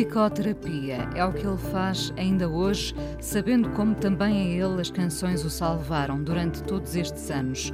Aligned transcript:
Musicoterapia 0.00 1.10
é 1.14 1.22
o 1.26 1.30
que 1.30 1.46
ele 1.46 1.58
faz 1.58 2.10
ainda 2.16 2.48
hoje, 2.48 2.94
sabendo 3.20 3.68
como 3.72 3.94
também 3.94 4.32
a 4.34 4.66
ele 4.66 4.80
as 4.80 4.90
canções 4.90 5.44
o 5.44 5.50
salvaram 5.50 6.22
durante 6.22 6.62
todos 6.62 6.96
estes 6.96 7.30
anos. 7.30 7.70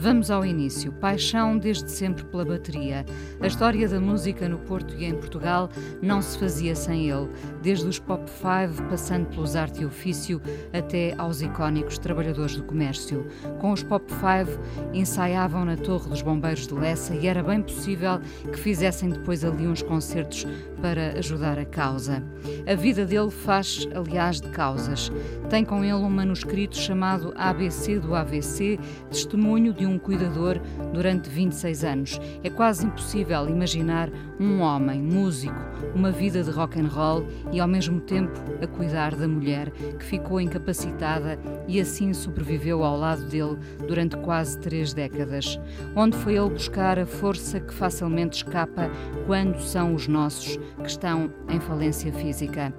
Vamos 0.00 0.30
ao 0.30 0.46
início. 0.46 0.92
Paixão 0.92 1.58
desde 1.58 1.90
sempre 1.90 2.24
pela 2.26 2.44
bateria. 2.44 3.04
A 3.40 3.48
história 3.48 3.88
da 3.88 4.00
música 4.00 4.48
no 4.48 4.56
Porto 4.58 4.94
e 4.94 5.04
em 5.04 5.12
Portugal 5.12 5.68
não 6.00 6.22
se 6.22 6.38
fazia 6.38 6.76
sem 6.76 7.10
ele, 7.10 7.28
desde 7.64 7.84
os 7.84 7.98
Pop 7.98 8.22
Five, 8.30 8.80
passando 8.88 9.26
pelos 9.26 9.56
Arte 9.56 9.82
e 9.82 9.84
Ofício, 9.84 10.40
até 10.72 11.16
aos 11.18 11.42
icónicos 11.42 11.98
Trabalhadores 11.98 12.54
do 12.54 12.62
Comércio. 12.62 13.26
Com 13.58 13.72
os 13.72 13.82
Pop 13.82 14.04
Five, 14.08 14.56
ensaiavam 14.94 15.64
na 15.64 15.76
Torre 15.76 16.08
dos 16.08 16.22
Bombeiros 16.22 16.68
de 16.68 16.74
Lessa 16.74 17.16
e 17.16 17.26
era 17.26 17.42
bem 17.42 17.60
possível 17.60 18.20
que 18.52 18.56
fizessem 18.56 19.08
depois 19.08 19.44
ali 19.44 19.66
uns 19.66 19.82
concertos 19.82 20.46
para 20.80 21.18
ajudar 21.18 21.58
a 21.58 21.64
causa. 21.64 22.22
A 22.70 22.74
vida 22.76 23.04
dele 23.04 23.32
faz, 23.32 23.88
aliás, 23.92 24.40
de 24.40 24.48
causas. 24.50 25.10
Tem 25.50 25.64
com 25.64 25.82
ele 25.82 25.94
um 25.94 26.08
manuscrito 26.08 26.76
chamado 26.76 27.34
ABC 27.36 27.98
do 27.98 28.14
AVC, 28.14 28.78
testemunho 29.10 29.72
de 29.72 29.87
um 29.88 29.98
cuidador 29.98 30.60
durante 30.92 31.28
26 31.28 31.84
anos. 31.84 32.20
É 32.42 32.50
quase 32.50 32.86
impossível 32.86 33.48
imaginar 33.48 34.10
um 34.38 34.60
homem, 34.60 35.02
músico, 35.02 35.54
uma 35.94 36.10
vida 36.10 36.42
de 36.42 36.50
rock 36.50 36.80
and 36.80 36.88
roll 36.88 37.26
e 37.52 37.60
ao 37.60 37.66
mesmo 37.66 38.00
tempo 38.00 38.32
a 38.62 38.66
cuidar 38.66 39.14
da 39.14 39.26
mulher 39.26 39.70
que 39.70 40.04
ficou 40.04 40.40
incapacitada 40.40 41.38
e 41.66 41.80
assim 41.80 42.12
sobreviveu 42.12 42.84
ao 42.84 42.96
lado 42.96 43.24
dele 43.24 43.58
durante 43.86 44.16
quase 44.18 44.58
três 44.58 44.92
décadas. 44.92 45.58
Onde 45.96 46.16
foi 46.16 46.36
ele 46.36 46.50
buscar 46.50 46.98
a 46.98 47.06
força 47.06 47.60
que 47.60 47.74
facilmente 47.74 48.38
escapa 48.38 48.90
quando 49.26 49.60
são 49.60 49.94
os 49.94 50.06
nossos 50.06 50.56
que 50.56 50.88
estão 50.88 51.32
em 51.48 51.60
falência 51.60 52.12
física? 52.12 52.72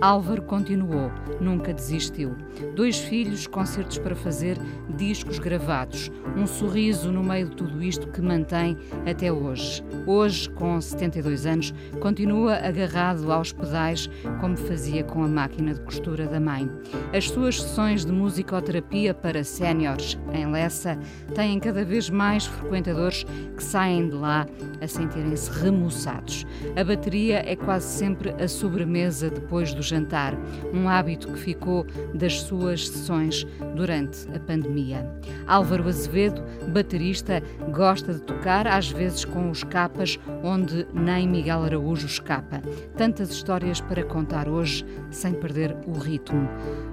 Álvaro 0.00 0.42
continuou, 0.42 1.10
nunca 1.40 1.72
desistiu. 1.72 2.36
Dois 2.74 2.98
filhos, 2.98 3.46
concertos 3.46 3.98
para 3.98 4.14
fazer, 4.14 4.58
discos 4.96 5.38
gravados, 5.38 6.10
um 6.36 6.46
sorriso 6.56 7.12
no 7.12 7.22
meio 7.22 7.50
de 7.50 7.56
tudo 7.56 7.82
isto 7.82 8.08
que 8.08 8.22
mantém 8.22 8.78
até 9.08 9.30
hoje. 9.30 9.84
Hoje, 10.06 10.48
com 10.50 10.80
72 10.80 11.44
anos, 11.44 11.74
continua 12.00 12.54
agarrado 12.54 13.30
aos 13.30 13.52
pedais 13.52 14.08
como 14.40 14.56
fazia 14.56 15.04
com 15.04 15.22
a 15.22 15.28
máquina 15.28 15.74
de 15.74 15.80
costura 15.82 16.26
da 16.26 16.40
mãe. 16.40 16.70
As 17.14 17.28
suas 17.28 17.60
sessões 17.60 18.06
de 18.06 18.12
musicoterapia 18.12 19.12
para 19.12 19.44
séniores 19.44 20.18
em 20.32 20.50
Lessa 20.50 20.98
têm 21.34 21.60
cada 21.60 21.84
vez 21.84 22.08
mais 22.08 22.46
frequentadores 22.46 23.24
que 23.54 23.62
saem 23.62 24.08
de 24.08 24.14
lá 24.14 24.46
a 24.80 24.88
sentirem-se 24.88 25.50
remoçados. 25.50 26.46
A 26.74 26.82
bateria 26.82 27.42
é 27.46 27.54
quase 27.54 27.86
sempre 27.86 28.30
a 28.42 28.48
sobremesa 28.48 29.28
depois 29.28 29.74
do 29.74 29.82
jantar, 29.82 30.34
um 30.72 30.88
hábito 30.88 31.28
que 31.28 31.38
ficou 31.38 31.86
das 32.14 32.40
suas 32.40 32.88
sessões 32.88 33.46
durante 33.74 34.26
a 34.34 34.40
pandemia. 34.40 35.06
Álvaro 35.46 35.86
Azevedo, 35.88 36.45
baterista, 36.72 37.42
gosta 37.72 38.14
de 38.14 38.20
tocar, 38.20 38.66
às 38.66 38.90
vezes 38.90 39.24
com 39.24 39.50
os 39.50 39.64
capas 39.64 40.18
onde 40.42 40.86
nem 40.92 41.28
Miguel 41.28 41.64
Araújo 41.64 42.06
escapa. 42.06 42.60
Tantas 42.96 43.30
histórias 43.30 43.80
para 43.80 44.04
contar 44.04 44.48
hoje, 44.48 44.84
sem 45.10 45.34
perder 45.34 45.76
o 45.86 45.98
ritmo. 45.98 46.48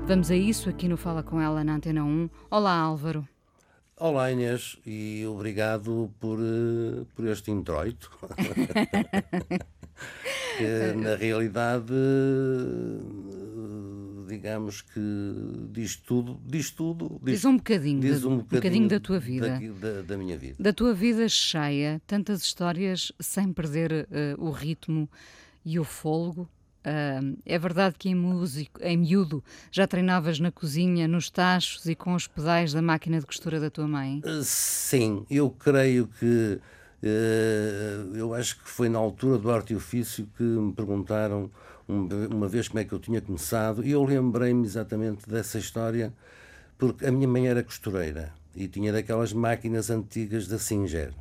Vamos 0.06 0.32
a 0.32 0.36
isso 0.36 0.70
aqui 0.70 0.88
no 0.88 0.98
Fala 0.98 1.24
Com 1.24 1.40
Ela 1.40 1.64
na 1.64 1.76
Antena 1.76 2.04
1. 2.04 2.30
Olá, 2.50 2.76
Álvaro. 2.76 3.28
Olá 3.96 4.32
Inês 4.32 4.78
e 4.86 5.24
obrigado 5.28 6.12
por, 6.20 6.40
uh, 6.40 7.06
por 7.16 7.26
este 7.26 7.52
introito. 7.52 8.12
que, 10.58 10.94
na 10.98 11.16
realidade, 11.16 11.94
digamos 14.34 14.82
que 14.82 15.00
diz 15.72 15.96
tudo, 15.96 16.40
diz 16.46 16.72
tudo. 16.72 17.20
Diz, 17.24 17.36
diz 17.36 17.46
um, 17.46 17.58
bocadinho, 17.58 18.00
diz 18.00 18.24
um, 18.24 18.38
bocadinho, 18.38 18.42
um 18.42 18.58
bocadinho 18.58 18.88
da 18.88 19.00
tua 19.00 19.20
vida. 19.20 19.60
Da, 19.80 20.02
da, 20.02 20.18
minha 20.18 20.38
vida. 20.38 20.56
Da 20.60 20.74
tua 20.74 20.94
vida 20.94 21.28
cheia, 21.30 22.02
tantas 22.08 22.42
histórias 22.42 23.12
sem 23.20 23.54
perder 23.54 24.08
uh, 24.38 24.44
o 24.44 24.52
ritmo 24.52 25.10
e 25.64 25.80
o 25.80 25.84
fôlego. 25.84 26.50
Uh, 26.86 27.38
é 27.46 27.58
verdade 27.58 27.96
que 27.98 28.10
em, 28.10 28.16
músico, 28.16 28.82
em 28.84 28.98
miúdo 28.98 29.42
já 29.72 29.88
treinavas 29.88 30.40
na 30.40 30.52
cozinha, 30.52 31.08
nos 31.08 31.30
tachos 31.30 31.86
e 31.86 31.96
com 31.96 32.14
os 32.14 32.28
pedais 32.28 32.74
da 32.74 32.82
máquina 32.82 33.20
de 33.20 33.26
costura 33.26 33.60
da 33.60 33.70
tua 33.70 33.88
mãe? 33.88 34.22
Uh, 34.26 34.44
sim, 34.44 35.26
eu 35.30 35.50
creio 35.50 36.08
que. 36.20 36.60
Uh, 37.04 38.16
eu 38.16 38.34
acho 38.34 38.58
que 38.60 38.68
foi 38.68 38.90
na 38.90 38.98
altura 38.98 39.38
do 39.38 39.52
arte 39.52 39.74
e 39.74 39.76
ofício 39.76 40.28
que 40.38 40.44
me 40.44 40.74
perguntaram 40.74 41.52
uma 41.88 42.48
vez 42.48 42.68
como 42.68 42.80
é 42.80 42.84
que 42.84 42.94
eu 42.94 43.00
tinha 43.00 43.22
começado 43.22 43.84
e 43.86 43.92
eu 43.92 44.04
lembrei-me 44.04 44.66
exatamente 44.66 45.30
dessa 45.30 45.58
história 45.58 46.14
porque 46.78 47.06
a 47.06 47.12
minha 47.12 47.28
mãe 47.28 47.48
era 47.48 47.64
costureira 47.64 48.34
e 48.56 48.68
tinha 48.68 48.92
daquelas 48.92 49.34
máquinas 49.34 49.90
antigas 49.90 50.48
da 50.48 50.60
Singer. 50.60 51.14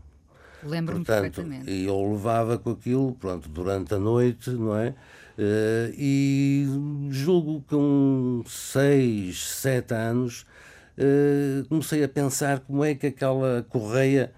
Lembro-me 0.63 1.05
perfeitamente. 1.05 1.71
E 1.71 1.87
eu 1.87 2.13
levava 2.13 2.57
com 2.59 2.71
aquilo, 2.71 3.15
pronto, 3.15 3.49
durante 3.49 3.95
a 3.95 3.99
noite, 3.99 4.51
não 4.51 4.77
é? 4.77 4.91
Uh, 5.39 5.93
e 5.97 6.67
julgo 7.11 7.63
que 7.63 7.75
com 7.75 8.45
6, 8.47 9.49
7 9.49 9.95
anos 9.95 10.47
uh, 10.99 11.67
comecei 11.69 12.05
a 12.05 12.09
pensar 12.09 12.61
como 12.61 12.85
é 12.85 12.95
que 12.95 13.07
aquela 13.07 13.65
correia 13.69 14.33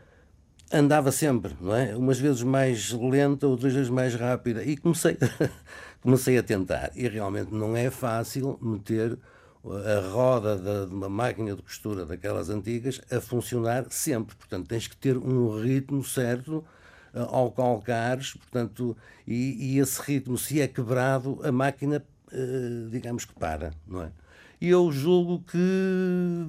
andava 0.72 1.12
sempre, 1.12 1.52
não 1.60 1.74
é? 1.74 1.94
Umas 1.96 2.18
vezes 2.18 2.42
mais 2.42 2.92
lenta, 2.92 3.46
outras 3.46 3.72
vezes 3.72 3.90
mais 3.90 4.14
rápida. 4.14 4.62
E 4.64 4.76
comecei, 4.76 5.18
comecei 6.04 6.36
a 6.36 6.42
tentar. 6.42 6.92
E 6.94 7.08
realmente 7.08 7.52
não 7.52 7.74
é 7.74 7.90
fácil 7.90 8.58
meter 8.60 9.18
a 9.64 10.06
roda 10.10 10.86
de 10.86 10.94
uma 10.94 11.08
máquina 11.08 11.56
de 11.56 11.62
costura 11.62 12.04
daquelas 12.04 12.50
antigas 12.50 13.00
a 13.10 13.20
funcionar 13.20 13.86
sempre. 13.88 14.36
Portanto, 14.36 14.68
tens 14.68 14.86
que 14.86 14.96
ter 14.96 15.16
um 15.16 15.58
ritmo 15.60 16.04
certo 16.04 16.62
ao 17.14 17.50
calcares, 17.50 18.34
portanto, 18.34 18.96
e, 19.26 19.76
e, 19.76 19.78
esse 19.78 20.02
ritmo, 20.02 20.36
se 20.36 20.60
é 20.60 20.66
quebrado, 20.66 21.40
a 21.44 21.52
máquina, 21.52 22.04
uh, 22.32 22.90
digamos 22.90 23.24
que 23.24 23.32
para, 23.34 23.72
não 23.86 24.02
é? 24.02 24.10
E 24.60 24.68
eu 24.68 24.90
julgo 24.90 25.44
que, 25.44 25.58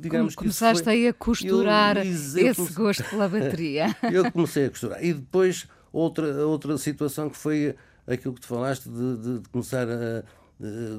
digamos 0.02 0.36
Como 0.36 0.46
começaste 0.46 0.84
foi, 0.84 0.94
aí 0.94 1.08
a 1.08 1.14
costurar 1.14 1.98
eu, 1.98 2.04
esse 2.04 2.74
gosto 2.74 3.04
pela 3.04 3.30
bateria. 3.30 3.96
eu 4.12 4.32
comecei 4.32 4.66
a 4.66 4.70
costurar. 4.70 5.04
E 5.04 5.14
depois, 5.14 5.68
outra, 5.92 6.46
outra 6.48 6.78
situação 6.78 7.30
que 7.30 7.38
foi 7.38 7.76
aquilo 8.08 8.34
que 8.34 8.42
tu 8.42 8.48
falaste 8.48 8.90
de, 8.90 9.18
de, 9.18 9.40
de 9.40 9.50
começar 9.50 9.88
a 9.90 10.24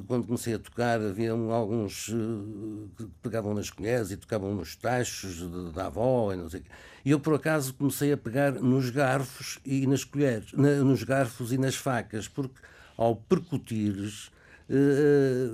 quando 0.06 0.26
comecei 0.26 0.54
a 0.54 0.58
tocar, 0.58 1.00
havia 1.00 1.32
alguns 1.32 2.10
eh, 2.10 2.88
que 2.96 3.06
pegavam 3.22 3.54
nas 3.54 3.70
colheres 3.70 4.10
e 4.10 4.16
tocavam 4.16 4.54
nos 4.54 4.76
tachos 4.76 5.40
da 5.72 5.86
avó 5.86 6.32
e 6.32 6.36
não 6.36 6.48
sei 6.48 6.60
o 6.60 6.62
quê. 6.62 6.70
E 7.04 7.10
eu, 7.10 7.20
por 7.20 7.34
acaso, 7.34 7.72
comecei 7.72 8.12
a 8.12 8.16
pegar 8.16 8.52
nos 8.52 8.90
garfos 8.90 9.58
e 9.64 9.86
nas 9.86 10.04
colheres, 10.04 10.52
nos 10.52 11.02
garfos 11.04 11.52
e 11.52 11.58
nas 11.58 11.74
facas, 11.74 12.28
porque 12.28 12.60
ao 12.98 13.16
percutires, 13.16 14.30
eh, 14.68 15.48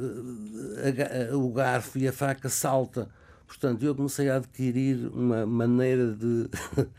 eh, 0.99 1.35
o 1.35 1.53
garfo 1.53 1.99
e 1.99 2.09
a 2.09 2.13
faca 2.13 2.49
salta. 2.49 3.09
Portanto, 3.47 3.85
eu 3.85 3.95
comecei 3.95 4.29
a 4.31 4.37
adquirir 4.37 5.09
uma 5.13 5.47
maneira 5.47 6.13
de, 6.13 6.49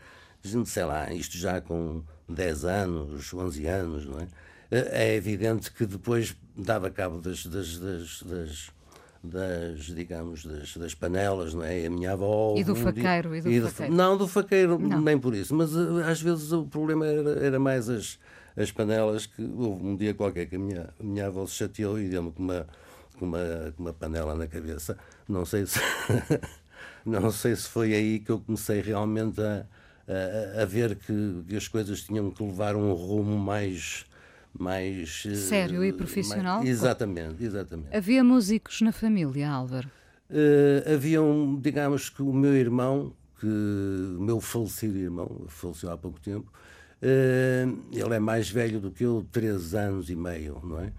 sei 0.64 0.84
lá, 0.84 1.12
isto 1.12 1.36
já 1.36 1.60
com 1.60 2.02
10 2.28 2.64
anos, 2.64 3.32
11 3.32 3.66
anos, 3.66 4.06
não 4.06 4.20
é? 4.20 4.26
É 4.70 5.14
evidente 5.14 5.70
que 5.70 5.86
depois 5.86 6.34
dava 6.56 6.90
cabo 6.90 7.20
das, 7.20 7.46
das, 7.46 7.78
das, 7.78 8.22
das 8.22 8.70
das, 9.24 9.86
digamos, 9.86 10.44
das, 10.44 10.76
das 10.76 10.94
panelas, 10.94 11.54
não 11.54 11.64
é? 11.64 11.86
A 11.86 11.90
minha 11.90 12.12
avó... 12.12 12.54
E 12.58 12.62
do 12.62 12.76
faqueiro, 12.76 13.30
dia, 13.30 13.38
e 13.38 13.42
do, 13.42 13.50
e 13.50 13.60
do 13.60 13.68
faqueiro. 13.70 13.94
Não, 13.94 14.16
do 14.18 14.28
faqueiro 14.28 14.78
não. 14.78 15.00
nem 15.00 15.18
por 15.18 15.34
isso, 15.34 15.54
mas 15.54 15.74
uh, 15.74 16.02
às 16.06 16.20
vezes 16.20 16.52
o 16.52 16.66
problema 16.66 17.06
era, 17.06 17.30
era 17.46 17.58
mais 17.58 17.88
as, 17.88 18.18
as 18.54 18.70
panelas, 18.70 19.24
que 19.24 19.42
houve 19.42 19.86
um 19.86 19.96
dia 19.96 20.12
qualquer 20.12 20.46
que 20.46 20.56
a 20.56 20.58
minha, 20.58 20.90
a 21.00 21.02
minha 21.02 21.26
avó 21.26 21.46
se 21.46 21.54
chateou 21.54 21.98
e 21.98 22.08
deu-me 22.08 22.32
com 22.32 22.42
uma, 22.42 22.66
com, 23.18 23.24
uma, 23.24 23.72
com 23.74 23.82
uma 23.82 23.92
panela 23.94 24.34
na 24.34 24.46
cabeça. 24.46 24.98
Não 25.26 25.46
sei 25.46 25.64
se... 25.64 25.80
não 27.04 27.30
sei 27.30 27.56
se 27.56 27.66
foi 27.68 27.94
aí 27.94 28.18
que 28.18 28.30
eu 28.30 28.40
comecei 28.40 28.82
realmente 28.82 29.40
a, 29.40 29.64
a, 30.08 30.62
a 30.62 30.64
ver 30.64 30.96
que, 30.96 31.42
que 31.48 31.56
as 31.56 31.68
coisas 31.68 32.02
tinham 32.02 32.30
que 32.30 32.42
levar 32.42 32.76
um 32.76 32.92
rumo 32.92 33.38
mais 33.38 34.06
mais 34.56 35.24
eh, 35.26 35.34
Sério 35.34 35.82
e 35.84 35.92
profissional? 35.92 36.58
mais- 36.60 36.68
exatamente, 36.68 37.42
exatamente. 37.42 37.88
Havia 37.96 38.22
músicos 38.22 38.80
na 38.82 38.92
família, 38.92 39.50
Álvaro? 39.50 39.90
Eh, 40.30 40.92
havia 40.94 41.20
um, 41.20 41.60
digamos 41.60 42.08
que 42.08 42.22
o 42.22 42.32
meu 42.32 42.54
irmão, 42.54 43.12
que 43.40 43.46
o 43.46 44.20
meu 44.22 44.40
falecido 44.40 44.96
irmão, 44.96 45.44
faleceu 45.48 45.90
há 45.90 45.98
pouco 45.98 46.20
tempo, 46.20 46.52
eh, 47.02 47.66
ele 47.92 48.14
é 48.14 48.18
mais 48.20 48.48
velho 48.48 48.78
do 48.80 48.90
que 48.92 49.04
eu, 49.04 49.26
três 49.32 49.74
anos 49.74 50.08
e 50.08 50.14
meio, 50.14 50.60
não 50.62 50.80
é? 50.80 50.92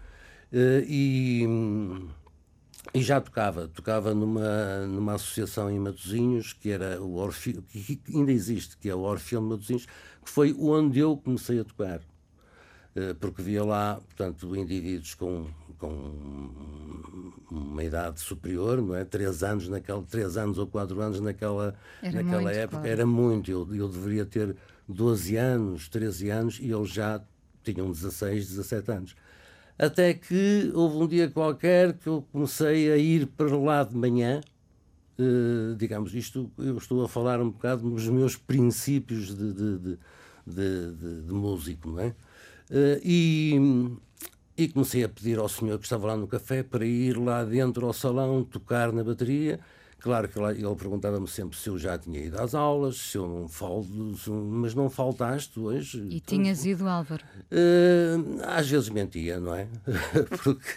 Eh, 0.51 0.83
e, 0.87 1.47
e 2.93 3.01
já 3.01 3.19
tocava, 3.19 3.67
tocava 3.67 4.13
numa, 4.13 4.85
numa 4.87 5.13
associação 5.15 5.69
em 5.69 5.79
Matosinhos, 5.79 6.53
que 6.53 6.69
era 6.69 7.01
o 7.01 7.15
Orfeu, 7.15 7.61
que 7.63 8.01
ainda 8.13 8.31
existe, 8.31 8.77
que 8.77 8.89
é 8.89 8.95
o 8.95 8.99
Orfeu 8.99 9.41
de 9.41 9.47
Matosinhos, 9.47 9.85
que 10.23 10.29
foi 10.29 10.55
onde 10.57 10.99
eu 10.99 11.17
comecei 11.17 11.59
a 11.59 11.63
tocar. 11.63 12.01
Eh, 12.95 13.13
porque 13.19 13.41
via 13.41 13.63
lá, 13.63 13.95
portanto, 13.95 14.55
indivíduos 14.55 15.13
com, 15.15 15.47
com 15.77 16.49
uma 17.51 17.83
idade 17.83 18.21
superior, 18.21 18.81
não 18.81 18.95
é? 18.95 19.03
Três 19.03 19.43
anos, 19.43 19.67
naquela, 19.67 20.01
três 20.03 20.37
anos 20.37 20.57
ou 20.57 20.65
quatro 20.65 21.01
anos 21.01 21.19
naquela, 21.19 21.75
Era 22.01 22.23
naquela 22.23 22.41
muito, 22.41 22.55
época, 22.55 22.77
claro. 22.77 22.87
era 22.87 23.05
muito. 23.05 23.51
Eu, 23.51 23.75
eu 23.75 23.89
deveria 23.89 24.25
ter 24.25 24.55
12 24.87 25.35
anos, 25.35 25.89
13 25.89 26.29
anos, 26.29 26.59
e 26.61 26.71
eles 26.71 26.89
já 26.89 27.21
tinham 27.63 27.91
16, 27.91 28.47
17 28.47 28.91
anos. 28.91 29.15
Até 29.77 30.13
que 30.13 30.71
houve 30.73 30.97
um 30.97 31.07
dia 31.07 31.29
qualquer 31.29 31.93
que 31.97 32.07
eu 32.07 32.21
comecei 32.31 32.91
a 32.91 32.97
ir 32.97 33.27
para 33.27 33.55
lá 33.57 33.83
de 33.83 33.95
manhã, 33.95 34.41
eh, 35.19 35.75
digamos, 35.77 36.13
isto 36.15 36.51
eu 36.57 36.77
estou 36.77 37.03
a 37.03 37.09
falar 37.09 37.41
um 37.41 37.51
bocado 37.51 37.83
nos 37.89 38.07
meus 38.09 38.35
princípios 38.37 39.35
de, 39.35 39.53
de, 39.53 39.79
de, 40.47 40.91
de- 41.25 41.33
músico, 41.33 41.91
não 41.91 41.99
é? 41.99 42.15
Eh, 42.71 43.01
e, 43.03 43.59
e 44.57 44.67
comecei 44.69 45.03
a 45.03 45.09
pedir 45.09 45.37
ao 45.39 45.49
senhor 45.49 45.77
que 45.79 45.85
estava 45.85 46.07
lá 46.07 46.17
no 46.17 46.27
café 46.27 46.63
para 46.63 46.85
ir 46.85 47.17
lá 47.17 47.43
dentro 47.43 47.85
ao 47.85 47.93
salão 47.93 48.43
tocar 48.43 48.91
na 48.93 49.03
bateria. 49.03 49.59
Claro 49.99 50.27
que 50.29 50.37
ele 50.39 50.75
perguntava-me 50.75 51.27
sempre 51.27 51.57
se 51.57 51.67
eu 51.67 51.79
já 51.79 51.97
tinha 51.97 52.19
ido 52.19 52.39
às 52.39 52.53
aulas, 52.53 52.95
se 52.97 53.17
eu 53.17 53.27
não 53.27 53.47
falto, 53.47 53.89
mas 54.31 54.75
não 54.75 54.87
faltaste 54.89 55.59
hoje. 55.59 55.97
E 55.99 56.17
Então, 56.17 56.37
tinhas 56.37 56.63
ido, 56.63 56.87
Álvaro? 56.87 57.23
eh, 57.49 58.15
às 58.43 58.69
vezes 58.69 58.89
mentia, 58.89 59.39
não 59.39 59.55
é? 59.55 59.67
porque, 60.43 60.69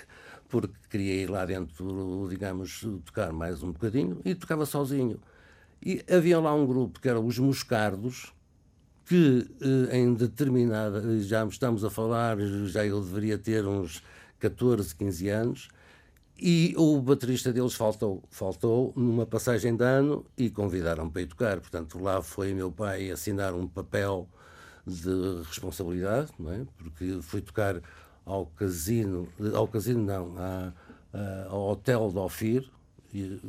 porque 0.49 0.75
queria 0.89 1.15
ir 1.25 1.29
lá 1.31 1.45
dentro, 1.45 2.27
digamos, 2.31 2.81
tocar 3.05 3.31
mais 3.33 3.63
um 3.63 3.71
bocadinho 3.73 4.19
e 4.25 4.35
tocava 4.35 4.65
sozinho. 4.65 5.21
E 5.85 6.03
havia 6.11 6.41
lá 6.41 6.55
um 6.55 6.67
grupo 6.67 6.99
que 6.99 7.09
era 7.09 7.21
os 7.21 7.39
Moscardos, 7.39 8.33
que 9.05 9.47
eh, 9.91 9.99
em 9.99 10.15
determinada, 10.15 11.21
já 11.21 11.45
estamos 11.45 11.85
a 11.85 11.91
falar, 11.91 12.39
já 12.67 12.85
eu 12.87 13.01
deveria 13.03 13.37
ter 13.37 13.67
uns 13.67 14.03
14, 14.39 14.95
15 14.95 15.29
anos, 15.29 15.69
e 16.41 16.75
o 16.77 17.01
baterista 17.01 17.53
deles 17.53 17.75
faltou, 17.75 18.23
faltou 18.31 18.93
numa 18.97 19.27
passagem 19.27 19.75
de 19.77 19.85
ano 19.85 20.25
e 20.37 20.49
convidaram 20.51 21.09
para 21.11 21.23
ir 21.23 21.27
tocar. 21.27 21.61
Portanto, 21.61 21.99
lá 22.01 22.23
foi 22.23 22.55
meu 22.55 22.71
pai 22.71 23.11
assinar 23.11 23.55
um 23.55 23.67
papel 23.67 24.29
de 24.87 25.43
responsabilidade, 25.49 26.31
não 26.39 26.53
é? 26.53 26.61
Porque 26.79 27.19
fui 27.23 27.41
tocar 27.41 27.81
ao 28.25 28.47
casino, 28.47 29.29
ao 29.55 29.67
casino 29.69 30.03
não, 30.05 30.35
à- 30.39 30.73
à- 31.13 31.47
ao 31.51 31.71
hotel 31.71 32.11
de 32.11 32.19
Ofir, 32.19 32.71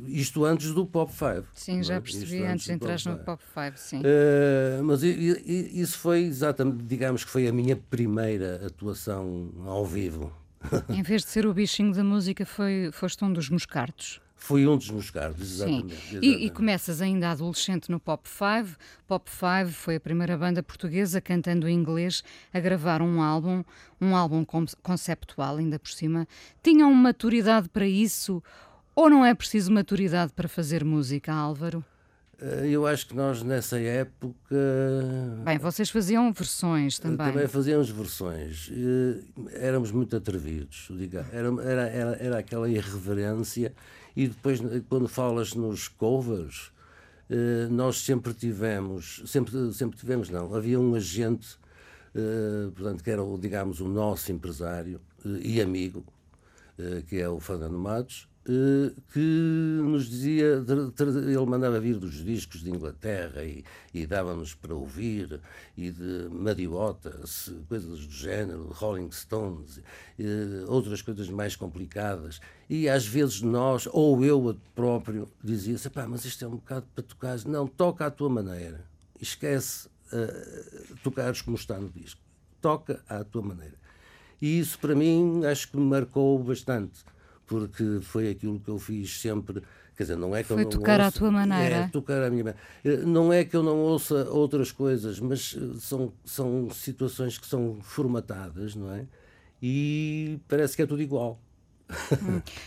isto 0.07 0.45
antes 0.45 0.73
do 0.73 0.85
Pop 0.85 1.11
5. 1.11 1.45
Sim, 1.53 1.83
já 1.83 1.95
é? 1.95 1.99
percebi 1.99 2.37
Isto 2.37 2.45
antes 2.45 2.65
de 2.65 2.71
entrar 2.71 2.97
no. 3.05 3.17
Pop 3.19 3.43
5, 3.53 3.77
sim. 3.77 4.01
Eh, 4.03 4.79
mas 4.83 5.03
isso 5.03 5.97
foi 5.97 6.21
exatamente, 6.21 6.83
digamos 6.85 7.23
que 7.25 7.29
foi 7.29 7.47
a 7.47 7.51
minha 7.51 7.75
primeira 7.75 8.65
atuação 8.65 9.51
ao 9.65 9.85
vivo. 9.85 10.31
Em 10.89 11.01
vez 11.01 11.23
de 11.23 11.29
ser 11.29 11.45
o 11.45 11.53
bichinho 11.53 11.93
da 11.93 12.03
música, 12.03 12.45
foi, 12.45 12.89
foste 12.91 13.23
um 13.23 13.31
dos 13.31 13.49
moscardos. 13.49 14.19
Fui 14.35 14.65
um 14.65 14.77
dos 14.77 14.89
moscardos, 14.89 15.45
Sim. 15.47 15.53
exatamente. 15.79 15.93
E, 15.93 16.15
e 16.15 16.17
exatamente. 16.29 16.51
começas 16.51 17.01
ainda 17.01 17.29
adolescente 17.31 17.91
no 17.91 17.99
Pop 17.99 18.27
5. 18.27 18.77
Pop 19.05 19.29
5 19.29 19.69
foi 19.73 19.97
a 19.97 19.99
primeira 19.99 20.37
banda 20.37 20.63
portuguesa 20.63 21.19
cantando 21.19 21.67
em 21.67 21.75
inglês 21.75 22.23
a 22.53 22.59
gravar 22.59 23.01
um 23.01 23.21
álbum, 23.21 23.63
um 23.99 24.15
álbum 24.15 24.45
con- 24.45 24.65
conceptual, 24.81 25.57
ainda 25.57 25.77
por 25.77 25.89
cima. 25.91 26.25
Tinham 26.63 26.93
maturidade 26.93 27.67
para 27.67 27.85
isso? 27.85 28.41
Ou 28.95 29.09
não 29.09 29.25
é 29.25 29.33
preciso 29.33 29.71
maturidade 29.73 30.31
para 30.33 30.47
fazer 30.47 30.85
música, 30.85 31.33
Álvaro? 31.33 31.83
Eh, 32.41 32.69
Eu 32.69 32.85
acho 32.87 33.07
que 33.07 33.15
nós 33.15 33.43
nessa 33.43 33.79
época 33.79 34.55
Bem, 35.43 35.57
vocês 35.57 35.89
faziam 35.89 36.31
versões 36.31 36.97
também. 36.99 37.27
também 37.31 37.47
fazíamos 37.47 37.89
versões. 37.89 38.71
Eh, 38.71 39.21
Éramos 39.67 39.91
muito 39.91 40.15
atrevidos, 40.15 40.87
diga. 40.91 41.25
Era, 41.31 41.49
era, 41.63 41.87
era, 41.87 42.11
era 42.17 42.37
aquela 42.39 42.69
irreverência. 42.69 43.73
E 44.15 44.27
depois, 44.27 44.59
eh, 44.61 44.81
quando 44.89 45.07
falas 45.07 45.53
nos 45.53 45.87
covers, 45.87 46.71
eh, 47.29 47.67
nós 47.69 47.97
sempre 48.03 48.33
tivemos, 48.33 49.21
sempre, 49.25 49.73
sempre 49.73 49.97
tivemos, 49.97 50.29
não, 50.29 50.53
havia 50.55 50.79
um 50.79 50.95
agente, 50.95 51.57
eh, 52.15 52.69
portanto, 52.75 53.03
que 53.03 53.09
era, 53.11 53.23
o, 53.23 53.37
digamos, 53.37 53.79
o 53.81 53.87
nosso 53.87 54.31
empresário 54.31 54.99
eh, 55.25 55.29
e 55.41 55.61
amigo, 55.61 56.03
eh, 56.77 57.03
que 57.07 57.17
é 57.19 57.29
o 57.29 57.39
Fernando 57.39 57.77
Matos, 57.77 58.27
eh, 58.27 58.28
que 59.13 59.79
nos 59.83 60.09
dizia, 60.09 60.63
ele 60.67 61.45
mandava 61.45 61.79
vir 61.79 61.97
dos 61.97 62.23
discos 62.23 62.61
de 62.63 62.69
Inglaterra 62.71 63.43
e, 63.43 63.63
e 63.93 64.05
dava-nos 64.07 64.53
para 64.55 64.73
ouvir, 64.73 65.39
e 65.77 65.91
de 65.91 66.27
Madiota, 66.31 67.25
se- 67.27 67.53
coisas 67.67 68.05
do 68.05 68.11
género, 68.11 68.67
Rolling 68.71 69.11
Stones, 69.11 69.79
eh, 70.19 70.63
outras 70.67 71.01
coisas 71.01 71.29
mais 71.29 71.55
complicadas. 71.55 72.39
E 72.69 72.89
às 72.89 73.05
vezes 73.05 73.41
nós, 73.41 73.87
ou 73.91 74.23
eu 74.25 74.57
próprio, 74.75 75.27
dizia 75.43 75.75
assim, 75.75 75.89
pá, 75.89 76.07
mas 76.07 76.25
isto 76.25 76.43
é 76.43 76.47
um 76.47 76.51
bocado 76.57 76.85
para 76.93 77.03
tocar. 77.03 77.37
Não, 77.45 77.67
toca 77.67 78.05
à 78.05 78.11
tua 78.11 78.29
maneira. 78.29 78.83
Esquece 79.21 79.89
eh, 80.11 80.95
tocares 81.03 81.41
como 81.41 81.55
está 81.55 81.77
no 81.79 81.89
disco. 81.89 82.21
Toca 82.61 83.01
à 83.07 83.23
tua 83.23 83.41
maneira. 83.41 83.75
E 84.41 84.59
isso 84.59 84.79
para 84.79 84.95
mim 84.95 85.45
acho 85.45 85.69
que 85.69 85.77
me 85.77 85.83
marcou 85.85 86.41
bastante, 86.41 87.03
porque 87.49 87.99
foi 88.01 88.29
aquilo 88.29 88.59
que 88.59 88.69
eu 88.69 88.77
fiz 88.77 89.19
sempre. 89.19 89.61
Quer 89.97 90.03
dizer, 90.03 90.15
não 90.15 90.33
é 90.33 90.43
que 90.43 90.47
Foi 90.49 90.59
eu 90.59 90.63
não 90.63 90.69
tocar 90.69 91.01
à 91.01 91.05
ouça- 91.07 91.17
tua 91.19 91.31
maneira. 91.31 91.75
É, 91.75 91.87
tocar 91.89 92.23
à 92.23 92.29
minha 92.29 92.43
maneira. 92.45 92.59
Eh, 92.85 92.97
Não 93.05 93.33
é 93.33 93.43
que 93.43 93.53
eu 93.55 93.61
não 93.63 93.77
ouça 93.79 94.29
outras 94.29 94.71
coisas, 94.71 95.19
mas 95.19 95.57
eh, 95.57 95.77
são, 95.79 96.13
são 96.23 96.69
situações 96.69 97.37
que 97.37 97.45
são 97.45 97.79
formatadas, 97.81 98.75
não 98.75 98.93
é? 98.93 99.05
E 99.61 100.39
parece 100.47 100.75
que 100.77 100.83
é 100.83 100.85
tudo 100.85 101.01
igual. 101.01 101.37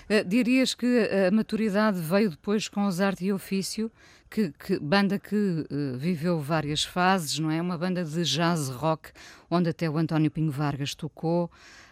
Eh, 0.08 0.24
dirias 0.24 0.74
que 0.74 1.08
a 1.26 1.30
maturidade 1.30 1.98
veio 2.00 2.28
depois 2.30 2.68
com 2.68 2.86
os 2.86 3.00
Arte 3.00 3.24
e 3.24 3.32
Ofício, 3.32 3.90
que, 4.32 4.50
que- 4.52 4.78
banda 4.78 5.18
que 5.18 5.66
eh, 5.70 5.96
viveu 5.98 6.40
várias 6.40 6.82
fases, 6.84 7.38
não 7.38 7.50
é? 7.50 7.60
Uma 7.60 7.76
banda 7.76 8.02
de 8.04 8.22
jazz 8.24 8.68
rock, 8.68 9.10
onde 9.50 9.68
até 9.68 9.88
o 9.90 9.98
António 9.98 10.30
Pinho 10.30 10.50
Vargas 10.50 10.94
tocou. 10.94 11.50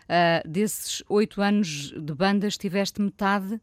Ah, 0.09 0.43
desses 0.49 1.03
oito 1.09 1.41
anos 1.43 1.93
de 1.97 2.15
banda, 2.15 2.47
estiveste 2.49 3.01
metade 3.01 3.61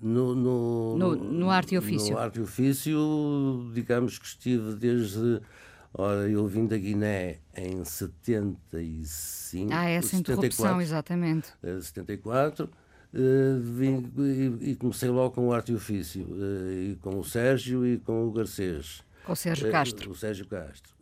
No, 0.00 0.34
no, 0.34 0.96
No- 0.96 1.14
no 1.16 1.50
arte 1.50 1.74
e 1.74 1.78
ofício. 1.78 2.12
No 2.12 2.18
arte 2.18 2.38
e 2.38 2.42
ofício, 2.42 3.70
digamos 3.72 4.18
que 4.18 4.26
estive 4.26 4.74
desde. 4.74 5.40
Ora, 5.94 6.28
eu 6.28 6.46
vim 6.46 6.66
da 6.66 6.76
Guiné 6.76 7.38
em 7.56 7.84
75. 7.84 9.70
Ah, 9.72 9.84
essa 9.88 10.16
interrupção, 10.16 10.80
74, 10.80 10.80
exatamente. 10.82 11.52
eh, 11.62 11.80
74. 11.80 12.68
Eh, 13.14 13.58
vim, 13.60 14.10
e, 14.18 14.70
e 14.70 14.76
comecei 14.76 15.08
logo 15.10 15.34
com 15.34 15.48
o 15.48 15.52
arte 15.52 15.72
e 15.72 15.74
ofício, 15.74 16.26
eh, 16.30 16.90
e 16.92 16.96
com 17.00 17.18
o 17.18 17.24
Sérgio 17.24 17.86
e 17.86 17.98
com 17.98 18.26
o 18.26 18.32
Garcês. 18.32 19.02
Com 19.24 19.32
o 19.32 19.36
Sérgio 19.36 19.68
Eh, 19.68 19.70
Castro, 19.70 20.10
O 20.10 20.14
Sérgio 20.16 20.46
Castro. 20.46 20.92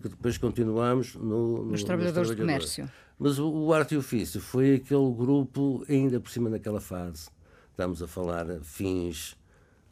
que 0.00 0.08
depois 0.08 0.38
continuamos 0.38 1.14
no, 1.14 1.58
no, 1.58 1.64
nos 1.66 1.84
Trabalhadores 1.84 2.30
do 2.30 2.36
Comércio. 2.36 2.90
Mas 3.18 3.38
o, 3.38 3.50
o 3.50 3.74
Arte 3.74 3.94
e 3.94 3.98
Ofício 3.98 4.40
foi 4.40 4.76
aquele 4.76 5.12
grupo, 5.12 5.84
ainda 5.88 6.18
por 6.18 6.30
cima 6.30 6.48
naquela 6.48 6.80
fase. 6.80 7.28
Estamos 7.70 8.02
a 8.02 8.06
falar 8.06 8.46
fins, 8.62 9.36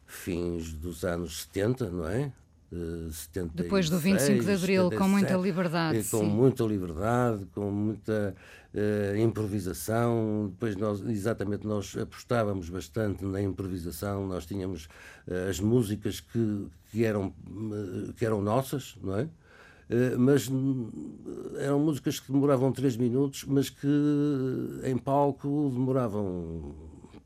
fins 0.05 0.73
dos 0.73 1.03
anos 1.05 1.41
70, 1.43 1.89
não 1.91 2.07
é? 2.07 2.31
Eh, 2.71 3.11
76, 3.11 3.51
Depois 3.53 3.89
do 3.89 3.97
25 3.97 4.43
de 4.43 4.51
Abril, 4.51 4.91
com 4.91 5.07
muita 5.07 5.29
77, 5.29 5.43
liberdade, 5.43 6.03
com 6.09 6.19
sim. 6.19 6.25
muita 6.25 6.63
liberdade, 6.63 7.45
com 7.53 7.71
muita 7.71 8.35
eh, 8.73 9.15
improvisação. 9.19 10.49
Depois 10.51 10.75
nós, 10.75 11.01
exatamente, 11.01 11.65
nós 11.65 11.97
apostávamos 11.97 12.69
bastante 12.69 13.25
na 13.25 13.41
improvisação. 13.41 14.27
Nós 14.27 14.45
tínhamos 14.45 14.87
eh, 15.27 15.49
as 15.49 15.59
músicas 15.59 16.19
que, 16.19 16.67
que, 16.91 17.03
eram, 17.03 17.33
eh, 17.47 18.13
que 18.15 18.25
eram 18.25 18.41
nossas, 18.41 18.95
não 19.01 19.17
é? 19.17 19.27
Eh, 19.89 20.15
mas 20.17 20.47
hum, 20.47 20.91
eram 21.57 21.79
músicas 21.79 22.19
que 22.19 22.31
demoravam 22.31 22.71
3 22.71 22.95
minutos, 22.97 23.43
mas 23.45 23.69
que 23.69 23.87
em 24.83 24.95
palco 24.97 25.71
demoravam 25.73 26.75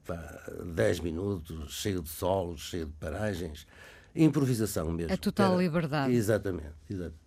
pá, 0.06 0.42
10 0.74 1.02
minutos, 1.02 1.74
cheio 1.74 2.02
de 2.02 2.10
solos, 2.10 2.62
cheio 2.62 2.86
de 2.86 2.94
paragens. 2.94 3.68
Improvisação 4.16 4.92
mesmo. 4.92 5.14
A 5.14 5.18
total 5.18 5.54
Era- 5.54 5.64
liberdade. 5.64 6.14
Exatamente, 6.14 6.74
exatamente. 6.90 7.24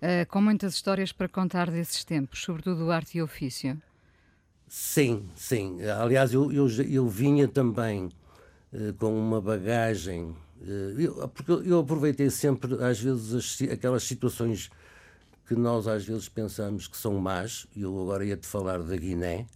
Uh, 0.00 0.26
com 0.28 0.40
muitas 0.40 0.74
histórias 0.74 1.12
para 1.12 1.28
contar 1.28 1.70
desses 1.70 2.04
tempos, 2.04 2.42
sobretudo 2.42 2.84
do 2.84 2.90
arte 2.92 3.18
e 3.18 3.22
ofício. 3.22 3.80
Sim, 4.68 5.28
sim. 5.34 5.78
Aliás, 5.82 6.32
eu, 6.32 6.52
eu, 6.52 6.68
eu 6.88 7.08
vinha 7.08 7.48
também 7.48 8.08
uh, 8.72 8.92
com 8.98 9.18
uma 9.18 9.40
bagagem. 9.40 10.36
Uh, 10.60 11.00
eu, 11.00 11.28
porque 11.28 11.50
eu 11.50 11.80
aproveitei 11.80 12.30
sempre, 12.30 12.74
às 12.84 13.00
vezes, 13.00 13.34
as, 13.34 13.70
aquelas 13.70 14.04
situações 14.04 14.70
que 15.48 15.54
nós 15.56 15.88
às 15.88 16.04
vezes 16.04 16.28
pensamos 16.28 16.86
que 16.86 16.96
são 16.96 17.18
más. 17.18 17.66
Eu 17.74 17.98
agora 18.00 18.24
ia-te 18.24 18.46
falar 18.46 18.82
da 18.82 18.96
Guiné, 18.96 19.46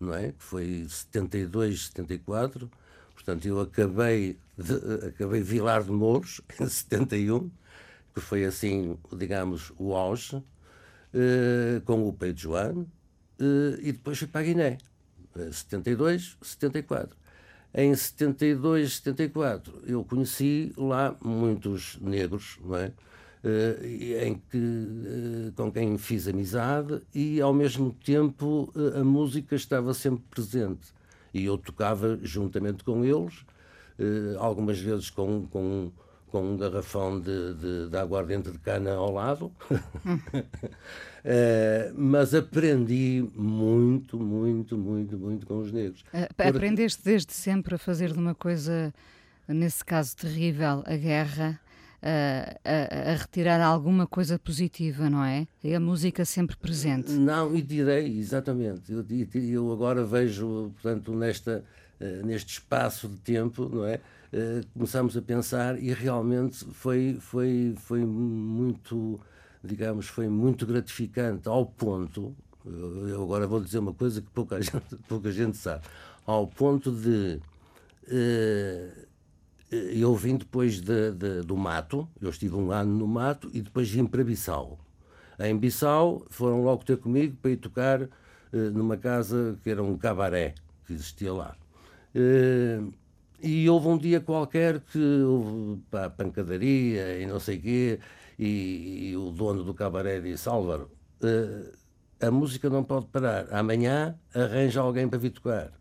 não 0.00 0.12
é? 0.12 0.32
Que 0.32 0.42
foi 0.42 0.84
72, 0.88 1.86
74. 1.86 2.68
Portanto, 3.14 3.46
eu 3.46 3.60
acabei, 3.60 4.36
de, 4.56 5.08
acabei 5.08 5.42
Vilar 5.42 5.82
de 5.82 5.90
Mouros 5.90 6.40
em 6.60 6.66
71, 6.66 7.50
que 8.14 8.20
foi 8.20 8.44
assim, 8.44 8.96
digamos, 9.16 9.72
o 9.76 9.94
auge, 9.94 10.36
uh, 10.36 11.80
com 11.84 12.08
o 12.08 12.12
Peito 12.12 12.40
João, 12.40 12.80
uh, 13.40 13.78
e 13.80 13.92
depois 13.92 14.18
fui 14.18 14.28
para 14.28 14.40
a 14.40 14.44
Guiné, 14.44 14.78
72, 15.52 16.36
74. 16.40 17.16
Em 17.74 17.94
72, 17.94 18.96
74, 18.96 19.82
eu 19.86 20.02
conheci 20.02 20.72
lá 20.78 21.14
muitos 21.22 21.98
negros, 22.00 22.58
não 22.64 22.76
é? 22.76 22.92
Uh, 23.44 24.24
em 24.24 24.42
que, 24.50 24.56
uh, 24.56 25.52
com 25.54 25.70
quem 25.70 25.98
fiz 25.98 26.26
amizade 26.26 27.00
e 27.14 27.40
ao 27.40 27.52
mesmo 27.52 27.92
tempo 27.92 28.72
uh, 28.74 28.98
a 28.98 29.04
música 29.04 29.54
estava 29.54 29.92
sempre 29.94 30.24
presente 30.30 30.88
e 31.32 31.44
eu 31.44 31.56
tocava 31.56 32.18
juntamente 32.22 32.82
com 32.82 33.04
eles 33.04 33.44
algumas 34.38 34.78
vezes 34.78 35.10
com, 35.10 35.46
com, 35.46 35.90
com 36.28 36.52
um 36.52 36.56
garrafão 36.56 37.20
de, 37.20 37.54
de, 37.54 37.88
de 37.88 37.96
aguardente 37.96 38.50
de 38.50 38.58
cana 38.58 38.92
ao 38.92 39.12
lado 39.12 39.52
mas 41.94 42.34
aprendi 42.34 43.28
muito, 43.34 44.18
muito, 44.18 44.78
muito, 44.78 45.18
muito 45.18 45.46
com 45.46 45.58
os 45.58 45.72
negros. 45.72 46.04
Aprendeste 46.38 47.02
desde 47.04 47.32
sempre 47.32 47.74
a 47.74 47.78
fazer 47.78 48.12
de 48.12 48.18
uma 48.18 48.34
coisa, 48.34 48.94
nesse 49.48 49.84
caso 49.84 50.16
terrível, 50.16 50.82
a 50.86 50.96
guerra, 50.96 51.60
a, 52.02 53.10
a, 53.10 53.14
retirar 53.14 53.60
alguma 53.60 54.06
coisa 54.06 54.38
positiva, 54.38 55.10
não 55.10 55.24
é? 55.24 55.46
E 55.62 55.74
a 55.74 55.80
música 55.80 56.24
sempre 56.24 56.56
presente. 56.56 57.12
Não, 57.12 57.54
e 57.54 57.62
direi, 57.62 58.18
exatamente. 58.18 58.92
Eu, 58.92 59.04
eu 59.34 59.72
agora 59.72 60.04
vejo, 60.04 60.72
portanto, 60.74 61.14
nesta, 61.14 61.60
eh, 61.60 61.64
neste 62.24 62.52
espaço 62.52 63.08
de 63.08 63.16
tempo, 63.16 63.68
não 63.68 63.86
é? 63.86 64.00
Eh, 64.32 64.60
começamos 64.74 65.16
a 65.16 65.22
pensar 65.22 65.82
e 65.82 65.92
realmente 65.94 66.64
foi, 66.72 67.16
foi, 67.20 67.74
foi 67.78 68.04
muito, 68.04 69.20
digamos, 69.62 70.08
foi 70.08 70.28
muito 70.28 70.66
gratificante 70.66 71.48
ao 71.48 71.64
ponto, 71.64 72.36
eu 72.66 73.22
agora 73.22 73.46
vou 73.46 73.60
dizer 73.60 73.78
uma 73.78 73.94
coisa 73.94 74.20
que 74.20 74.28
pouca 74.30 74.60
gente, 74.62 74.96
pouca 75.08 75.30
gente 75.30 75.56
sabe, 75.56 75.86
ao 76.26 76.46
ponto 76.46 76.90
de 76.90 77.40
uh, 78.08 79.06
eu 79.70 80.14
vim 80.14 80.36
depois 80.36 80.80
de, 80.80 81.12
de, 81.12 81.40
do 81.42 81.56
mato, 81.56 82.08
eu 82.20 82.28
estive 82.28 82.56
um 82.56 82.70
ano 82.72 82.94
no 82.94 83.06
mato 83.06 83.48
e 83.54 83.62
depois 83.62 83.88
vim 83.88 84.06
para 84.06 84.22
Bissau. 84.22 84.78
Em 85.38 85.56
Bissau 85.56 86.26
foram 86.30 86.62
logo 86.62 86.84
ter 86.84 86.98
comigo 86.98 87.36
para 87.40 87.50
ir 87.52 87.56
tocar 87.56 88.08
numa 88.52 88.96
casa 88.96 89.58
que 89.62 89.70
era 89.70 89.82
um 89.82 89.98
cabaré 89.98 90.54
que 90.86 90.92
existia 90.92 91.32
lá. 91.32 91.56
Uh, 92.16 92.90
e 93.42 93.68
houve 93.68 93.88
um 93.88 93.98
dia 93.98 94.20
qualquer 94.20 94.80
que 94.80 94.98
houve 94.98 95.82
pá, 95.90 96.08
pancadaria 96.08 97.18
e 97.20 97.26
não 97.26 97.38
sei 97.38 97.58
o 97.58 97.60
quê, 97.60 98.00
e, 98.38 99.10
e, 99.10 99.16
o 99.16 99.30
dono 99.30 99.62
do 99.62 99.74
cabaré 99.74 100.20
disse: 100.20 100.48
Álvaro, 100.48 100.90
uh, 101.22 101.76
a 102.18 102.30
música 102.30 102.70
não 102.70 102.82
pode 102.82 103.06
parar, 103.06 103.52
amanhã 103.52 104.18
arranja 104.34 104.80
alguém 104.80 105.06
para 105.06 105.18
vir 105.18 105.30
tocar. 105.30 105.72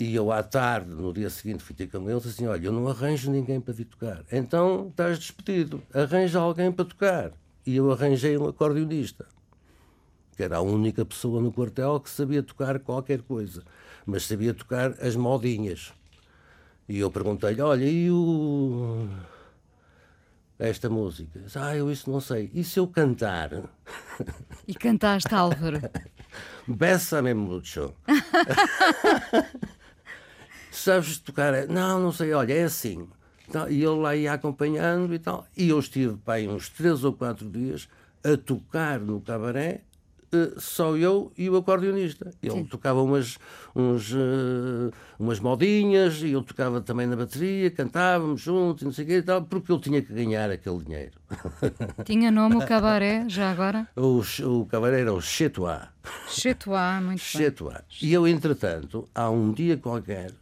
E 0.00 0.14
eu 0.14 0.32
à 0.32 0.42
tarde, 0.42 0.90
no 0.90 1.12
dia 1.12 1.28
seguinte, 1.28 1.62
fui 1.62 1.76
ter 1.76 1.86
com 1.86 2.10
eles 2.10 2.26
assim: 2.26 2.46
olha, 2.46 2.66
eu 2.66 2.72
não 2.72 2.88
arranjo 2.88 3.30
ninguém 3.30 3.60
para 3.60 3.74
vir 3.74 3.84
tocar. 3.84 4.24
Então 4.32 4.88
estás 4.88 5.18
despedido, 5.18 5.82
arranja 5.94 6.40
alguém 6.40 6.72
para 6.72 6.84
tocar. 6.84 7.32
E 7.66 7.76
eu 7.76 7.92
arranjei 7.92 8.36
um 8.36 8.48
acordeonista, 8.48 9.26
que 10.34 10.42
era 10.42 10.56
a 10.56 10.60
única 10.62 11.04
pessoa 11.04 11.40
no 11.40 11.52
quartel 11.52 12.00
que 12.00 12.08
sabia 12.08 12.42
tocar 12.42 12.80
qualquer 12.80 13.20
coisa, 13.20 13.62
mas 14.10 14.24
sabia 14.24 14.52
tocar 14.52 14.94
as 15.00 15.14
modinhas. 15.14 15.92
E 16.88 16.98
eu 16.98 17.10
perguntei-lhe: 17.10 17.62
olha, 17.62 17.84
e 17.84 18.10
o. 18.10 19.08
Esta 20.58 20.90
música? 20.90 21.40
Ah, 21.54 21.74
eu 21.74 21.90
isso 21.90 22.10
não 22.10 22.20
sei. 22.20 22.50
E 22.52 22.62
se 22.62 22.78
eu 22.78 22.86
cantar? 22.86 23.50
E 24.68 24.74
cantaste, 24.74 25.34
Álvaro? 25.34 25.80
Bessa-me 26.68 27.32
mucho. 27.32 27.94
sabes 30.70 31.18
tocar? 31.18 31.66
Não, 31.66 31.98
não 31.98 32.12
sei, 32.12 32.34
olha, 32.34 32.52
é 32.52 32.64
assim. 32.64 33.08
Então, 33.48 33.70
e 33.70 33.82
ele 33.82 34.00
lá 34.00 34.14
ia 34.14 34.32
acompanhando 34.32 35.14
e 35.14 35.18
tal. 35.18 35.46
E 35.56 35.70
eu 35.70 35.78
estive 35.78 36.16
pá, 36.18 36.38
uns 36.40 36.68
três 36.68 37.04
ou 37.04 37.12
quatro 37.12 37.48
dias 37.48 37.88
a 38.22 38.36
tocar 38.36 39.00
no 39.00 39.20
cabaré, 39.20 39.82
só 40.58 40.96
eu 40.96 41.32
e 41.36 41.50
o 41.50 41.56
acordeonista. 41.56 42.30
Ele 42.42 42.52
Sim. 42.52 42.64
tocava 42.64 43.02
umas, 43.02 43.38
uns, 43.74 44.12
uh, 44.12 44.92
umas 45.18 45.40
modinhas 45.40 46.22
e 46.22 46.30
eu 46.32 46.42
tocava 46.42 46.80
também 46.80 47.06
na 47.06 47.16
bateria, 47.16 47.70
cantávamos 47.70 48.40
juntos 48.40 48.82
e 48.82 48.84
não 48.84 48.92
sei 48.92 49.04
o 49.04 49.08
quê 49.08 49.16
e 49.18 49.22
tal, 49.22 49.42
porque 49.42 49.72
eu 49.72 49.78
tinha 49.78 50.00
que 50.00 50.12
ganhar 50.12 50.50
aquele 50.50 50.78
dinheiro. 50.84 51.18
Tinha 52.04 52.30
nome 52.30 52.56
o 52.56 52.66
cabaré, 52.66 53.24
já 53.28 53.50
agora? 53.50 53.88
O, 53.96 54.22
o 54.44 54.66
cabaré 54.66 55.00
era 55.00 55.12
o 55.12 55.20
Chetois. 55.20 55.82
Chetois, 56.28 57.02
muito 57.02 57.64
bem. 57.64 57.78
E 58.02 58.12
eu, 58.12 58.26
entretanto, 58.26 59.08
há 59.14 59.30
um 59.30 59.52
dia 59.52 59.76
qualquer, 59.76 60.32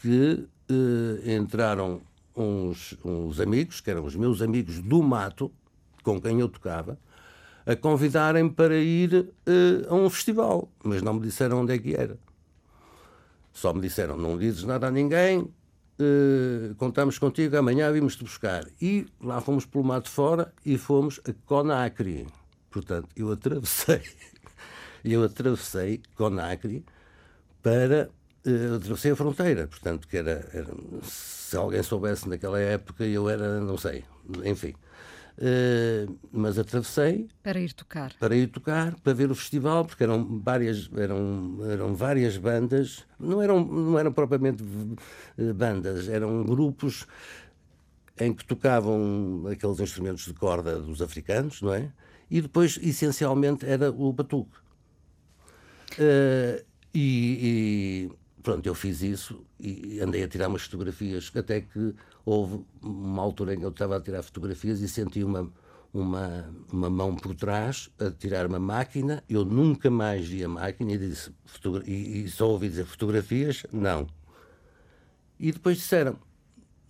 que 0.00 0.46
uh, 0.70 1.30
entraram 1.30 2.00
uns, 2.36 2.96
uns 3.04 3.40
amigos, 3.40 3.80
que 3.80 3.90
eram 3.90 4.04
os 4.04 4.16
meus 4.16 4.42
amigos 4.42 4.80
do 4.80 5.02
mato, 5.02 5.50
com 6.02 6.20
quem 6.20 6.40
eu 6.40 6.48
tocava, 6.48 6.98
a 7.66 7.74
convidarem 7.74 8.48
para 8.48 8.76
ir 8.76 9.14
uh, 9.14 9.92
a 9.92 9.94
um 9.94 10.10
festival, 10.10 10.68
mas 10.82 11.02
não 11.02 11.14
me 11.14 11.20
disseram 11.20 11.62
onde 11.62 11.74
é 11.74 11.78
que 11.78 11.94
era. 11.94 12.18
Só 13.52 13.72
me 13.72 13.80
disseram: 13.80 14.16
não 14.16 14.36
dizes 14.36 14.64
nada 14.64 14.88
a 14.88 14.90
ninguém, 14.90 15.40
uh, 15.40 16.74
contamos 16.76 17.18
contigo, 17.18 17.56
amanhã 17.56 17.90
vimos-te 17.92 18.22
buscar. 18.22 18.66
E 18.80 19.06
lá 19.22 19.40
fomos 19.40 19.64
pelo 19.64 19.84
mato 19.84 20.10
fora 20.10 20.52
e 20.64 20.76
fomos 20.76 21.20
a 21.28 21.32
Conacri. 21.46 22.26
Portanto, 22.70 23.08
eu 23.16 23.32
atravessei, 23.32 24.02
eu 25.04 25.22
atravessei 25.22 26.02
Conacri 26.16 26.84
para 27.62 28.10
uh, 28.46 28.74
atravessei 28.76 29.12
a 29.12 29.16
fronteira, 29.16 29.66
portanto, 29.66 30.06
que 30.06 30.16
era, 30.16 30.48
era, 30.52 30.72
se 31.02 31.56
alguém 31.56 31.82
soubesse 31.82 32.28
naquela 32.28 32.60
época, 32.60 33.04
eu 33.04 33.28
era, 33.28 33.60
não 33.60 33.78
sei, 33.78 34.04
enfim. 34.44 34.74
Uh, 35.36 36.16
mas 36.30 36.56
atravessei 36.60 37.26
para 37.42 37.58
ir 37.58 37.72
tocar. 37.72 38.14
para 38.20 38.36
ir 38.36 38.46
tocar 38.46 38.94
para 39.00 39.12
ver 39.12 39.32
o 39.32 39.34
festival 39.34 39.84
porque 39.84 40.04
eram 40.04 40.40
várias 40.40 40.88
eram 40.96 41.58
eram 41.68 41.92
várias 41.92 42.36
bandas. 42.36 43.04
Não 43.18 43.42
eram 43.42 43.64
não 43.64 43.98
eram 43.98 44.12
propriamente 44.12 44.62
eh, 45.36 45.52
bandas 45.52 46.08
eram 46.08 46.44
grupos 46.44 47.04
em 48.20 48.32
que 48.32 48.44
tocavam 48.44 49.44
aqueles 49.50 49.80
instrumentos 49.80 50.24
de 50.24 50.34
corda 50.34 50.78
dos 50.78 51.02
africanos 51.02 51.60
não 51.60 51.74
é? 51.74 51.90
E 52.30 52.40
depois 52.40 52.78
essencialmente 52.80 53.66
era 53.66 53.90
o 53.90 54.12
batuque. 54.12 54.56
Uh, 55.98 56.64
e, 56.94 58.08
e 58.08 58.10
pronto, 58.40 58.64
eu 58.66 58.74
fiz 58.74 59.02
isso 59.02 59.44
e 59.58 59.98
andei 60.00 60.22
a 60.22 60.28
tirar 60.28 60.48
umas 60.48 60.62
fotografias, 60.62 61.32
até 61.34 61.60
que 61.60 61.92
houve 62.24 62.64
uma 62.82 63.22
altura 63.22 63.54
em 63.54 63.58
que 63.58 63.64
eu 63.64 63.70
estava 63.70 63.96
a 63.96 64.00
tirar 64.00 64.22
fotografias 64.22 64.80
e 64.80 64.88
senti 64.88 65.22
uma, 65.22 65.50
uma, 65.92 66.50
uma 66.72 66.90
mão 66.90 67.14
por 67.14 67.34
trás 67.34 67.90
a 67.98 68.10
tirar 68.10 68.46
uma 68.46 68.58
máquina, 68.58 69.22
eu 69.28 69.44
nunca 69.44 69.90
mais 69.90 70.26
vi 70.26 70.42
a 70.42 70.48
máquina 70.48 70.92
e, 70.92 70.98
disse, 70.98 71.30
e, 71.86 72.24
e 72.24 72.28
só 72.28 72.48
ouvi 72.48 72.68
dizer 72.68 72.84
fotografias, 72.84 73.64
não. 73.72 74.06
E 75.38 75.52
depois 75.52 75.76
disseram, 75.76 76.16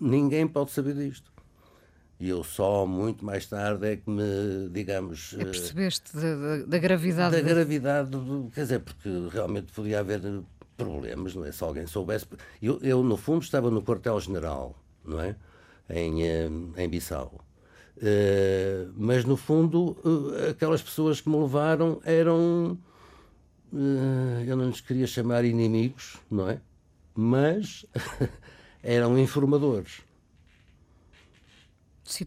ninguém 0.00 0.46
pode 0.46 0.70
saber 0.70 0.94
disto. 0.94 1.32
E 2.18 2.28
eu 2.28 2.44
só 2.44 2.86
muito 2.86 3.24
mais 3.24 3.44
tarde 3.46 3.86
é 3.86 3.96
que 3.96 4.08
me, 4.08 4.68
digamos. 4.70 5.34
É 5.36 5.44
percebeste 5.44 6.16
da, 6.16 6.36
da, 6.36 6.64
da 6.64 6.78
gravidade. 6.78 7.36
Da 7.36 7.42
gravidade, 7.42 8.10
quer 8.54 8.62
dizer, 8.62 8.80
porque 8.80 9.10
realmente 9.32 9.72
podia 9.72 9.98
haver 10.00 10.20
problemas, 10.76 11.34
não 11.34 11.44
é? 11.44 11.52
Se 11.52 11.62
alguém 11.64 11.86
soubesse. 11.86 12.26
Eu, 12.62 12.78
eu 12.82 13.02
no 13.02 13.16
fundo, 13.16 13.42
estava 13.42 13.70
no 13.70 13.82
quartel-general, 13.82 14.76
não 15.04 15.20
é? 15.20 15.36
Em, 15.90 16.22
eh, 16.22 16.48
em 16.76 16.88
Bissau. 16.88 17.44
Uh, 17.96 18.92
mas, 18.96 19.24
no 19.24 19.36
fundo, 19.36 19.96
uh, 20.04 20.50
aquelas 20.50 20.82
pessoas 20.82 21.20
que 21.20 21.28
me 21.28 21.36
levaram 21.36 22.00
eram. 22.04 22.78
Uh, 23.72 24.44
eu 24.46 24.56
não 24.56 24.66
lhes 24.66 24.80
queria 24.80 25.06
chamar 25.06 25.44
inimigos, 25.44 26.18
não 26.30 26.48
é? 26.48 26.60
Mas 27.14 27.86
eram 28.82 29.16
informadores. 29.18 30.02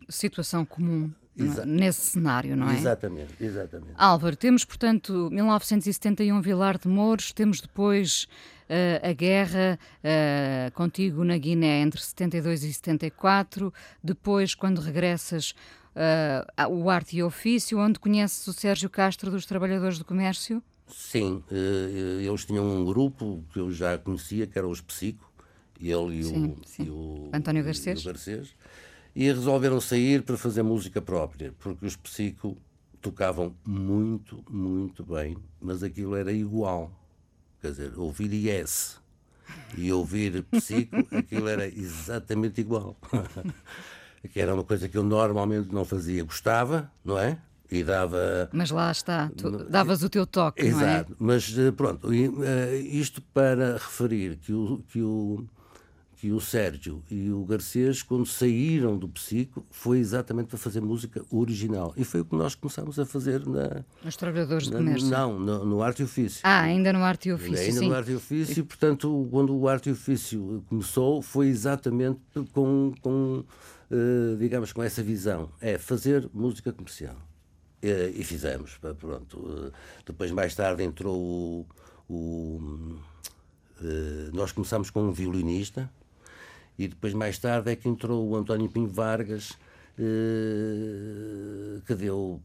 Situação 0.10 0.65
comum. 0.65 1.12
Exa 1.38 1.65
nesse 1.65 2.01
cenário, 2.01 2.56
não 2.56 2.70
é? 2.70 2.75
Exatamente, 2.75 3.34
exatamente. 3.39 3.94
Álvaro, 3.96 4.36
temos, 4.36 4.65
portanto, 4.65 5.29
1971 5.32 6.41
Vilar 6.41 6.77
de 6.77 6.88
Mouros, 6.88 7.32
temos 7.32 7.62
depois 7.62 8.27
uh, 8.70 9.08
a 9.08 9.13
guerra 9.13 9.79
uh, 10.00 10.72
contigo 10.74 11.24
na 11.24 11.38
Guiné 11.38 11.82
entre 11.82 12.01
72 12.01 12.63
e 12.63 12.74
74, 12.74 13.74
depois, 14.03 14.56
quando 14.56 14.79
regressas, 14.82 15.53
uh, 15.96 16.70
o 16.72 16.89
Arte 16.89 17.17
e 17.17 17.24
Ofício, 17.24 17.79
onde 17.79 18.00
conheces 18.00 18.46
o 18.48 18.53
Sérgio 18.53 18.89
Castro 18.89 19.29
dos 19.29 19.46
Trabalhadores 19.46 20.00
do 20.00 20.06
Comércio? 20.06 20.62
Sim, 20.88 21.44
eles 21.51 22.46
tinham 22.46 22.65
um 22.65 22.86
grupo 22.86 23.44
que 23.51 23.60
eu 23.60 23.70
já 23.70 23.98
conhecia, 23.98 24.48
que 24.48 24.58
era 24.58 24.65
os 24.65 24.79
Psico, 24.79 25.29
ele 25.82 26.20
e, 26.20 26.24
sim, 26.24 26.46
o, 26.46 26.58
sim. 26.65 26.84
e 26.84 26.89
o 26.89 27.29
António 27.34 27.63
Garcês. 27.63 28.01
E, 28.01 28.06
Garcês, 28.06 28.56
e 29.18 29.32
resolveram 29.32 29.82
sair 29.82 30.22
para 30.22 30.38
fazer 30.38 30.62
música 30.62 31.02
própria, 31.02 31.52
porque 31.58 31.88
os 31.88 31.96
Psico 31.96 32.56
tocavam 33.02 33.56
muito, 33.66 34.46
muito 34.48 35.04
bem, 35.04 35.36
mas 35.60 35.82
aquilo 35.82 36.16
era 36.16 36.32
igual. 36.32 36.92
Quer 37.60 37.72
dizer, 37.72 37.94
ouvir 37.98 38.32
Yes 38.32 39.00
e 39.76 39.92
ouvir 39.92 40.44
Psico, 40.44 40.98
aquilo 41.10 41.48
era 41.48 41.68
exatamente 41.68 42.62
igual. 42.62 42.96
que 44.32 44.40
era 44.40 44.54
uma 44.54 44.64
coisa 44.64 44.88
que 44.88 44.96
eu 44.96 45.04
normalmente 45.04 45.74
não 45.74 45.84
fazia. 45.84 46.24
Gostava, 46.24 46.92
não 47.04 47.18
é? 47.18 47.40
E 47.72 47.84
dava. 47.84 48.48
Mas 48.54 48.70
lá 48.70 48.92
está, 48.92 49.32
tu 49.36 49.50
davas 49.68 50.04
o 50.04 50.10
teu 50.12 50.28
toque, 50.28 50.62
Exato, 50.62 51.16
não 51.20 51.28
é? 51.28 51.32
mas 51.32 51.58
eh, 51.58 51.72
pronto, 51.72 52.10
eh, 52.14 52.78
isto 52.78 53.20
para 53.34 53.74
referir 53.74 54.38
que 54.38 54.54
o, 54.54 54.84
que 54.88 55.02
o, 55.02 55.44
que 56.18 56.32
o 56.32 56.40
Sérgio 56.40 57.04
e 57.12 57.30
o 57.30 57.46
Garcês, 57.46 58.02
quando 58.02 58.26
saíram 58.26 58.98
do 58.98 59.08
Psico, 59.08 59.64
foi 59.70 60.00
exatamente 60.00 60.48
para 60.48 60.58
fazer 60.58 60.82
música 60.82 61.24
original. 61.32 61.94
E 61.96 62.04
foi 62.04 62.22
o 62.22 62.26
que 62.26 62.36
nós 62.36 62.56
começámos 62.56 62.98
a 63.00 63.06
fazer 63.06 63.46
na. 63.46 63.86
Os 64.04 64.16
trabalhadores 64.16 64.68
do 64.68 64.78
comércio? 64.78 65.10
Não, 65.10 65.40
no, 65.40 65.64
no, 65.64 65.82
Arte 65.82 66.02
e 66.02 66.06
Ofício. 66.06 66.42
Ah, 66.44 66.62
ainda 66.62 66.92
no 66.92 67.04
Arte 67.04 67.30
e 67.30 67.34
Ofício. 67.34 67.60
Ainda 67.60 67.80
sim. 67.80 67.88
no 67.88 67.96
Arte 67.96 68.12
e 68.12 68.16
Ofício, 68.16 68.66
portanto, 68.66 69.28
quando 69.30 69.56
o 69.56 69.68
Arte 69.68 69.90
e 69.90 69.92
Ofício 69.92 70.64
começou, 70.68 71.22
foi 71.22 71.48
exatamente 71.48 72.20
com, 72.52 72.94
com 73.00 73.44
uh, 73.92 74.38
digamos, 74.40 74.74
com 74.74 74.82
essa 74.82 75.04
visão: 75.04 75.52
é 75.62 75.78
fazer 75.78 76.28
música 76.34 76.74
comercial. 76.74 77.16
E, 77.80 78.14
e 78.16 78.24
fizemos, 78.24 78.80
pronto. 79.00 79.38
Uh, 79.38 79.72
depois, 80.04 80.32
mais 80.32 80.56
tarde, 80.56 80.82
entrou 80.82 81.16
o. 81.16 81.68
o 82.10 82.60
uh, 83.82 84.32
nós 84.34 84.52
começámos 84.52 84.90
com 84.90 85.04
um 85.04 85.12
violinista 85.12 85.88
e 86.77 86.88
depois, 86.88 87.13
mais 87.13 87.38
tarde, 87.38 87.72
é 87.72 87.75
que 87.75 87.89
entrou 87.89 88.27
o 88.27 88.36
António 88.36 88.69
Pinho 88.69 88.88
Vargas, 88.88 89.57
eh, 90.00 91.81
que 91.88 91.96
deu, 91.96 92.39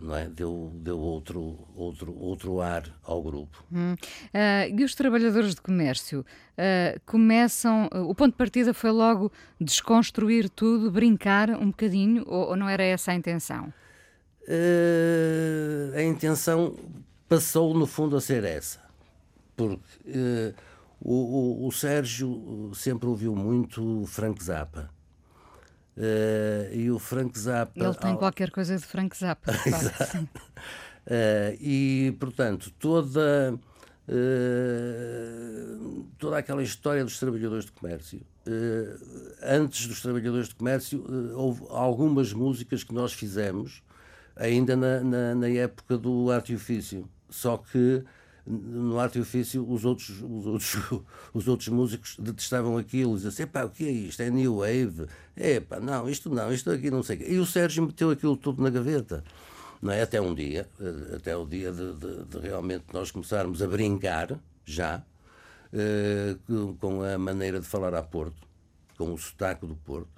não 0.00 0.14
é? 0.14 0.28
deu, 0.28 0.70
deu 0.72 0.96
outro, 0.96 1.58
outro, 1.74 2.16
outro 2.16 2.60
ar 2.60 2.84
ao 3.02 3.20
grupo. 3.20 3.64
Hum. 3.72 3.94
Uh, 3.94 4.78
e 4.78 4.84
os 4.84 4.94
trabalhadores 4.94 5.56
de 5.56 5.60
comércio 5.60 6.20
uh, 6.20 7.00
começam. 7.04 7.88
Uh, 7.92 8.08
o 8.08 8.14
ponto 8.14 8.30
de 8.32 8.38
partida 8.38 8.72
foi 8.72 8.92
logo 8.92 9.32
desconstruir 9.60 10.48
tudo, 10.48 10.88
brincar 10.88 11.50
um 11.50 11.70
bocadinho, 11.70 12.22
ou, 12.24 12.50
ou 12.50 12.56
não 12.56 12.68
era 12.68 12.84
essa 12.84 13.10
a 13.10 13.14
intenção? 13.14 13.72
a 15.92 16.02
intenção 16.04 16.76
passou, 17.28 17.74
no 17.74 17.84
fundo, 17.84 18.16
a 18.16 18.20
ser 18.20 18.44
essa. 18.44 18.78
Porque 19.56 20.54
o, 21.00 21.14
o, 21.14 21.66
o, 21.66 21.72
Sérgio 21.72 22.70
sempre 22.74 23.08
ouviu 23.08 23.34
muito 23.34 24.04
Frank 24.06 24.42
Zappa. 24.42 24.90
Uh, 25.96 26.74
e 26.74 26.90
o 26.90 26.98
Frank 26.98 27.38
Zappa. 27.38 27.72
Ele 27.82 27.94
tem 27.94 28.12
ao... 28.12 28.18
qualquer 28.18 28.50
coisa 28.50 28.76
de 28.76 28.84
Frank 28.84 29.16
Zappa. 29.16 29.52
Exato. 29.66 30.18
Uh, 30.18 31.56
e, 31.60 32.14
portanto, 32.18 32.70
toda. 32.78 33.58
Uh, 34.08 36.04
toda 36.18 36.38
aquela 36.38 36.62
história 36.62 37.02
dos 37.02 37.18
trabalhadores 37.18 37.64
de 37.64 37.72
comércio. 37.72 38.20
antes 39.42 39.88
dos 39.88 40.00
trabalhadores 40.00 40.48
de 40.48 40.54
comércio, 40.54 41.04
houve 41.34 41.64
algumas 41.70 42.32
músicas 42.32 42.84
que 42.84 42.94
nós 42.94 43.12
fizemos, 43.12 43.82
ainda 44.36 44.76
na, 44.76 45.00
na, 45.00 45.34
na 45.34 45.48
época 45.48 45.98
do 45.98 46.30
arte 46.30 46.52
e 46.52 46.56
ofício. 46.56 47.08
Só 47.28 47.56
que 47.56 48.04
no 48.46 48.98
arte 48.98 49.18
e 49.18 49.20
ofício 49.20 49.68
os 49.68 49.84
outros, 49.84 50.10
os 50.22 50.46
outros, 50.46 50.76
os 51.34 51.48
outros 51.48 51.68
músicos 51.68 52.16
detestavam 52.18 52.78
aquilo, 52.78 53.14
diziam 53.14 53.30
assim, 53.30 53.42
o 53.42 53.70
que 53.70 53.86
é 53.86 53.90
isto? 53.90 54.22
É 54.22 54.30
New 54.30 54.58
Wave? 54.58 55.06
Epá, 55.36 55.80
não, 55.80 56.08
isto 56.08 56.30
não, 56.30 56.52
isto 56.52 56.70
aqui 56.70 56.90
não 56.90 57.02
sei 57.02 57.16
o 57.16 57.18
quê. 57.18 57.26
E 57.28 57.38
o 57.38 57.46
Sérgio 57.46 57.84
meteu 57.84 58.10
aquilo 58.10 58.36
tudo 58.36 58.62
na 58.62 58.70
gaveta. 58.70 59.24
Não 59.82 59.92
é? 59.92 60.02
Até 60.02 60.20
um 60.20 60.34
dia, 60.34 60.68
eh, 60.80 61.16
até 61.16 61.36
o 61.36 61.44
dia 61.44 61.70
de, 61.70 61.92
de, 61.94 62.24
de 62.24 62.38
realmente 62.38 62.84
nós 62.92 63.10
começarmos 63.10 63.60
a 63.60 63.66
brincar, 63.66 64.38
já, 64.64 65.02
eh, 65.72 66.36
com 66.80 67.02
a 67.02 67.18
maneira 67.18 67.60
de 67.60 67.66
falar 67.66 67.94
a 67.94 68.02
Porto, 68.02 68.46
com 68.96 69.12
o 69.12 69.18
sotaque 69.18 69.66
do 69.66 69.76
Porto, 69.76 70.15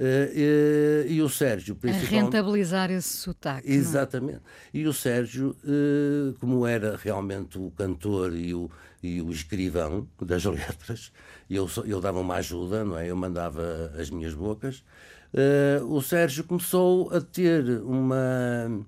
Uh, 0.00 1.06
e 1.06 1.20
o 1.20 1.28
Sérgio, 1.28 1.76
principalmente. 1.76 2.14
A 2.14 2.22
rentabilizar 2.22 2.90
esse 2.90 3.18
sotaque. 3.18 3.68
É? 3.68 3.74
Exatamente. 3.74 4.36
Não? 4.38 4.80
E 4.80 4.86
o 4.86 4.94
Sérgio, 4.94 5.54
uh, 5.62 6.32
como 6.40 6.66
era 6.66 6.96
realmente 6.96 7.58
o 7.58 7.70
cantor 7.72 8.34
e 8.34 8.54
o, 8.54 8.70
e 9.02 9.20
o 9.20 9.30
escrivão 9.30 10.08
das 10.22 10.42
letras, 10.46 11.12
eu, 11.50 11.68
eu 11.84 12.00
dava 12.00 12.18
uma 12.18 12.36
ajuda, 12.36 12.82
não 12.82 12.96
é? 12.96 13.10
Eu 13.10 13.16
mandava 13.16 13.92
as 13.98 14.08
minhas 14.08 14.32
bocas. 14.32 14.82
Uh, 15.34 15.84
o 15.84 16.00
Sérgio 16.00 16.44
começou 16.44 17.14
a 17.14 17.20
ter 17.20 17.82
uma. 17.82 18.86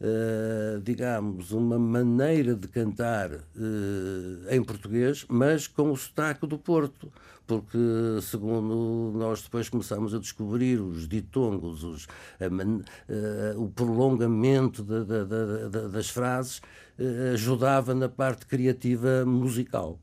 Uh, 0.00 0.80
digamos, 0.82 1.52
uma 1.52 1.78
maneira 1.78 2.54
de 2.54 2.66
cantar 2.68 3.30
uh, 3.30 4.50
em 4.50 4.62
português, 4.62 5.24
mas 5.28 5.66
com 5.66 5.90
o 5.90 5.96
sotaque 5.96 6.46
do 6.46 6.58
Porto 6.58 7.10
porque, 7.46 7.78
segundo 8.22 9.12
nós 9.16 9.42
depois 9.42 9.68
começamos 9.68 10.14
a 10.14 10.18
descobrir 10.18 10.80
os 10.80 11.06
ditongos, 11.06 11.84
os, 11.84 12.04
uh, 12.04 13.62
o 13.62 13.68
prolongamento 13.68 14.82
de, 14.82 15.04
de, 15.04 15.24
de, 15.24 15.88
das 15.88 16.08
frases, 16.08 16.60
ajudava 17.32 17.94
na 17.94 18.08
parte 18.08 18.46
criativa 18.46 19.24
musical. 19.26 19.98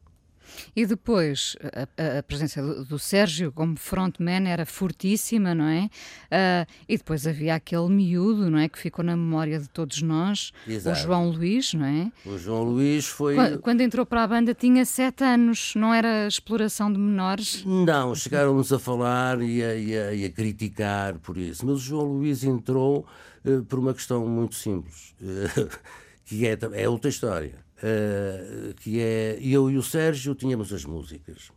E 0.76 0.86
depois, 0.86 1.56
a, 1.98 2.20
a 2.20 2.24
presença 2.24 2.62
do, 2.62 2.86
do, 2.86 3.00
Sérgio 3.00 3.52
como 3.52 3.78
frontman 3.78 4.48
era 4.48 4.66
fortíssima, 4.66 5.54
não 5.54 5.66
é? 5.66 5.90
Uh, 6.32 6.72
e 6.88 6.98
depois 6.98 7.28
havia 7.28 7.56
aquele 7.56 7.90
miúdo, 7.90 8.50
não 8.50 8.60
é? 8.60 8.70
Que 8.70 8.80
ficou 8.80 9.04
na 9.04 9.16
memória 9.16 9.60
de 9.60 9.70
todos 9.70 10.02
nós, 10.02 10.52
Exato. 10.68 10.98
o 10.98 11.02
João 11.02 11.30
Luís, 11.30 11.74
não 11.74 11.86
é? 11.86 12.12
O 12.26 12.38
João 12.38 12.64
Luís 12.64 13.08
foi. 13.08 13.36
Quando, 13.36 13.60
quando, 13.60 13.82
entrou 13.82 14.06
para 14.06 14.24
a 14.24 14.28
banda 14.28 14.54
tinha 14.54 14.86
sete 14.86 15.24
anos, 15.24 15.74
não 15.76 15.94
era 15.94 16.28
exploração 16.28 16.92
de 16.92 17.00
menores? 17.00 17.64
Não, 17.66 18.16
chegaram-nos 18.16 18.72
a 18.72 18.80
falar 18.80 19.42
e 19.42 19.64
a, 19.64 19.76
e, 19.76 19.98
a, 19.98 20.14
e 20.14 20.26
a, 20.26 20.30
criticar 20.30 21.18
por 21.20 21.38
isso. 21.38 21.66
Mas 21.66 21.76
o 21.76 21.80
João 21.80 22.06
Luís 22.06 22.44
entrou 22.44 23.06
uh, 23.46 23.64
por 23.66 23.80
uma 23.80 23.94
questão 23.94 24.28
muito 24.28 24.56
simples, 24.56 25.14
uh, 25.22 25.70
que 26.26 26.48
é, 26.48 26.58
é 26.74 26.88
outra 26.88 27.10
história 27.10 27.71
uh, 27.82 28.74
que 28.76 29.00
é 29.00 29.38
eu 29.42 29.70
e 29.70 29.78
o 29.78 29.84
Sérgio 29.84 30.36
tínhamos 30.36 30.72
as 30.72 30.86
músicas. 30.86 31.52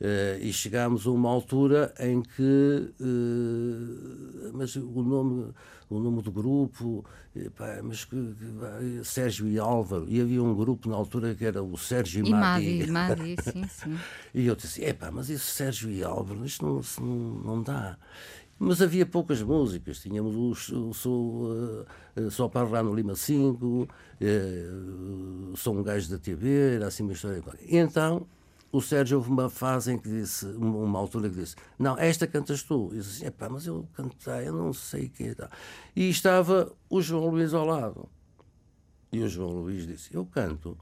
Uh, 0.00 0.42
e 0.42 0.52
chegámos 0.52 1.06
a 1.06 1.10
uma 1.12 1.30
altura 1.30 1.94
em 2.00 2.20
que 2.20 2.92
uh, 3.00 4.50
mas 4.52 4.74
o 4.74 5.02
nome 5.02 5.54
o 5.88 6.00
nome 6.00 6.20
do 6.20 6.32
grupo 6.32 7.04
epá, 7.34 7.80
mas 7.80 8.04
que, 8.04 8.16
que, 8.16 9.04
Sérgio 9.04 9.46
e 9.46 9.56
Álvaro 9.56 10.06
e 10.08 10.20
havia 10.20 10.42
um 10.42 10.52
grupo 10.52 10.88
na 10.88 10.96
altura 10.96 11.32
que 11.34 11.44
era 11.44 11.62
o 11.62 11.78
Sérgio 11.78 12.24
e, 12.24 12.28
e 12.28 12.32
Madi, 12.32 12.86
Madi 12.90 13.36
sim, 13.40 13.64
sim. 13.68 13.98
e 14.34 14.46
eu 14.46 14.56
disse 14.56 14.84
epá, 14.84 15.12
mas 15.12 15.30
esse 15.30 15.44
Sérgio 15.44 15.88
e 15.88 16.02
Álvaro 16.02 16.44
isto 16.44 16.66
não, 16.66 16.80
não, 17.06 17.16
não 17.44 17.62
dá 17.62 17.96
mas 18.58 18.80
havia 18.80 19.04
poucas 19.04 19.42
músicas. 19.42 19.98
Tínhamos 20.00 20.34
o, 20.34 20.88
o 20.88 20.94
Sou, 20.94 21.52
uh, 21.52 22.30
Só 22.30 22.48
para 22.48 22.68
lá 22.68 22.82
no 22.82 22.94
Lima 22.94 23.14
5, 23.14 23.66
uh, 23.66 25.56
Sou 25.56 25.76
um 25.76 25.82
gajo 25.82 26.10
da 26.10 26.18
TV, 26.18 26.76
era 26.76 26.86
assim 26.86 27.02
uma 27.02 27.12
história. 27.12 27.42
Então, 27.68 28.26
o 28.74 28.80
Sérgio 28.80 29.18
houve 29.18 29.30
uma 29.30 29.48
fase 29.48 29.92
em 29.92 29.98
que 29.98 30.08
disse, 30.08 30.46
uma 30.46 30.98
altura 30.98 31.28
que 31.30 31.36
disse, 31.36 31.54
não, 31.78 31.96
esta 31.96 32.26
cantas 32.26 32.62
tu. 32.62 32.90
E 32.92 32.96
eu 32.96 33.02
disse, 33.02 33.24
epá, 33.24 33.48
mas 33.48 33.66
eu 33.66 33.88
cantei, 33.94 34.48
eu 34.48 34.52
não 34.52 34.72
sei 34.72 35.06
o 35.06 35.10
que 35.10 35.24
é. 35.24 35.48
E 35.94 36.08
estava 36.08 36.72
o 36.90 37.00
João 37.00 37.28
Luís 37.28 37.54
ao 37.54 37.64
lado. 37.64 38.08
E 39.12 39.20
o 39.20 39.28
João 39.28 39.50
Luís 39.50 39.86
disse, 39.86 40.12
eu 40.12 40.26
canto. 40.26 40.76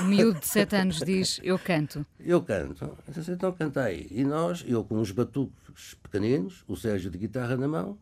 O 0.00 0.04
miúdo 0.04 0.40
de 0.40 0.46
7 0.46 0.76
anos 0.76 0.98
diz: 0.98 1.40
Eu 1.42 1.58
canto. 1.58 2.04
Eu 2.18 2.42
canto. 2.42 2.96
Então 3.28 3.52
canta 3.52 3.82
aí. 3.82 4.06
E 4.10 4.24
nós, 4.24 4.64
eu 4.66 4.82
com 4.84 4.96
uns 4.98 5.10
batuques 5.10 5.94
pequeninos, 6.02 6.64
o 6.66 6.76
Sérgio 6.76 7.10
de 7.10 7.18
guitarra 7.18 7.56
na 7.56 7.68
mão, 7.68 7.98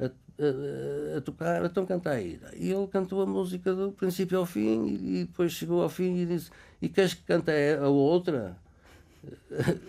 a, 0.00 0.06
a, 0.06 1.18
a, 1.18 1.20
tocar, 1.20 1.64
então 1.64 1.84
canta 1.84 2.10
aí. 2.10 2.40
E 2.56 2.70
ele 2.70 2.86
cantou 2.86 3.20
a 3.22 3.26
música 3.26 3.74
do 3.74 3.92
princípio 3.92 4.38
ao 4.38 4.46
fim 4.46 4.86
e, 4.86 5.20
e 5.20 5.24
depois 5.26 5.52
chegou 5.52 5.82
ao 5.82 5.88
fim 5.88 6.16
e 6.16 6.26
disse: 6.26 6.50
E 6.80 6.88
queres 6.88 7.14
que 7.14 7.22
cante 7.22 7.50
a 7.80 7.88
outra? 7.88 8.56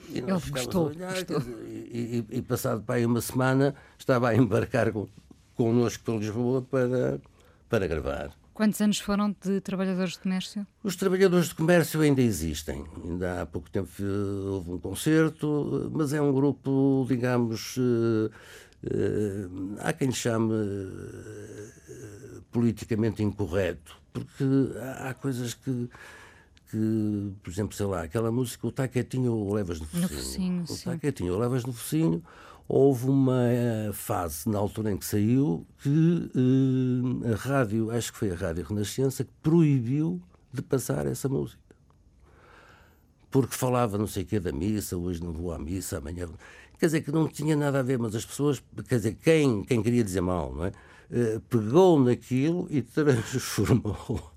E 0.10 0.17
Ele 0.17 0.32
gostou, 0.49 0.88
olhar, 0.88 1.13
gostou. 1.13 1.39
E, 1.67 2.25
e- 2.32 2.38
e 2.38 2.41
passado 2.41 2.82
para 2.82 2.95
aí 2.95 3.06
uma 3.06 3.21
semana 3.21 3.75
estava 3.97 4.30
a 4.30 4.36
embarcar 4.36 4.91
com, 4.91 5.08
connosco 5.56 6.04
para 6.04 6.15
Lisboa 6.15 6.62
para, 6.63 7.19
para 7.69 7.88
gravar. 7.88 8.32
Quantos 8.60 8.82
anos 8.82 9.00
foram 9.00 9.34
de 9.41 9.62
trabalhadores 9.62 10.15
de 10.15 10.19
comércio? 10.19 10.67
Os 10.84 10.98
trabalhadores 10.98 11.48
de 11.48 11.56
comércio 11.56 12.02
ainda 12.02 12.22
existem. 12.22 12.84
Ainda 13.06 13.41
há 13.41 13.45
pouco 13.45 13.69
tempo 13.69 13.89
eh, 14.02 14.50
houve 14.50 14.72
um 14.72 14.78
concerto, 14.78 15.89
mas 15.93 16.12
é 16.12 16.22
um 16.22 16.34
grupo, 16.34 17.06
digamos, 17.08 17.78
eh, 17.78 18.30
eh, 18.84 19.48
há 19.80 19.93
quem 19.93 20.12
chame 20.12 20.54
politicamente 22.52 23.24
incorreto, 23.24 23.95
porque 24.12 24.43
há, 25.08 25.13
coisas 25.13 25.54
que, 25.54 25.89
que, 26.69 27.32
por 27.41 27.50
exemplo, 27.50 27.74
sei 27.74 27.86
lá, 27.86 28.04
aquela 28.04 28.30
música, 28.30 28.67
o 28.67 28.74
tá 28.74 28.89
quietinho 28.89 29.32
ou 29.32 29.54
levas 29.54 29.80
no 29.80 29.86
focinho. 29.86 30.10
focinho, 30.10 30.63
o 30.63 30.67
sim. 30.67 30.89
tá 30.89 30.98
quietinho 30.98 31.32
ou 31.32 31.39
levas 31.39 31.63
no 31.63 31.72
focinho. 31.72 32.22
Houve 32.71 33.10
uma 33.10 33.47
eh, 33.47 33.89
fase, 33.91 34.47
na 34.47 34.60
altura 34.60 34.91
em 34.91 34.97
que 34.97 35.03
saiu, 35.03 35.65
que 35.82 36.29
eh, 37.25 37.34
a 37.34 37.36
rádio, 37.36 37.89
acho 37.89 38.13
que 38.13 38.19
foi 38.19 38.29
a 38.29 38.36
Rádio 38.36 38.63
Renascença, 38.63 39.23
que 39.23 39.32
proibiu 39.41 40.21
de 40.53 40.62
passar 40.62 41.08
essa 41.08 41.27
música. 41.27 41.60
Porque 43.32 43.55
falava 43.55 43.97
não 43.97 44.05
sei 44.05 44.21
o 44.21 44.25
quê 44.27 44.39
da 44.39 44.51
missa, 44.51 44.95
hoje 44.95 45.19
não 45.23 45.34
vou 45.34 45.51
à 45.51 45.58
missa, 45.58 45.97
amanhã. 45.97 46.29
Quer 46.79 46.86
dizer, 46.86 47.01
que 47.01 47.12
não 47.12 47.27
tinha 47.27 47.55
nada 47.55 47.79
a 47.79 47.82
ver, 47.82 47.97
mas 47.97 48.13
as 48.13 48.23
pessoas, 48.23 48.62
quer 48.88 48.97
dizer, 48.97 49.15
quem, 49.15 49.63
quem 49.63 49.82
queria 49.82 50.03
dizer 50.03 50.21
mal, 50.21 50.53
não 50.53 50.65
é? 50.65 50.71
Eh, 51.12 51.41
pegou 51.49 51.99
naquilo 51.99 52.67
e 52.69 52.84
transformou. 52.84 54.32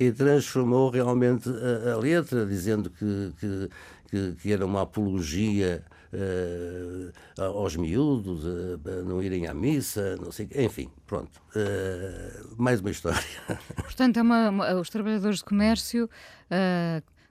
E 0.00 0.10
transformou 0.10 0.88
realmente 0.88 1.50
a, 1.50 1.92
a 1.92 1.96
letra, 1.98 2.46
dizendo 2.46 2.88
que, 2.88 3.32
que, 3.38 3.70
que, 4.08 4.32
que 4.40 4.52
era 4.52 4.64
uma 4.64 4.82
apologia 4.82 5.84
eh, 6.14 7.42
aos 7.42 7.76
miúdos, 7.76 8.44
a 8.46 9.02
não 9.02 9.22
irem 9.22 9.46
à 9.46 9.54
missa, 9.54 10.16
não 10.16 10.30
sei. 10.30 10.48
Enfim, 10.56 10.88
pronto. 11.06 11.40
Eh, 11.56 12.40
mais 12.56 12.80
uma 12.80 12.90
história. 12.90 13.18
Portanto, 13.76 14.16
é 14.18 14.22
uma- 14.22 14.48
uma- 14.50 14.74
os 14.80 14.88
trabalhadores 14.88 15.38
de 15.38 15.44
comércio 15.44 16.08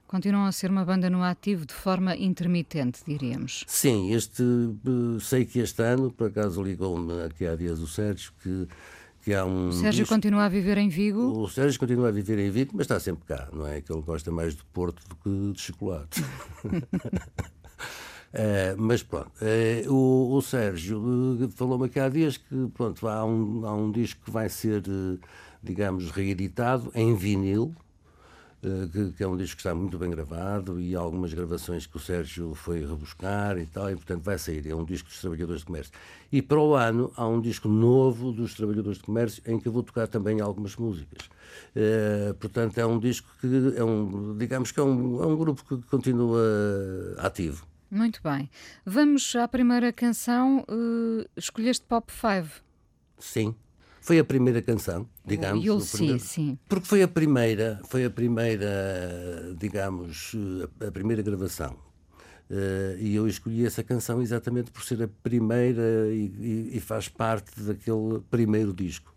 continuam 0.06 0.44
a 0.44 0.52
ser 0.52 0.70
uma 0.70 0.84
banda 0.84 1.08
no 1.10 1.22
ativo 1.24 1.66
de 1.66 1.74
forma 1.74 2.14
intermitente, 2.16 3.00
diríamos. 3.06 3.64
Sim, 3.66 4.12
este, 4.12 4.42
sei 5.20 5.44
que 5.44 5.58
este 5.58 5.82
ano, 5.82 6.12
por 6.12 6.28
acaso 6.28 6.62
ligou-me 6.62 7.22
aqui 7.24 7.46
há 7.46 7.56
dias 7.56 7.80
o 7.80 7.86
Sérgio, 7.88 8.32
que, 8.40 8.68
que 9.22 9.34
há 9.34 9.44
um. 9.44 9.68
O 9.68 9.72
Sérgio 9.72 10.06
continua 10.06 10.44
a 10.44 10.48
viver 10.48 10.78
em 10.78 10.88
Vigo. 10.88 11.20
O 11.42 11.48
Sérgio 11.48 11.80
continua 11.80 12.08
a 12.08 12.12
viver 12.12 12.38
em 12.38 12.50
Vigo, 12.50 12.72
mas 12.74 12.82
está 12.84 13.00
sempre 13.00 13.24
cá, 13.24 13.48
não 13.52 13.66
é? 13.66 13.80
Que 13.80 13.90
ele 13.92 14.02
gosta 14.02 14.30
mais 14.30 14.54
de 14.54 14.62
Porto 14.66 15.02
do 15.08 15.16
que 15.16 15.52
de 15.52 15.60
chocolate. 15.60 16.22
Eh, 18.36 18.74
mas 18.76 19.00
pronto, 19.00 19.30
eh, 19.40 19.84
o, 19.88 20.34
o 20.34 20.42
Sérgio 20.42 21.38
eh, 21.40 21.48
falou-me 21.54 21.86
aqui 21.86 22.00
há 22.00 22.08
dias 22.08 22.36
que 22.36 22.68
pronto, 22.74 23.06
há, 23.06 23.24
um, 23.24 23.64
há 23.64 23.72
um 23.72 23.92
disco 23.92 24.24
que 24.24 24.30
vai 24.32 24.48
ser, 24.48 24.82
digamos, 25.62 26.10
reeditado 26.10 26.90
em 26.96 27.14
vinil, 27.14 27.72
que, 28.92 29.12
que 29.12 29.22
é 29.22 29.28
um 29.28 29.36
disco 29.36 29.56
que 29.56 29.60
está 29.60 29.74
muito 29.74 29.98
bem 29.98 30.10
gravado 30.10 30.80
e 30.80 30.96
algumas 30.96 31.32
gravações 31.32 31.86
que 31.86 31.96
o 31.96 32.00
Sérgio 32.00 32.54
foi 32.54 32.80
rebuscar 32.80 33.58
e 33.58 33.66
tal, 33.66 33.90
e 33.90 33.94
portanto 33.94 34.22
vai 34.22 34.38
sair. 34.38 34.66
É 34.66 34.74
um 34.74 34.84
disco 34.84 35.08
dos 35.08 35.20
Trabalhadores 35.20 35.60
de 35.60 35.66
Comércio. 35.66 35.92
E 36.32 36.42
para 36.42 36.58
o 36.58 36.74
ano 36.74 37.12
há 37.14 37.28
um 37.28 37.40
disco 37.40 37.68
novo 37.68 38.32
dos 38.32 38.54
Trabalhadores 38.54 38.98
de 38.98 39.04
Comércio 39.04 39.42
em 39.46 39.60
que 39.60 39.68
eu 39.68 39.72
vou 39.72 39.82
tocar 39.82 40.08
também 40.08 40.40
algumas 40.40 40.74
músicas. 40.76 41.28
Eh, 41.76 42.34
portanto, 42.40 42.78
é 42.78 42.86
um 42.86 42.98
disco 42.98 43.28
que 43.40 43.74
é 43.76 43.84
um, 43.84 44.36
digamos 44.38 44.72
que 44.72 44.80
é 44.80 44.82
um, 44.82 45.22
é 45.22 45.26
um 45.26 45.36
grupo 45.36 45.62
que 45.62 45.86
continua 45.86 46.40
ativo. 47.18 47.73
Muito 47.94 48.20
bem. 48.22 48.50
Vamos 48.84 49.34
à 49.36 49.46
primeira 49.46 49.92
canção. 49.92 50.64
eh, 50.68 51.28
escolheste 51.36 51.84
Pop 51.86 52.12
5. 52.12 52.60
Sim. 53.18 53.54
Foi 54.00 54.18
a 54.18 54.24
primeira 54.24 54.60
canção, 54.60 55.08
digamos. 55.24 55.60
Primeiro- 55.92 56.18
See, 56.18 56.28
sim. 56.28 56.58
Porque 56.68 56.86
foi 56.86 57.02
a 57.02 57.08
primeira, 57.08 57.80
foi 57.88 58.04
a 58.04 58.10
primeira, 58.10 59.54
digamos, 59.58 60.32
a, 60.80 60.88
a 60.88 60.90
primeira 60.92 61.22
gravação. 61.22 61.76
Eh, 62.50 62.96
e 63.00 63.14
eu 63.14 63.26
escolhi 63.26 63.64
essa 63.64 63.82
canção 63.82 64.20
exatamente 64.20 64.70
por 64.70 64.82
ser 64.82 65.02
a 65.02 65.08
primeira 65.22 66.08
e, 66.12 66.26
e- 66.72 66.76
e 66.76 66.80
faz 66.80 67.08
parte 67.08 67.58
daquele 67.62 68.20
primeiro 68.30 68.72
disco. 68.74 69.14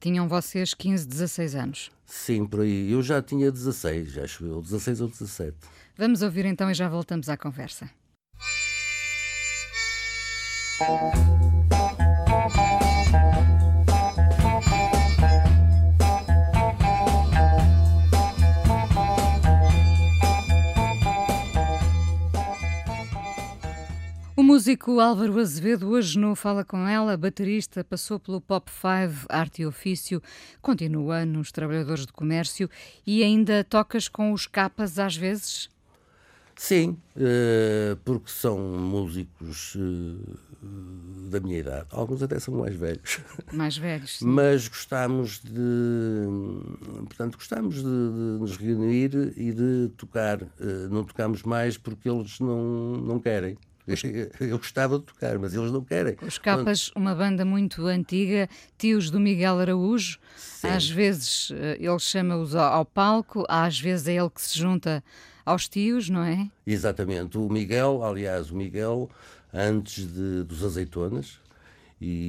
Tinham 0.00 0.26
vocês 0.26 0.74
15, 0.74 1.06
16 1.06 1.54
anos. 1.54 1.92
Sim, 2.04 2.44
por 2.46 2.60
aí. 2.62 2.90
Eu 2.90 3.02
já 3.02 3.22
tinha 3.22 3.52
16, 3.52 4.18
acho 4.18 4.44
eu, 4.44 4.60
16 4.60 5.00
ou 5.00 5.08
17. 5.08 5.56
Vamos 5.96 6.22
ouvir 6.22 6.44
então 6.46 6.68
e 6.68 6.74
já 6.74 6.88
voltamos 6.88 7.28
à 7.28 7.36
conversa. 7.36 7.88
O 10.78 10.82
músico 24.42 25.00
Álvaro 25.00 25.40
Azevedo, 25.40 25.88
hoje 25.88 26.18
no 26.18 26.34
Fala 26.34 26.62
Com 26.62 26.86
Ela, 26.86 27.16
baterista, 27.16 27.82
passou 27.82 28.20
pelo 28.20 28.38
Pop 28.38 28.70
5, 28.70 29.26
arte 29.30 29.62
e 29.62 29.66
ofício, 29.66 30.22
continua 30.60 31.24
nos 31.24 31.50
Trabalhadores 31.50 32.04
de 32.04 32.12
Comércio 32.12 32.68
e 33.06 33.22
ainda 33.22 33.64
tocas 33.64 34.08
com 34.08 34.30
os 34.30 34.46
capas 34.46 34.98
às 34.98 35.16
vezes? 35.16 35.74
Sim, 36.56 36.96
eh, 37.14 37.96
porque 38.02 38.30
são 38.30 38.58
músicos 38.58 39.76
eh, 39.76 40.36
da 41.30 41.38
minha 41.38 41.58
idade. 41.58 41.86
Alguns 41.90 42.22
até 42.22 42.40
são 42.40 42.54
mais 42.54 42.74
velhos. 42.74 43.20
Mais 43.52 43.76
velhos. 43.76 44.18
sim. 44.18 44.26
Mas 44.26 44.66
gostamos 44.66 45.38
de. 45.44 45.52
Portanto, 47.04 47.36
gostamos 47.36 47.74
de, 47.76 47.82
de 47.82 48.40
nos 48.40 48.56
reunir 48.56 49.34
e 49.36 49.52
de 49.52 49.90
tocar. 49.98 50.40
Eh, 50.42 50.88
Não 50.90 51.04
tocamos 51.04 51.42
mais 51.42 51.76
porque 51.76 52.08
eles 52.08 52.40
não, 52.40 52.92
não 52.96 53.20
querem. 53.20 53.58
Eu 54.40 54.56
gostava 54.58 54.98
de 54.98 55.04
tocar, 55.04 55.38
mas 55.38 55.54
eles 55.54 55.70
não 55.70 55.84
querem. 55.84 56.16
Os 56.22 56.38
Capas, 56.38 56.90
uma 56.96 57.14
banda 57.14 57.44
muito 57.44 57.86
antiga, 57.86 58.48
tios 58.78 59.10
do 59.10 59.20
Miguel 59.20 59.60
Araújo. 59.60 60.18
Às 60.62 60.88
vezes 60.88 61.52
ele 61.78 61.98
chama-os 62.00 62.56
ao, 62.56 62.72
ao 62.72 62.84
palco, 62.84 63.44
às 63.48 63.78
vezes 63.78 64.08
é 64.08 64.14
ele 64.14 64.30
que 64.30 64.40
se 64.42 64.58
junta 64.58 65.04
aos 65.46 65.68
tios, 65.68 66.10
não 66.10 66.22
é? 66.22 66.50
Exatamente. 66.66 67.38
O 67.38 67.48
Miguel, 67.48 68.02
aliás, 68.04 68.50
o 68.50 68.56
Miguel, 68.56 69.08
antes 69.54 70.04
de, 70.12 70.42
dos 70.42 70.62
Azeitonas, 70.64 71.38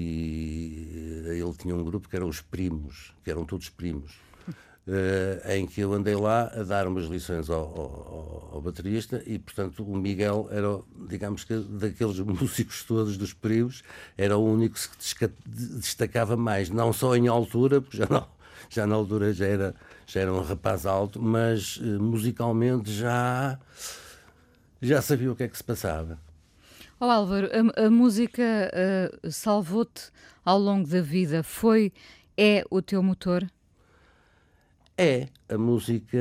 e 0.08 1.24
ele 1.26 1.54
tinha 1.58 1.76
um 1.76 1.84
grupo 1.84 2.08
que 2.08 2.16
eram 2.16 2.28
os 2.30 2.42
primos, 2.42 3.14
que 3.24 3.30
eram 3.32 3.44
todos 3.46 3.70
primos, 3.70 4.14
eh, 4.88 5.58
em 5.58 5.68
que 5.68 5.82
eu 5.82 5.92
andei 5.94 6.16
lá 6.16 6.44
a 6.54 6.64
dar 6.64 6.88
umas 6.88 7.06
lições 7.06 7.50
ao, 7.50 7.60
ao- 7.60 8.50
ao 8.54 8.62
baterista 8.62 9.22
e, 9.26 9.38
portanto, 9.38 9.84
o 9.84 9.98
Miguel 9.98 10.48
era, 10.52 10.80
digamos 11.10 11.44
que, 11.44 11.56
daqueles 11.58 12.20
músicos 12.22 12.84
todos 12.84 13.18
dos 13.18 13.34
primos, 13.34 13.84
era 14.18 14.38
o 14.38 14.46
único 14.46 14.76
que 14.76 15.04
se 15.04 15.16
destacava 15.80 16.38
mais, 16.38 16.70
não 16.70 16.94
só 16.94 17.16
em 17.16 17.28
altura, 17.28 17.82
porque 17.82 17.98
já, 17.98 18.08
não, 18.10 18.26
já 18.70 18.86
na 18.88 18.96
altura 18.96 19.34
já 19.34 19.46
era, 19.46 19.76
já 20.06 20.22
era 20.22 20.34
um 20.34 20.42
rapaz 20.42 20.86
alto, 20.86 21.22
mas 21.22 21.80
eh, 21.82 21.86
musicalmente 21.98 22.92
já, 22.92 23.60
já 24.82 25.02
sabia 25.02 25.32
o 25.32 25.36
que 25.36 25.44
é 25.44 25.48
que 25.48 25.58
se 25.58 25.64
passava. 25.64 26.20
Ó 27.00 27.10
Álvaro, 27.10 27.48
a, 27.76 27.86
a 27.86 27.90
música 27.90 28.44
eh, 28.44 29.12
salvou-te 29.30 30.12
ao 30.44 30.58
longo 30.58 30.88
da 30.88 31.02
vida, 31.02 31.44
foi, 31.44 31.92
é 32.36 32.64
o 32.72 32.82
teu 32.82 33.04
motor? 33.04 33.48
É, 34.98 35.28
a 35.48 35.58
música, 35.60 36.18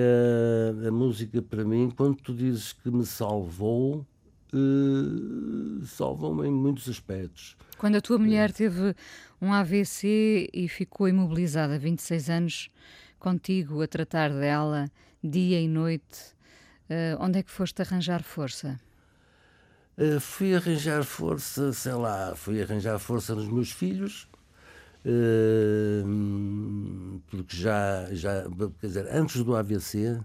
a 0.87 0.91
música 0.91 1.41
para 1.41 1.65
mim, 1.65 1.91
quando 1.91 2.17
tu 2.17 2.35
dizes 2.35 2.75
que 2.75 2.91
me 2.91 3.07
salvou, 3.07 4.05
eh, 4.53 5.85
salvou-me 5.87 6.47
em 6.47 6.53
muitos 6.53 6.89
aspectos. 6.89 7.57
Quando 7.79 7.97
a 7.97 8.01
tua 8.01 8.19
mulher 8.19 8.53
teve 8.53 8.95
um 9.41 9.53
AVC 9.53 10.49
e 10.53 10.69
ficou 10.69 11.09
imobilizada 11.09 11.79
26 11.79 12.31
anos 12.31 12.71
contigo 13.19 13.83
a 13.83 13.87
tratar 13.87 14.31
dela 14.31 14.87
dia 15.23 15.61
e 15.61 15.69
noite, 15.69 16.35
eh, 16.89 17.17
onde 17.19 17.39
é 17.41 17.43
que 17.43 17.51
foste 17.51 17.83
arranjar 17.83 18.23
força? 18.23 18.79
Eh, 19.99 20.21
fui 20.21 20.55
arranjar 20.55 21.03
força, 21.05 21.73
sei 21.73 21.95
lá, 21.95 22.35
fui 22.37 22.63
arranjar 22.63 22.99
força 22.99 23.35
nos 23.35 23.49
meus 23.49 23.73
filhos, 23.73 24.29
eh, 25.05 26.03
porque 27.29 27.57
já, 27.57 28.07
já, 28.13 28.45
quer 28.81 28.87
dizer, 28.87 29.09
antes 29.11 29.43
do 29.43 29.57
AVC, 29.57 30.21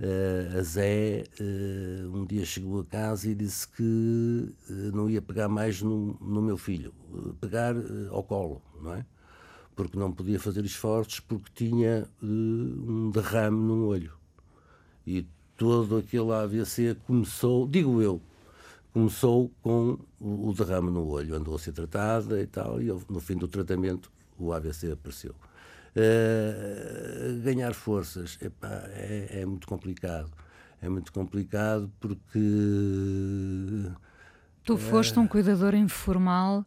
eh, 0.00 0.58
a 0.58 0.62
Zé 0.62 1.24
eh, 1.38 2.06
um 2.12 2.24
dia 2.24 2.44
chegou 2.44 2.80
a 2.80 2.84
casa 2.84 3.28
e 3.28 3.34
disse 3.34 3.68
que 3.68 4.54
eh, 4.70 4.90
não 4.92 5.08
ia 5.08 5.22
pegar 5.22 5.48
mais 5.48 5.82
no, 5.82 6.14
no 6.20 6.42
meu 6.42 6.56
filho, 6.56 6.92
pegar 7.40 7.74
ao 8.10 8.22
colo, 8.24 8.62
não 8.80 8.94
é? 8.94 9.06
Porque 9.76 9.98
não 9.98 10.12
podia 10.12 10.40
fazer 10.40 10.64
esforços 10.64 11.20
porque 11.20 11.50
tinha 11.54 12.06
um 12.22 13.10
derrame 13.10 13.56
num 13.56 13.86
olho. 13.86 14.12
E 15.06 15.26
todo 15.56 15.98
aquele 15.98 16.32
AVC 16.32 16.96
começou, 17.06 17.66
digo 17.66 18.02
eu, 18.02 18.20
começou 18.92 19.50
com 19.62 19.98
o, 20.20 20.48
o 20.48 20.54
derrame 20.54 20.90
no 20.90 21.06
olho, 21.08 21.34
andou 21.34 21.54
a 21.54 21.58
ser 21.58 21.72
tratada 21.72 22.40
e 22.40 22.46
tal, 22.46 22.80
e 22.82 22.86
no 22.86 23.20
fim 23.20 23.36
do 23.36 23.48
tratamento 23.48 24.10
o 24.38 24.52
AVC 24.52 24.92
apareceu. 24.92 25.34
Uh, 25.94 27.42
ganhar 27.42 27.74
forças 27.74 28.38
epá, 28.40 28.84
é, 28.94 29.40
é, 29.40 29.46
muito 29.46 29.66
complicado. 29.66 30.30
É 30.80 30.88
muito 30.88 31.12
complicado 31.12 31.92
porque. 32.00 32.38
Tu 34.64 34.78
foste 34.78 35.18
um 35.18 35.26
cuidador 35.26 35.74
informal 35.74 36.64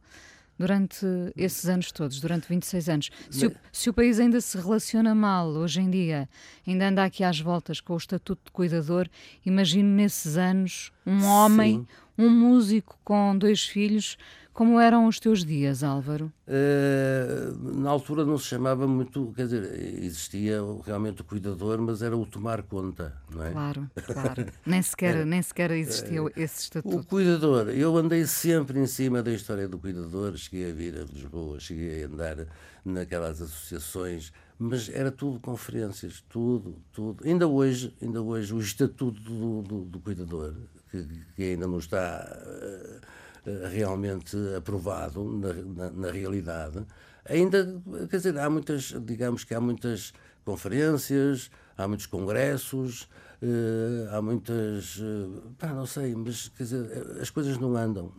durante 0.58 1.06
esses 1.36 1.68
anos 1.68 1.92
todos, 1.92 2.20
durante 2.20 2.48
26 2.48 2.90
anos. 2.90 3.10
Se, 3.30 3.48
o, 3.48 3.56
se 3.72 3.90
o 3.90 3.94
país 3.94 4.20
ainda 4.20 4.40
se 4.40 4.58
relaciona 4.58 5.14
mal 5.14 5.48
hoje 5.50 5.82
em 5.82 5.90
dia, 5.90 6.30
ainda 6.66 6.88
anda 6.88 7.04
aqui 7.04 7.24
às 7.24 7.40
voltas 7.40 7.82
com 7.82 7.94
o 7.94 7.98
estatuto 7.98 8.42
de 8.46 8.52
cuidador, 8.52 9.10
imagino 9.46 9.90
nesses 9.90 10.38
anos 10.38 10.92
um 11.06 11.26
homem, 11.26 11.80
Sim. 11.80 11.88
um 12.26 12.30
músico 12.30 12.98
com 13.04 13.38
dois 13.38 13.64
filhos 13.66 14.18
como 14.56 14.80
eram 14.80 15.06
os 15.06 15.20
teus 15.20 15.44
dias, 15.44 15.84
Álvaro? 15.84 16.32
Uh, 16.48 17.78
na 17.82 17.90
altura 17.90 18.24
não 18.24 18.38
se 18.38 18.46
chamava 18.46 18.88
muito, 18.88 19.34
quer 19.36 19.44
dizer, 19.44 20.00
existia 20.02 20.60
realmente 20.86 21.22
o 21.22 21.26
cuidador, 21.26 21.78
mas 21.82 22.02
era 22.02 22.16
o 22.16 22.26
tomar 22.26 22.64
conta, 22.64 23.14
não 23.30 23.44
é? 23.44 23.52
Claro, 23.52 23.92
claro. 24.06 24.46
nem, 24.66 24.82
sequer, 24.82 25.26
nem 25.26 25.42
sequer 25.42 25.72
existia 25.72 26.24
uh, 26.24 26.32
esse 26.38 26.62
estatuto. 26.62 26.96
O 26.96 27.04
cuidador, 27.04 27.68
eu 27.68 27.98
andei 27.98 28.26
sempre 28.26 28.80
em 28.80 28.88
cima 28.88 29.22
da 29.22 29.34
história 29.34 29.68
do 29.68 29.78
cuidador, 29.78 30.38
cheguei 30.38 30.72
a 30.72 30.74
vir 30.74 31.02
a 31.02 31.04
Lisboa, 31.04 31.60
cheguei 31.60 32.06
a 32.06 32.08
andar 32.08 32.48
naquelas 32.86 33.42
associações, 33.42 34.32
mas 34.58 34.88
era 34.88 35.12
tudo 35.12 35.38
conferências, 35.38 36.24
tudo, 36.30 36.82
tudo. 36.94 37.28
Ainda 37.28 37.46
hoje, 37.46 37.94
ainda 38.02 38.22
hoje 38.22 38.54
o 38.54 38.62
estatuto 38.62 39.20
do, 39.20 39.62
do, 39.64 39.82
do 39.84 40.00
cuidador, 40.00 40.54
que, 40.90 41.06
que, 41.36 41.44
ainda 41.44 41.68
não 41.68 41.80
está. 41.80 42.26
Uh, 42.48 43.25
realmente 43.72 44.36
aprovado 44.58 45.24
na, 45.24 45.54
na, 45.54 45.92
na, 45.92 46.12
realidade. 46.12 46.86
Ainda, 47.28 47.82
quer 48.10 48.18
dizer, 48.18 48.38
há 48.38 48.50
muitas, 48.50 48.94
digamos 49.04 49.44
que 49.44 49.54
há 49.54 49.60
muitas 49.60 50.14
conferências, 50.44 51.50
há 51.78 51.88
muitos 51.88 52.06
congressos, 52.06 53.04
uh, 53.42 54.16
há 54.16 54.22
muitas, 54.22 54.98
uh, 54.98 55.54
pá, 55.58 55.68
não 55.74 55.86
sei, 55.86 56.16
mas 56.16 56.50
quer 56.50 56.64
dizer, 56.64 57.18
as 57.22 57.30
coisas 57.30 57.58
não 57.58 57.76
andam. 57.76 58.12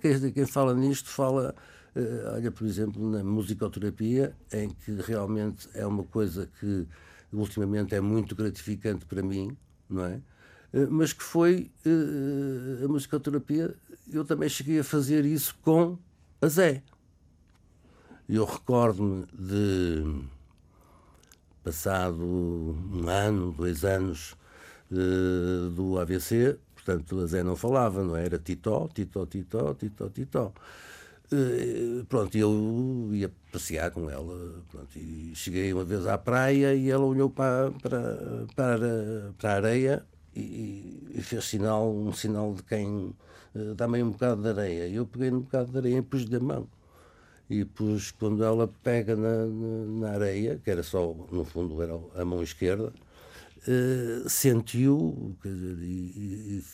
Quem, 0.00 0.32
quem 0.32 0.46
fala 0.46 0.74
nisto 0.74 1.08
fala, 1.08 1.54
olha, 2.34 2.50
por 2.50 2.66
exemplo, 2.66 3.10
na 3.10 3.22
musicoterapia, 3.22 4.34
em 4.52 4.68
que 4.68 4.92
realmente 4.92 5.68
é 5.74 5.86
uma 5.86 6.04
coisa 6.04 6.48
que 6.60 6.86
ultimamente 7.32 7.94
é 7.94 8.00
muito 8.00 8.34
gratificante 8.34 9.04
para 9.06 9.22
mim, 9.22 9.56
não 9.88 10.04
é? 10.04 10.20
Mas 10.90 11.12
que 11.12 11.22
foi 11.22 11.70
a 12.84 12.88
musicoterapia 12.88 13.74
eu 14.12 14.24
também 14.24 14.48
cheguei 14.48 14.80
a 14.80 14.84
fazer 14.84 15.24
isso 15.24 15.56
com 15.62 15.98
a 16.40 16.48
Zé. 16.48 16.82
Eu 18.28 18.44
recordo-me 18.44 19.26
de, 19.32 20.22
passado 21.62 22.22
um 22.22 23.08
ano, 23.08 23.52
dois 23.52 23.84
anos 23.84 24.36
do 25.74 25.98
AVC, 25.98 26.58
portanto 26.74 27.20
a 27.20 27.26
Zé 27.26 27.42
não 27.42 27.56
falava, 27.56 28.02
não 28.02 28.16
é? 28.16 28.24
era 28.24 28.38
Titó, 28.38 28.88
Titó, 28.92 29.26
Titó, 29.26 29.74
Titó, 29.74 30.08
Titó. 30.08 30.52
Pronto, 32.08 32.36
eu 32.36 33.10
ia 33.12 33.30
passear 33.50 33.90
com 33.90 34.08
ela 34.08 34.62
pronto, 34.70 34.96
e 34.96 35.32
cheguei 35.34 35.72
uma 35.72 35.84
vez 35.84 36.06
à 36.06 36.16
praia 36.16 36.74
e 36.74 36.90
ela 36.90 37.04
olhou 37.04 37.28
para, 37.28 37.72
para, 37.82 38.46
para, 38.54 39.34
para 39.36 39.50
a 39.50 39.54
areia 39.54 40.06
e, 40.34 41.20
fez 41.22 41.44
sinal, 41.44 41.92
um 41.94 42.12
sinal 42.12 42.54
de 42.54 42.62
quem 42.62 43.14
eh, 43.54 43.74
dá-me 43.74 44.02
um 44.02 44.10
bocado 44.10 44.42
de 44.42 44.48
areia. 44.48 44.88
Eu 44.88 45.06
peguei 45.06 45.30
um 45.30 45.40
bocado 45.40 45.70
de 45.70 45.78
areia 45.78 45.98
e 45.98 46.02
pus-lhe 46.02 46.36
a 46.36 46.40
mão. 46.40 46.68
E 47.48 47.64
pus, 47.64 48.10
quando 48.10 48.42
ela 48.42 48.68
pega 48.82 49.14
na, 49.14 49.46
na, 49.46 50.10
areia, 50.12 50.60
que 50.62 50.70
era 50.70 50.82
só, 50.82 51.14
no 51.30 51.44
fundo, 51.44 51.80
era 51.82 51.94
a 52.16 52.24
mão 52.24 52.42
esquerda, 52.42 52.92
uh, 53.68 54.28
sentiu 54.28 55.36
dizer, 55.44 55.78
e, 55.82 56.58
e, 56.58 56.64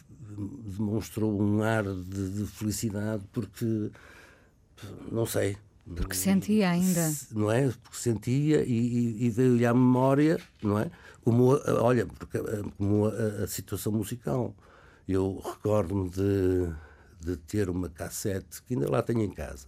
demonstrou 0.76 1.40
um 1.40 1.62
ar 1.62 1.84
de, 1.84 2.30
de 2.30 2.46
felicidade, 2.46 3.24
porque, 3.32 3.90
não 5.10 5.26
sei, 5.26 5.56
porque 5.94 6.14
sentia 6.14 6.70
ainda. 6.70 7.12
Não 7.32 7.50
é? 7.50 7.68
Porque 7.82 7.96
sentia 7.96 8.62
e, 8.62 9.24
e 9.24 9.30
veio-lhe 9.30 9.66
à 9.66 9.74
memória, 9.74 10.38
não 10.62 10.78
é? 10.78 10.90
Como, 11.24 11.60
olha, 11.66 12.06
porque, 12.06 12.38
como 12.76 13.06
a, 13.06 13.44
a 13.44 13.46
situação 13.46 13.92
musical. 13.92 14.54
Eu 15.08 15.42
recordo-me 15.44 16.08
de, 16.08 16.72
de 17.20 17.36
ter 17.36 17.68
uma 17.68 17.88
cassete, 17.88 18.62
que 18.62 18.74
ainda 18.74 18.88
lá 18.88 19.02
tenho 19.02 19.22
em 19.22 19.30
casa, 19.30 19.66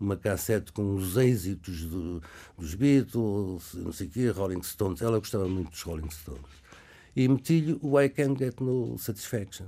uma 0.00 0.16
cassete 0.16 0.72
com 0.72 0.94
os 0.94 1.16
êxitos 1.16 1.84
do, 1.84 2.22
dos 2.56 2.74
Beatles, 2.74 3.74
não 3.74 3.92
sei 3.92 4.06
o 4.06 4.10
quê, 4.10 4.30
Rolling 4.30 4.62
Stones. 4.62 5.02
Ela 5.02 5.18
gostava 5.18 5.46
muito 5.46 5.70
dos 5.70 5.82
Rolling 5.82 6.10
Stones. 6.10 6.58
E 7.14 7.28
meti-lhe 7.28 7.78
o 7.82 8.00
I 8.00 8.08
Can 8.08 8.34
Get 8.36 8.60
No 8.60 8.96
Satisfaction. 8.96 9.66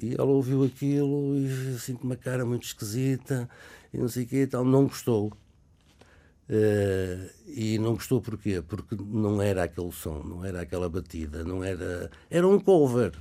E 0.00 0.14
ela 0.14 0.26
ouviu 0.26 0.62
aquilo 0.62 1.36
e 1.36 1.74
assim 1.74 1.94
com 1.94 2.04
uma 2.04 2.16
cara 2.16 2.46
muito 2.46 2.64
esquisita 2.64 3.48
e 3.92 3.98
não 3.98 4.08
sei 4.08 4.24
o 4.24 4.26
quê 4.26 4.42
e 4.42 4.46
tal. 4.46 4.64
Não 4.64 4.84
gostou. 4.84 5.32
Uh, 6.48 7.30
e 7.46 7.78
não 7.78 7.94
gostou 7.94 8.22
porquê? 8.22 8.62
Porque 8.62 8.96
não 8.98 9.42
era 9.42 9.64
aquele 9.64 9.92
som, 9.92 10.22
não 10.24 10.44
era 10.44 10.62
aquela 10.62 10.88
batida, 10.88 11.44
não 11.44 11.62
era. 11.62 12.10
Era 12.30 12.48
um 12.48 12.58
cover 12.58 13.12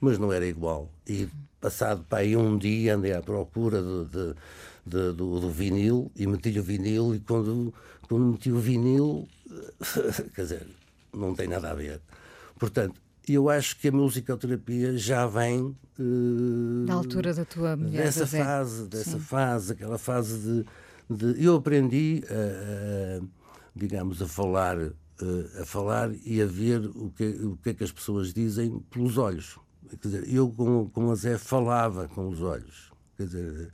mas 0.00 0.18
não 0.18 0.32
era 0.32 0.46
igual. 0.46 0.90
E 1.06 1.28
passado 1.60 2.04
para 2.08 2.20
aí 2.20 2.36
um 2.36 2.56
dia 2.56 2.94
andei 2.94 3.12
à 3.12 3.20
procura 3.20 3.82
de, 3.82 4.04
de, 4.06 4.34
de, 4.86 5.12
do, 5.12 5.40
do, 5.40 5.50
vinil 5.50 6.10
e 6.16 6.26
meti 6.26 6.58
o 6.58 6.62
vinil 6.62 7.14
e 7.14 7.20
quando, 7.20 7.72
quando 8.08 8.24
meti 8.24 8.50
o 8.50 8.58
vinil, 8.58 9.28
quer 10.34 10.42
dizer, 10.42 10.66
não 11.12 11.34
tem 11.34 11.46
nada 11.46 11.70
a 11.70 11.74
ver. 11.74 12.00
Portanto, 12.58 13.00
eu 13.28 13.48
acho 13.48 13.76
que 13.78 13.88
a 13.88 13.92
musicoterapia 13.92 14.96
já 14.96 15.26
vem 15.26 15.76
uh, 15.98 16.84
da 16.86 16.94
altura 16.94 17.34
da 17.34 17.44
tua 17.44 17.76
mulher 17.76 18.04
dessa 18.04 18.26
fase, 18.26 18.88
dessa 18.88 19.18
Sim. 19.18 19.20
fase, 19.20 19.72
aquela 19.72 19.98
fase 19.98 20.38
de, 21.08 21.34
de 21.34 21.44
eu 21.44 21.56
aprendi 21.56 22.22
a, 22.28 23.20
a, 23.22 23.26
digamos 23.74 24.20
a 24.22 24.26
falar 24.26 24.76
a 25.60 25.64
falar 25.64 26.10
e 26.24 26.40
a 26.40 26.46
ver 26.46 26.84
o 26.86 27.10
que, 27.10 27.24
o 27.24 27.58
que 27.62 27.70
é 27.70 27.74
que 27.74 27.84
as 27.84 27.92
pessoas 27.92 28.32
dizem 28.32 28.78
pelos 28.90 29.18
olhos. 29.18 29.58
Quer 30.00 30.08
dizer, 30.08 30.32
eu 30.32 30.48
com, 30.50 30.88
com 30.88 31.10
a 31.10 31.14
Zé 31.14 31.36
falava 31.36 32.08
com 32.08 32.28
os 32.28 32.40
olhos. 32.40 32.92
Quer 33.16 33.26
dizer, 33.26 33.72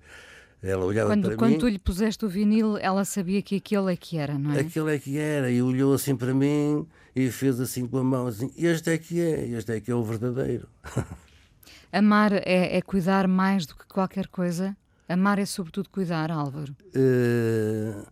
ela 0.62 0.85
olhava 0.85 1.11
quando, 1.11 1.28
para 1.28 1.37
quando 1.37 1.50
mim. 1.50 1.59
Quando 1.59 1.61
tu 1.61 1.68
lhe 1.68 1.78
puseste 1.78 2.24
o 2.24 2.28
vinil, 2.28 2.76
ela 2.78 3.04
sabia 3.04 3.42
que 3.42 3.56
aquele 3.56 3.92
é 3.92 3.96
que 3.96 4.16
era, 4.16 4.38
não 4.38 4.52
é? 4.52 4.61
Aquele 4.61 4.94
é 4.94 4.98
que 4.98 5.18
era, 5.18 5.50
e 5.50 5.62
olhou 5.62 5.92
assim 5.94 6.16
para 6.16 6.35
mim 6.35 6.87
e 7.16 7.31
fez 7.31 7.59
assim 7.59 7.87
com 7.87 7.96
a 7.96 8.05
mão, 8.05 8.26
assim: 8.26 8.52
Este 8.57 8.90
é 8.90 8.98
que 8.98 9.20
é, 9.20 9.48
este 9.48 9.72
é 9.72 9.81
que 9.81 9.90
é 9.90 9.94
o 9.94 10.05
verdadeiro. 10.05 10.68
Amar 11.90 12.33
é, 12.35 12.76
é 12.76 12.83
cuidar 12.83 13.26
mais 13.26 13.64
do 13.64 13.74
que 13.74 13.87
qualquer 13.87 14.26
coisa? 14.29 14.76
Amar 15.09 15.38
é 15.38 15.46
sobretudo 15.46 15.88
cuidar, 15.88 16.31
Álvaro? 16.31 16.76
Uh, 16.94 18.07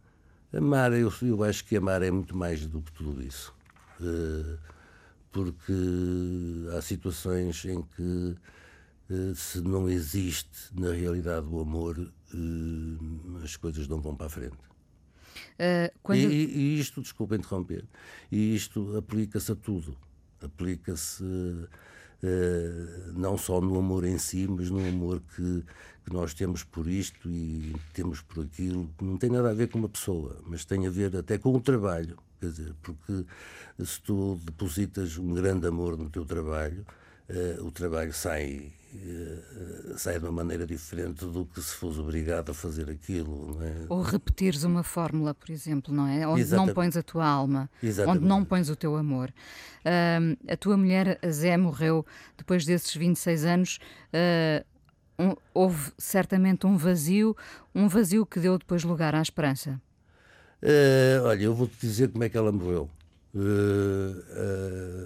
amar, 0.57 0.93
eu, 0.93 1.12
eu 1.21 1.45
acho 1.45 1.64
que 1.64 1.77
amar 1.77 2.01
é 2.01 2.11
muito 2.11 2.35
mais 2.35 2.67
do 2.67 2.81
que 2.81 2.93
tudo 2.93 3.23
isso. 3.23 3.53
Uh, 4.01 4.57
porque 5.31 5.75
há 6.75 6.81
situações 6.81 7.64
em 7.64 7.83
que 7.83 8.37
eh, 9.11 9.33
se 9.35 9.61
não 9.61 9.88
existe 9.88 10.71
na 10.73 10.93
realidade 10.93 11.47
o 11.49 11.61
amor, 11.61 12.11
as 13.43 13.57
coisas 13.57 13.88
não 13.88 14.01
vão 14.01 14.14
para 14.14 14.27
a 14.27 14.31
frente. 14.31 14.57
Uh, 15.55 15.93
quando... 16.03 16.19
e, 16.19 16.25
e, 16.25 16.81
isto, 16.81 17.01
desculpa 17.01 17.37
interromper, 17.37 17.85
e 18.31 18.55
isto 18.55 18.97
aplica-se 18.97 19.53
a 19.53 19.55
tudo. 19.55 19.97
Aplica-se 20.43 21.23
uh, 21.23 21.69
não 23.14 23.38
só 23.38 23.61
no 23.61 23.79
amor 23.79 24.05
em 24.05 24.19
si, 24.19 24.47
mas 24.49 24.69
no 24.69 24.87
amor 24.87 25.23
que, 25.35 25.64
que 26.05 26.12
nós 26.12 26.35
temos 26.35 26.64
por 26.64 26.88
isto 26.88 27.31
e 27.31 27.75
temos 27.93 28.21
por 28.21 28.45
aquilo, 28.45 28.90
que 28.99 29.05
não 29.05 29.17
tem 29.17 29.31
nada 29.31 29.51
a 29.51 29.55
ver 29.55 29.69
com 29.69 29.79
uma 29.79 29.88
pessoa, 29.88 30.40
mas 30.45 30.64
tem 30.64 30.87
a 30.87 30.90
ver 30.90 31.17
até 31.17 31.38
com 31.38 31.55
o 31.55 31.61
trabalho. 31.61 32.19
Quer 32.40 32.51
dizer, 32.51 32.75
porque 32.83 33.25
se 33.85 34.01
tu 34.03 34.38
depositas 34.45 35.17
um 35.17 35.33
grande 35.33 35.67
amor 35.67 35.97
no 35.97 36.11
teu 36.11 36.25
trabalho, 36.25 36.85
uh, 37.31 37.64
o 37.64 37.71
trabalho 37.71 38.12
sai, 38.12 38.73
sai 39.96 40.18
de 40.18 40.24
uma 40.24 40.33
maneira 40.33 40.66
diferente 40.66 41.24
do 41.24 41.44
que 41.46 41.61
se 41.61 41.74
fosse 41.74 41.98
obrigado 41.98 42.50
a 42.50 42.54
fazer 42.54 42.90
aquilo. 42.90 43.59
É? 43.62 43.87
Ou 43.88 44.02
repetires 44.02 44.64
uma 44.64 44.83
fórmula, 44.83 45.35
por 45.35 45.50
exemplo, 45.50 45.92
não 45.92 46.07
é? 46.07 46.26
Onde 46.26 46.42
Exatamente. 46.42 46.68
não 46.68 46.74
pões 46.74 46.96
a 46.96 47.02
tua 47.02 47.26
alma, 47.26 47.70
Exatamente. 47.83 48.18
onde 48.18 48.28
não 48.28 48.44
pões 48.44 48.68
o 48.68 48.76
teu 48.76 48.96
amor. 48.96 49.33
Uh, 49.80 50.37
a 50.52 50.57
tua 50.57 50.76
mulher, 50.76 51.18
a 51.22 51.30
Zé, 51.30 51.57
morreu 51.57 52.04
depois 52.37 52.64
desses 52.64 52.94
26 52.94 53.44
anos. 53.44 53.78
Um, 55.18 55.37
houve 55.52 55.92
certamente 55.96 56.66
um 56.66 56.76
vazio, 56.76 57.37
um 57.74 57.87
vazio 57.87 58.26
que 58.26 58.40
deu 58.40 58.59
depois 58.59 58.83
lugar 58.83 59.14
à 59.14 59.22
esperança. 59.22 59.80
Uh, 60.62 61.22
olha, 61.24 61.44
eu 61.44 61.54
vou-te 61.54 61.76
dizer 61.80 62.11
como 62.11 62.24
é 62.24 62.28
que 62.28 62.37
ela 62.37 62.50
morreu. 62.50 62.90
Uh, 63.35 64.14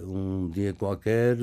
uh, 0.05 0.07
um 0.07 0.49
dia 0.49 0.71
qualquer 0.71 1.35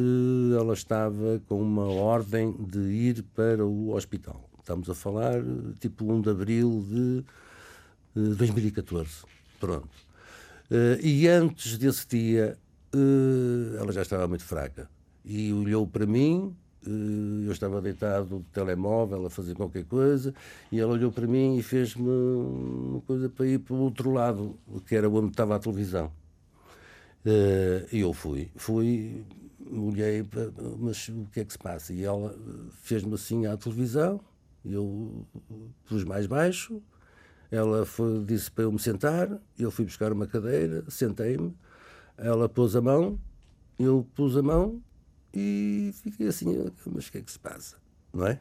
ela 0.57 0.73
estava 0.73 1.43
com 1.49 1.61
uma 1.61 1.89
ordem 1.89 2.53
de 2.53 2.79
ir 2.79 3.25
para 3.35 3.67
o 3.67 3.93
hospital. 3.93 4.49
Estamos 4.61 4.89
a 4.89 4.95
falar 4.95 5.43
tipo 5.81 6.05
1 6.05 6.21
de 6.21 6.31
abril 6.31 6.87
de 6.89 7.25
uh, 8.21 8.35
2014. 8.37 9.25
Pronto. 9.59 9.89
e 11.03 11.27
antes 11.27 11.77
desse 11.79 12.07
dia 12.07 12.57
ela 13.81 13.91
já 13.91 14.03
estava 14.03 14.29
muito 14.29 14.45
fraca 14.45 14.89
e 15.25 15.53
olhou 15.53 15.89
para 15.89 16.07
mim. 16.07 16.55
Eu 16.85 17.51
estava 17.51 17.83
deitado 17.83 18.37
no 18.37 18.41
telemóvel 18.53 19.27
a 19.27 19.31
fazer 19.31 19.55
qualquer 19.55 19.85
coisa 19.87 20.33
e 20.71 20.79
ela 20.79 20.93
olhou 20.93 21.11
para 21.11 21.27
mim 21.27 21.57
e 21.57 21.63
fez-me 21.63 22.09
uma 22.09 23.01
coisa 23.01 23.29
para 23.29 23.45
ir 23.47 23.59
para 23.59 23.75
o 23.75 23.79
outro 23.79 24.13
lado, 24.13 24.57
que 24.87 24.95
era 24.95 25.09
onde 25.09 25.31
estava 25.31 25.57
a 25.57 25.59
televisão. 25.59 26.13
E 27.91 27.99
eu 27.99 28.13
fui, 28.13 28.53
fui, 28.55 29.25
olhei, 29.69 30.25
mas 30.79 31.09
o 31.09 31.27
que 31.33 31.41
é 31.41 31.45
que 31.45 31.53
se 31.53 31.59
passa? 31.59 31.93
E 31.93 32.05
ela 32.05 32.33
fez-me 32.83 33.15
assim 33.15 33.47
à 33.47 33.57
televisão, 33.57 34.21
eu 34.65 35.27
pus 35.87 36.05
mais 36.05 36.27
baixo, 36.27 36.81
ela 37.51 37.85
foi, 37.85 38.25
disse 38.25 38.49
para 38.49 38.63
eu 38.63 38.71
me 38.71 38.79
sentar, 38.79 39.41
eu 39.59 39.73
fui 39.73 39.85
buscar 39.85 40.13
uma 40.13 40.29
cadeira, 40.29 40.85
sentei-me, 40.89 41.53
ela 42.17 42.49
pôs 42.49 42.77
a 42.77 42.81
mão, 42.81 43.19
eu 43.77 44.07
pus 44.15 44.37
a 44.37 44.43
mão 44.43 44.81
e 45.35 45.91
fiquei 45.95 46.29
assim, 46.29 46.47
mas 46.87 47.09
o 47.09 47.13
que 47.13 47.19
é 47.19 47.23
que 47.23 47.33
se 47.33 47.41
passa? 47.41 47.77
Não 48.13 48.25
é? 48.25 48.41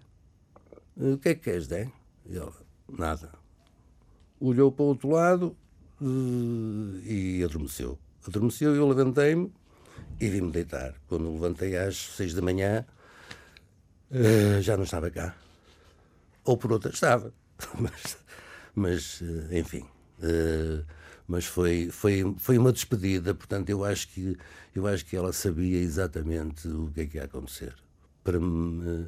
O 0.95 1.17
que 1.17 1.29
é 1.29 1.33
que 1.33 1.41
queres, 1.41 1.67
Dé? 1.67 1.91
E 2.27 2.37
ela, 2.37 2.53
nada. 2.87 3.31
Olhou 4.39 4.71
para 4.71 4.83
o 4.83 4.87
outro 4.89 5.09
lado 5.09 5.57
uh, 5.99 6.99
e 7.03 7.43
adormeceu 7.43 7.97
adormeceu, 8.27 8.75
eu 8.75 8.87
levantei-me 8.87 9.51
e 10.19 10.29
vim-me 10.29 10.51
deitar. 10.51 10.93
Quando 11.07 11.31
levantei 11.31 11.75
às 11.77 11.97
seis 11.97 12.33
da 12.33 12.41
manhã, 12.41 12.85
uh, 14.11 14.61
já 14.61 14.75
não 14.75 14.83
estava 14.83 15.09
cá. 15.09 15.35
Ou 16.43 16.57
por 16.57 16.71
outra, 16.71 16.91
estava. 16.91 17.33
mas, 17.79 18.17
mas 18.73 19.21
uh, 19.21 19.55
enfim. 19.55 19.85
Uh, 20.19 20.85
mas 21.27 21.45
foi, 21.45 21.89
foi, 21.91 22.35
foi 22.37 22.57
uma 22.57 22.71
despedida, 22.71 23.33
portanto, 23.33 23.69
eu 23.69 23.83
acho, 23.83 24.07
que, 24.09 24.37
eu 24.75 24.85
acho 24.85 25.03
que 25.05 25.15
ela 25.15 25.33
sabia 25.33 25.79
exatamente 25.79 26.67
o 26.67 26.91
que 26.93 27.01
é 27.01 27.05
que 27.05 27.17
ia 27.17 27.23
acontecer. 27.23 27.73
Para 28.23 28.39
me, 28.39 29.07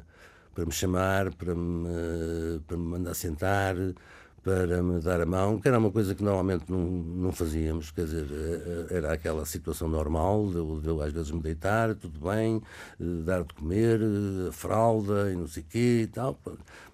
para 0.52 0.66
me 0.66 0.72
chamar, 0.72 1.32
para 1.34 1.54
me, 1.54 2.60
para 2.66 2.76
me 2.76 2.84
mandar 2.84 3.14
sentar, 3.14 3.76
para 4.48 4.82
me 4.82 4.98
dar 5.00 5.20
a 5.20 5.26
mão, 5.26 5.60
que 5.60 5.68
era 5.68 5.78
uma 5.78 5.90
coisa 5.90 6.14
que 6.14 6.22
normalmente 6.22 6.64
não, 6.70 6.78
não 6.80 7.32
fazíamos, 7.32 7.90
quer 7.90 8.06
dizer, 8.06 8.26
eh, 8.30 8.86
eh, 8.90 8.96
era 8.96 9.12
aquela 9.12 9.44
situação 9.44 9.90
normal, 9.90 10.48
de 10.48 10.56
eu, 10.56 10.80
eu 10.82 11.02
às 11.02 11.12
vezes 11.12 11.30
me 11.30 11.42
deitar, 11.42 11.94
tudo 11.94 12.18
bem, 12.18 12.62
eh, 12.98 13.04
dar 13.24 13.44
de 13.44 13.52
comer, 13.52 14.00
fralda 14.52 15.30
e 15.30 15.36
não 15.36 15.46
sei 15.46 15.62
o 15.62 15.66
quê 15.66 16.00
e 16.04 16.06
tal, 16.06 16.38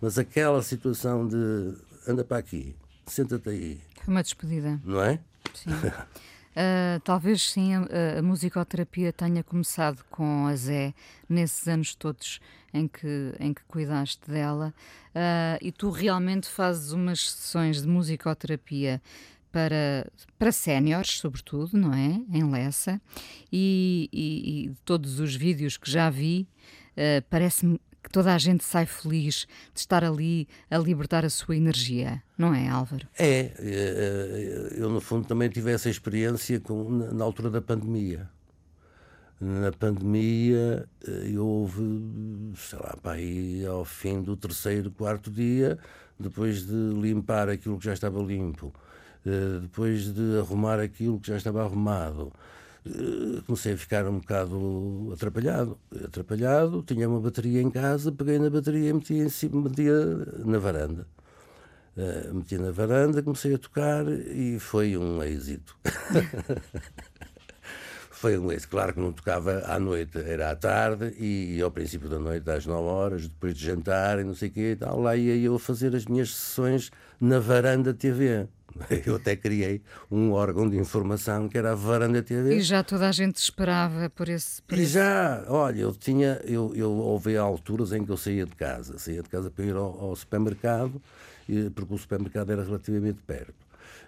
mas 0.00 0.18
aquela 0.18 0.60
situação 0.62 1.28
de 1.28 1.74
anda 2.08 2.24
para 2.24 2.38
aqui, 2.38 2.74
senta-te 3.06 3.48
aí. 3.48 3.80
Foi 4.02 4.12
uma 4.12 4.22
despedida. 4.22 4.80
Não 4.84 5.00
é? 5.00 5.20
Sim. 5.54 5.70
Uh, 5.70 7.00
talvez 7.04 7.50
sim 7.50 7.74
a, 7.74 8.18
a, 8.18 8.22
musicoterapia 8.22 9.12
tenha 9.12 9.42
começado 9.42 10.04
com 10.08 10.46
a 10.46 10.54
Zé 10.54 10.94
nesses 11.28 11.66
anos 11.66 11.94
todos 11.96 12.40
em 12.74 12.88
que, 12.88 13.32
em 13.38 13.54
que 13.54 13.62
cuidaste 13.64 14.28
dela 14.28 14.74
uh, 15.14 15.58
e 15.62 15.70
tu 15.70 15.90
realmente 15.90 16.48
fazes 16.48 16.90
umas 16.90 17.30
sessões 17.30 17.80
de 17.80 17.88
musicoterapia 17.88 19.00
para, 19.52 20.10
para 20.36 20.50
séniores, 20.50 21.18
sobretudo, 21.18 21.78
não 21.78 21.94
é? 21.94 22.20
Em 22.36 22.50
Lessa 22.50 23.00
e, 23.52 24.10
e, 24.12 24.64
e 24.64 24.74
todos 24.84 25.20
os 25.20 25.36
vídeos 25.36 25.76
que 25.76 25.88
já 25.88 26.10
vi 26.10 26.48
uh, 26.96 27.24
parece-me 27.30 27.80
que 28.02 28.10
toda 28.10 28.34
a 28.34 28.38
gente 28.38 28.62
sai 28.62 28.84
feliz 28.84 29.46
de 29.72 29.80
estar 29.80 30.04
ali 30.04 30.46
a 30.70 30.76
libertar 30.76 31.24
a 31.24 31.30
sua 31.30 31.56
energia, 31.56 32.22
não 32.36 32.52
é, 32.52 32.68
Álvaro? 32.68 33.08
É, 33.18 33.52
é 33.58 34.74
eu 34.76 34.90
no 34.90 35.00
fundo 35.00 35.26
também 35.26 35.48
tive 35.48 35.72
essa 35.72 35.88
experiência 35.88 36.60
com, 36.60 36.90
na 36.90 37.24
altura 37.24 37.48
da 37.48 37.62
pandemia. 37.62 38.28
Na 39.44 39.70
pandemia, 39.70 40.88
eh, 41.06 41.38
houve, 41.38 41.82
sei 42.56 42.78
lá, 42.78 42.96
para 43.02 43.12
aí 43.12 43.66
ao 43.66 43.84
fim 43.84 44.22
do 44.22 44.34
terceiro, 44.38 44.90
quarto 44.90 45.30
dia, 45.30 45.78
depois 46.18 46.66
de 46.66 46.72
limpar 46.72 47.50
aquilo 47.50 47.78
que 47.78 47.84
já 47.84 47.92
estava 47.92 48.22
limpo, 48.22 48.72
eh, 49.26 49.58
depois 49.60 50.14
de 50.14 50.38
arrumar 50.38 50.80
aquilo 50.80 51.20
que 51.20 51.28
já 51.28 51.36
estava 51.36 51.62
arrumado, 51.62 52.32
eh, 52.86 53.42
comecei 53.46 53.74
a 53.74 53.76
ficar 53.76 54.06
um 54.08 54.18
bocado 54.18 55.10
atrapalhado. 55.12 55.78
Atrapalhado, 56.04 56.82
tinha 56.82 57.06
uma 57.06 57.20
bateria 57.20 57.60
em 57.60 57.70
casa, 57.70 58.10
peguei 58.10 58.38
na 58.38 58.48
bateria 58.48 58.88
e 58.88 58.92
meti, 58.94 59.14
em 59.14 59.28
cima, 59.28 59.60
metia 59.60 59.92
na 60.42 60.58
varanda. 60.58 61.06
Uh, 61.96 62.34
meti 62.34 62.58
na 62.58 62.72
varanda, 62.72 63.22
comecei 63.22 63.54
a 63.54 63.58
tocar 63.58 64.04
e 64.08 64.58
foi 64.58 64.96
um 64.96 65.22
êxito. 65.22 65.76
foi 68.24 68.38
um. 68.38 68.48
Claro 68.70 68.94
que 68.94 69.00
não 69.00 69.12
tocava 69.12 69.62
à 69.66 69.78
noite, 69.78 70.16
era 70.18 70.50
à 70.50 70.56
tarde 70.56 71.14
e, 71.18 71.60
ao 71.60 71.70
princípio 71.70 72.08
da 72.08 72.18
noite, 72.18 72.50
às 72.50 72.64
9 72.64 72.82
horas, 72.88 73.28
depois 73.28 73.54
de 73.54 73.66
jantar 73.66 74.18
e 74.18 74.24
não 74.24 74.34
sei 74.34 74.48
o 74.48 74.52
quê 74.52 74.70
e 74.72 74.76
tal, 74.76 74.98
lá 74.98 75.14
ia 75.14 75.36
eu 75.36 75.58
fazer 75.58 75.94
as 75.94 76.06
minhas 76.06 76.34
sessões 76.34 76.90
na 77.20 77.38
varanda 77.38 77.92
TV. 77.92 78.48
Eu 79.06 79.14
até 79.14 79.36
criei 79.36 79.80
um 80.10 80.32
órgão 80.32 80.68
de 80.68 80.76
informação 80.76 81.48
que 81.48 81.56
era 81.56 81.70
a 81.70 81.74
Varanda 81.76 82.20
TV. 82.20 82.56
E 82.56 82.60
já 82.60 82.82
toda 82.82 83.08
a 83.08 83.12
gente 83.12 83.36
esperava 83.36 84.10
por 84.10 84.28
esse. 84.28 84.60
Por 84.62 84.76
e 84.76 84.84
já, 84.84 85.44
olha, 85.46 85.82
eu 85.82 85.92
tinha, 85.92 86.40
eu, 86.42 86.72
eu 86.74 86.90
houve 86.90 87.36
alturas 87.36 87.92
em 87.92 88.04
que 88.04 88.10
eu 88.10 88.16
saía 88.16 88.44
de 88.44 88.56
casa, 88.56 88.98
saía 88.98 89.22
de 89.22 89.28
casa 89.28 89.48
para 89.48 89.64
ir 89.64 89.76
ao, 89.76 90.06
ao 90.06 90.16
supermercado, 90.16 91.00
porque 91.72 91.94
o 91.94 91.98
supermercado 91.98 92.50
era 92.50 92.64
relativamente 92.64 93.22
perto. 93.24 93.63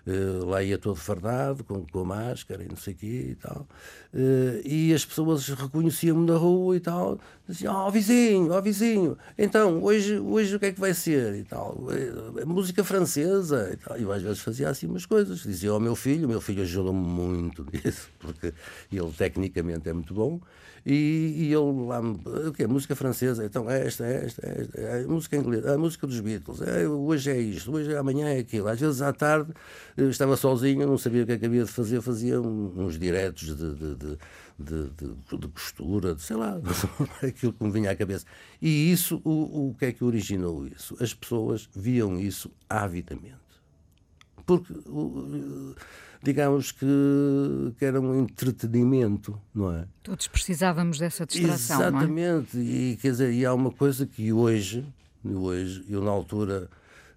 Uh, 0.06 0.44
lá 0.44 0.62
ia 0.62 0.78
todo 0.78 0.94
fardado, 0.94 1.64
com, 1.64 1.84
com 1.84 2.04
máscara 2.04 2.62
e 2.62 2.68
não 2.68 2.76
sei 2.76 2.94
o 2.94 2.96
quê 2.96 3.26
e 3.30 3.34
tal. 3.34 3.66
Uh, 4.14 4.60
e 4.64 4.94
as 4.94 5.04
pessoas 5.04 5.48
reconheciam-me 5.48 6.24
na 6.24 6.36
rua 6.36 6.76
e 6.76 6.80
tal. 6.80 7.18
Diziam, 7.48 7.74
ó 7.74 7.88
oh, 7.88 7.90
vizinho, 7.90 8.52
ó 8.52 8.58
oh, 8.58 8.62
vizinho, 8.62 9.18
então, 9.36 9.82
hoje, 9.82 10.18
hoje 10.18 10.54
o 10.54 10.60
que 10.60 10.66
é 10.66 10.72
que 10.72 10.80
vai 10.80 10.94
ser 10.94 11.34
e 11.34 11.42
tal? 11.42 11.72
Uh, 11.72 12.46
música 12.46 12.84
francesa 12.84 13.70
e 13.72 13.76
tal. 13.76 13.96
Eu 13.96 14.12
às 14.12 14.22
vezes 14.22 14.38
fazia 14.38 14.68
assim 14.68 14.86
umas 14.86 15.06
coisas. 15.06 15.40
Dizia 15.40 15.70
ao 15.70 15.80
meu 15.80 15.96
filho, 15.96 16.26
o 16.26 16.28
meu 16.28 16.40
filho 16.40 16.62
ajudou-me 16.62 17.04
muito 17.04 17.66
nisso, 17.72 18.08
porque 18.20 18.54
ele 18.92 19.12
tecnicamente 19.12 19.88
é 19.88 19.92
muito 19.92 20.14
bom. 20.14 20.40
E, 20.88 21.34
e 21.36 21.44
ele 21.46 21.86
lá, 21.86 22.00
o 22.00 22.52
que 22.52 22.64
Música 22.68 22.94
francesa, 22.94 23.44
então 23.44 23.68
é 23.68 23.88
esta, 23.88 24.06
é 24.06 24.24
esta, 24.24 24.46
é 24.46 24.60
esta, 24.60 24.80
é 24.80 25.02
a 25.02 25.08
música 25.08 25.36
inglesa, 25.36 25.74
a 25.74 25.78
música 25.78 26.06
dos 26.06 26.20
Beatles, 26.20 26.62
é, 26.62 26.88
hoje 26.88 27.28
é 27.28 27.40
isto, 27.40 27.72
hoje 27.72 27.92
é, 27.92 27.98
amanhã 27.98 28.28
é 28.28 28.38
aquilo. 28.38 28.68
Às 28.68 28.78
vezes 28.78 29.02
à 29.02 29.12
tarde 29.12 29.52
eu 29.96 30.08
estava 30.08 30.36
sozinho, 30.36 30.86
não 30.86 30.96
sabia 30.96 31.24
o 31.24 31.26
que 31.26 31.32
é 31.32 31.38
que 31.38 31.46
havia 31.46 31.64
de 31.64 31.72
fazer, 31.72 32.00
fazia 32.00 32.40
uns 32.40 32.96
diretos 33.00 33.56
de, 33.56 33.74
de, 33.74 33.94
de 33.96 34.18
de, 34.58 34.88
de, 34.90 35.38
de, 35.38 35.48
costura, 35.48 36.14
de, 36.14 36.22
sei 36.22 36.34
lá, 36.36 36.58
aquilo 37.22 37.52
que 37.52 37.62
me 37.62 37.70
vinha 37.70 37.90
à 37.90 37.96
cabeça. 37.96 38.24
E 38.60 38.90
isso, 38.90 39.20
o, 39.22 39.68
o 39.68 39.74
que 39.74 39.84
é 39.84 39.92
que 39.92 40.02
originou 40.02 40.66
isso? 40.66 40.96
As 40.98 41.12
pessoas 41.12 41.68
viam 41.76 42.18
isso 42.18 42.50
avidamente. 42.66 43.45
Porque 44.46 44.72
digamos 46.22 46.72
que, 46.72 46.86
que 47.78 47.84
era 47.84 48.00
um 48.00 48.18
entretenimento, 48.20 49.40
não 49.54 49.72
é? 49.72 49.86
Todos 50.02 50.26
precisávamos 50.28 50.98
dessa 50.98 51.26
distração, 51.26 51.80
Exatamente, 51.80 52.56
não 52.56 52.62
é? 52.62 52.66
e 52.66 52.96
quer 52.96 53.10
dizer, 53.10 53.32
e 53.32 53.44
há 53.44 53.52
uma 53.52 53.70
coisa 53.70 54.06
que 54.06 54.32
hoje, 54.32 54.84
hoje 55.24 55.84
eu 55.88 56.02
na 56.02 56.10
altura 56.10 56.68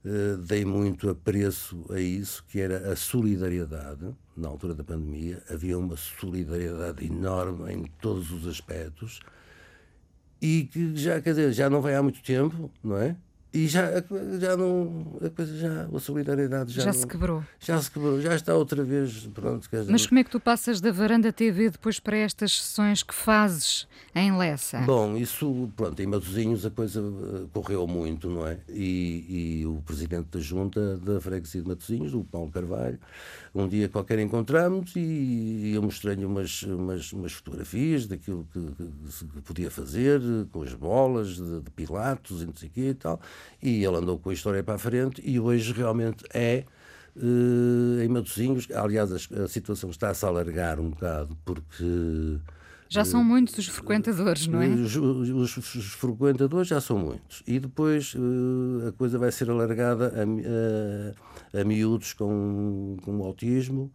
uh, 0.05 0.37
dei 0.37 0.65
muito 0.65 1.09
apreço 1.09 1.85
a 1.89 1.99
isso, 1.99 2.43
que 2.49 2.59
era 2.59 2.91
a 2.91 2.95
solidariedade, 2.95 4.13
na 4.35 4.47
altura 4.47 4.73
da 4.73 4.83
pandemia, 4.83 5.41
havia 5.49 5.77
uma 5.77 5.97
solidariedade 5.97 7.05
enorme 7.05 7.71
em 7.73 7.85
todos 8.01 8.31
os 8.31 8.47
aspectos, 8.47 9.19
e 10.41 10.69
que 10.71 10.95
já, 10.95 11.19
quer 11.21 11.31
dizer, 11.31 11.51
já 11.51 11.69
não 11.69 11.81
vai 11.81 11.95
há 11.95 12.03
muito 12.03 12.21
tempo, 12.21 12.71
não 12.83 12.97
é? 12.97 13.15
E 13.51 13.67
já, 13.67 14.03
já 14.39 14.55
não. 14.55 15.17
A 15.25 15.29
coisa 15.29 15.57
já. 15.57 15.87
A 15.91 15.99
solidariedade 15.99 16.71
já. 16.71 16.83
Já 16.83 16.91
não, 16.91 16.99
se 16.99 17.07
quebrou. 17.07 17.43
Já 17.59 17.81
se 17.81 17.89
quebrou, 17.89 18.21
já 18.21 18.35
está 18.35 18.53
outra 18.55 18.83
vez. 18.83 19.27
Pronto, 19.33 19.67
Mas 19.89 20.05
como 20.05 20.19
é 20.19 20.23
que 20.23 20.29
tu 20.29 20.39
passas 20.39 20.79
da 20.79 20.91
varanda 20.91 21.33
TV 21.33 21.71
depois 21.71 21.99
para 21.99 22.15
estas 22.15 22.61
sessões 22.61 23.01
que 23.01 23.13
fazes 23.13 23.87
em 24.13 24.37
Lessa? 24.37 24.79
Bom, 24.81 25.17
isso, 25.17 25.69
pronto, 25.75 25.99
em 25.99 26.05
Matosinhos 26.05 26.63
a 26.63 26.69
coisa 26.69 27.01
eh, 27.01 27.47
correu 27.51 27.87
muito, 27.87 28.29
não 28.29 28.45
é? 28.45 28.59
E, 28.69 29.61
e 29.61 29.65
o 29.65 29.81
presidente 29.83 30.27
da 30.31 30.39
junta 30.39 30.97
da 30.97 31.19
freguesia 31.19 31.63
de 31.63 31.67
Matosinhos, 31.67 32.13
o 32.13 32.23
Paulo 32.23 32.51
Carvalho, 32.51 32.99
um 33.53 33.67
dia 33.67 33.89
qualquer 33.89 34.19
encontramos 34.19 34.93
e 34.95 35.71
eu 35.73 35.81
mostrei-lhe 35.81 36.25
umas, 36.25 36.63
umas, 36.63 37.11
umas, 37.13 37.31
fotografias 37.33 38.05
daquilo 38.05 38.47
que, 38.51 38.59
que, 38.59 39.25
que, 39.25 39.41
podia 39.41 39.71
fazer, 39.71 40.21
com 40.51 40.61
as 40.61 40.73
bolas 40.73 41.35
de, 41.35 41.61
de 41.61 41.71
Pilatos 41.71 42.41
e 42.41 42.45
não 42.45 42.55
sei 42.55 42.69
o 42.69 42.71
quê 42.71 42.89
e 42.89 42.93
tal. 42.93 43.19
E 43.61 43.83
ele 43.83 43.97
andou 43.97 44.19
com 44.19 44.29
a 44.29 44.33
história 44.33 44.63
para 44.63 44.75
a 44.75 44.79
frente 44.79 45.21
e 45.25 45.39
hoje 45.39 45.73
realmente 45.73 46.23
é 46.33 46.65
Uh, 47.15 48.01
em 48.01 48.07
Matosinhos, 48.07 48.67
aliás, 48.71 49.11
a, 49.11 49.43
a 49.43 49.47
situação 49.47 49.89
está-se 49.89 50.23
a 50.23 50.29
alargar 50.29 50.79
um 50.79 50.91
bocado, 50.91 51.35
porque. 51.43 52.39
Já 52.89 53.05
são 53.05 53.23
muitos 53.23 53.55
os 53.57 53.67
frequentadores, 53.67 54.47
não 54.47 54.61
é? 54.61 54.67
Os, 54.67 54.95
os, 54.95 55.75
os 55.75 55.93
frequentadores 55.93 56.67
já 56.67 56.81
são 56.81 56.97
muitos. 56.97 57.43
E 57.45 57.59
depois 57.59 58.15
uh, 58.15 58.87
a 58.87 58.91
coisa 58.93 59.19
vai 59.19 59.31
ser 59.31 59.49
alargada 59.49 60.11
a, 60.15 61.57
a, 61.57 61.61
a 61.61 61.63
miúdos 61.63 62.13
com, 62.13 62.97
com 63.03 63.23
autismo 63.23 63.91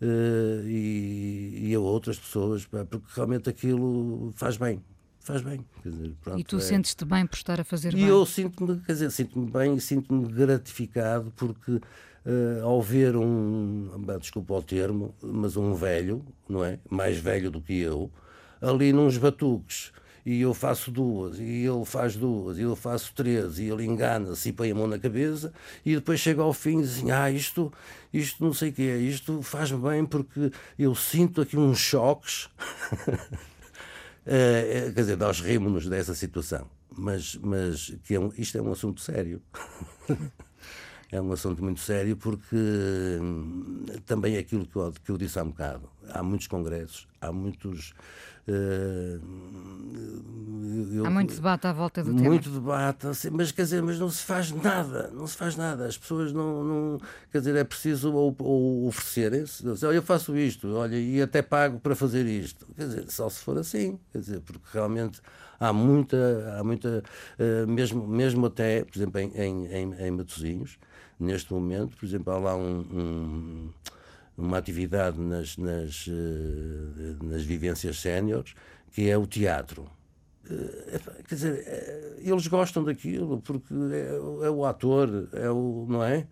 e, 0.00 1.68
e, 1.70 1.74
a 1.74 1.80
outras 1.80 2.18
pessoas, 2.18 2.64
porque 2.64 3.06
realmente 3.14 3.50
aquilo 3.50 4.32
faz 4.34 4.56
bem. 4.56 4.82
Faz 5.20 5.42
bem. 5.42 5.62
Dizer, 5.84 6.14
pronto, 6.22 6.40
e 6.40 6.44
tu 6.44 6.56
é... 6.56 6.60
sentes-te 6.60 7.04
bem 7.04 7.26
por 7.26 7.36
estar 7.36 7.60
a 7.60 7.64
fazer 7.64 7.92
e 7.92 7.96
bem? 7.96 8.06
E 8.06 8.08
eu 8.08 8.24
sinto-me, 8.24 8.80
quer 8.80 8.92
dizer, 8.92 9.10
sinto-me 9.10 9.50
bem 9.50 9.74
e 9.74 9.80
sinto-me 9.80 10.26
gratificado 10.26 11.32
porque 11.36 11.80
Uh, 12.26 12.62
ao 12.62 12.82
ver 12.82 13.16
um, 13.16 14.04
desculpa 14.20 14.52
o 14.52 14.62
termo, 14.62 15.14
mas 15.22 15.56
um 15.56 15.72
velho, 15.72 16.22
não 16.46 16.62
é? 16.62 16.78
Mais 16.90 17.16
velho 17.16 17.50
do 17.50 17.58
que 17.58 17.72
eu, 17.78 18.10
ali 18.60 18.92
nos 18.92 19.16
batuques, 19.16 19.92
e 20.24 20.42
eu 20.42 20.52
faço 20.52 20.90
duas, 20.90 21.38
e 21.38 21.64
ele 21.64 21.84
faz 21.84 22.14
duas, 22.14 22.58
e 22.58 22.62
eu 22.62 22.76
faço 22.76 23.12
três, 23.14 23.58
e 23.58 23.64
ele 23.64 23.84
engana-se 23.84 24.50
e 24.50 24.52
põe 24.52 24.70
a 24.70 24.74
mão 24.74 24.86
na 24.86 24.98
cabeça, 24.98 25.52
e 25.84 25.94
depois 25.94 26.20
chega 26.20 26.42
ao 26.42 26.52
fim 26.52 26.80
e 26.80 26.82
diz 26.82 26.98
assim, 26.98 27.10
ah, 27.10 27.30
isto, 27.30 27.72
isto 28.12 28.44
não 28.44 28.52
sei 28.52 28.68
o 28.68 28.72
que 28.72 28.82
é, 28.82 28.98
isto 28.98 29.42
faz-me 29.42 29.80
bem 29.80 30.04
porque 30.04 30.50
eu 30.78 30.94
sinto 30.94 31.40
aqui 31.40 31.56
uns 31.56 31.78
choques. 31.78 32.44
uh, 32.44 33.18
quer 34.94 35.00
dizer, 35.00 35.16
nós 35.16 35.40
rimos-nos 35.40 35.88
dessa 35.88 36.14
situação, 36.14 36.68
mas, 36.94 37.36
mas 37.36 37.96
que 38.04 38.14
é 38.14 38.20
um, 38.20 38.30
isto 38.36 38.58
é 38.58 38.60
um 38.60 38.72
assunto 38.72 39.00
sério. 39.00 39.40
é 41.10 41.20
um 41.20 41.32
assunto 41.32 41.62
muito 41.62 41.80
sério 41.80 42.16
porque 42.16 42.54
hum, 42.54 43.86
também 44.04 44.36
é 44.36 44.40
aquilo 44.40 44.66
que 44.66 44.76
eu, 44.76 44.92
que 45.04 45.10
eu 45.10 45.16
disse 45.16 45.38
há 45.38 45.42
um 45.42 45.48
bocado. 45.48 45.88
Há 46.10 46.22
muitos 46.22 46.46
congressos, 46.46 47.08
há 47.20 47.32
muitos. 47.32 47.94
Uh, 48.48 49.48
eu, 50.92 51.06
há 51.06 51.10
muito 51.10 51.34
debate 51.34 51.66
à 51.66 51.72
volta 51.72 52.02
do 52.02 52.10
muito 52.10 52.18
tema. 52.22 52.30
Muito 52.34 52.50
debate, 52.50 53.06
assim, 53.06 53.30
mas 53.30 53.52
quer 53.52 53.62
dizer, 53.62 53.82
mas 53.82 53.98
não 53.98 54.08
se 54.08 54.22
faz 54.22 54.50
nada, 54.50 55.10
não 55.12 55.26
se 55.26 55.36
faz 55.36 55.56
nada. 55.56 55.86
As 55.86 55.96
pessoas 55.96 56.32
não. 56.32 56.64
não 56.64 57.00
quer 57.30 57.38
dizer, 57.38 57.56
é 57.56 57.64
preciso 57.64 58.12
ou, 58.12 58.34
ou 58.38 58.86
oferecerem-se. 58.86 59.66
Olha, 59.84 59.96
eu 59.96 60.02
faço 60.02 60.36
isto, 60.36 60.68
olha, 60.74 60.96
e 60.96 61.20
até 61.20 61.42
pago 61.42 61.78
para 61.80 61.94
fazer 61.94 62.26
isto. 62.26 62.66
Quer 62.76 62.86
dizer, 62.86 63.10
só 63.10 63.28
se 63.28 63.40
for 63.40 63.58
assim, 63.58 63.98
quer 64.12 64.18
dizer, 64.18 64.40
porque 64.40 64.66
realmente 64.72 65.20
há 65.58 65.72
muita, 65.72 66.56
há 66.58 66.64
muita 66.64 67.02
uh, 67.38 67.66
mesmo, 67.66 68.06
mesmo 68.06 68.46
até, 68.46 68.84
por 68.84 68.96
exemplo, 68.96 69.20
em, 69.20 69.32
em, 69.66 69.94
em 69.94 70.10
Matosinhos, 70.10 70.78
neste 71.18 71.52
momento, 71.52 71.96
por 71.96 72.06
exemplo, 72.06 72.32
há 72.32 72.38
lá 72.38 72.56
um, 72.56 72.80
um, 72.80 73.70
uma 74.38 74.56
atividade 74.56 75.20
nas, 75.20 75.56
nas, 75.56 76.06
uh, 76.06 77.24
nas 77.24 77.42
vivências 77.42 77.98
séniores 77.98 78.54
que 78.92 79.10
é 79.10 79.18
o 79.18 79.26
teatro. 79.26 79.90
Uh, 80.48 81.24
quer 81.28 81.34
dizer, 81.34 81.52
uh, 81.52 82.20
eles 82.20 82.46
gostam 82.46 82.84
daquilo 82.84 83.40
porque 83.40 83.74
é, 83.92 84.46
é, 84.46 84.50
o 84.50 84.64
ator, 84.64 85.28
é 85.32 85.50
o, 85.50 85.86
não 85.88 86.04
é? 86.04 86.26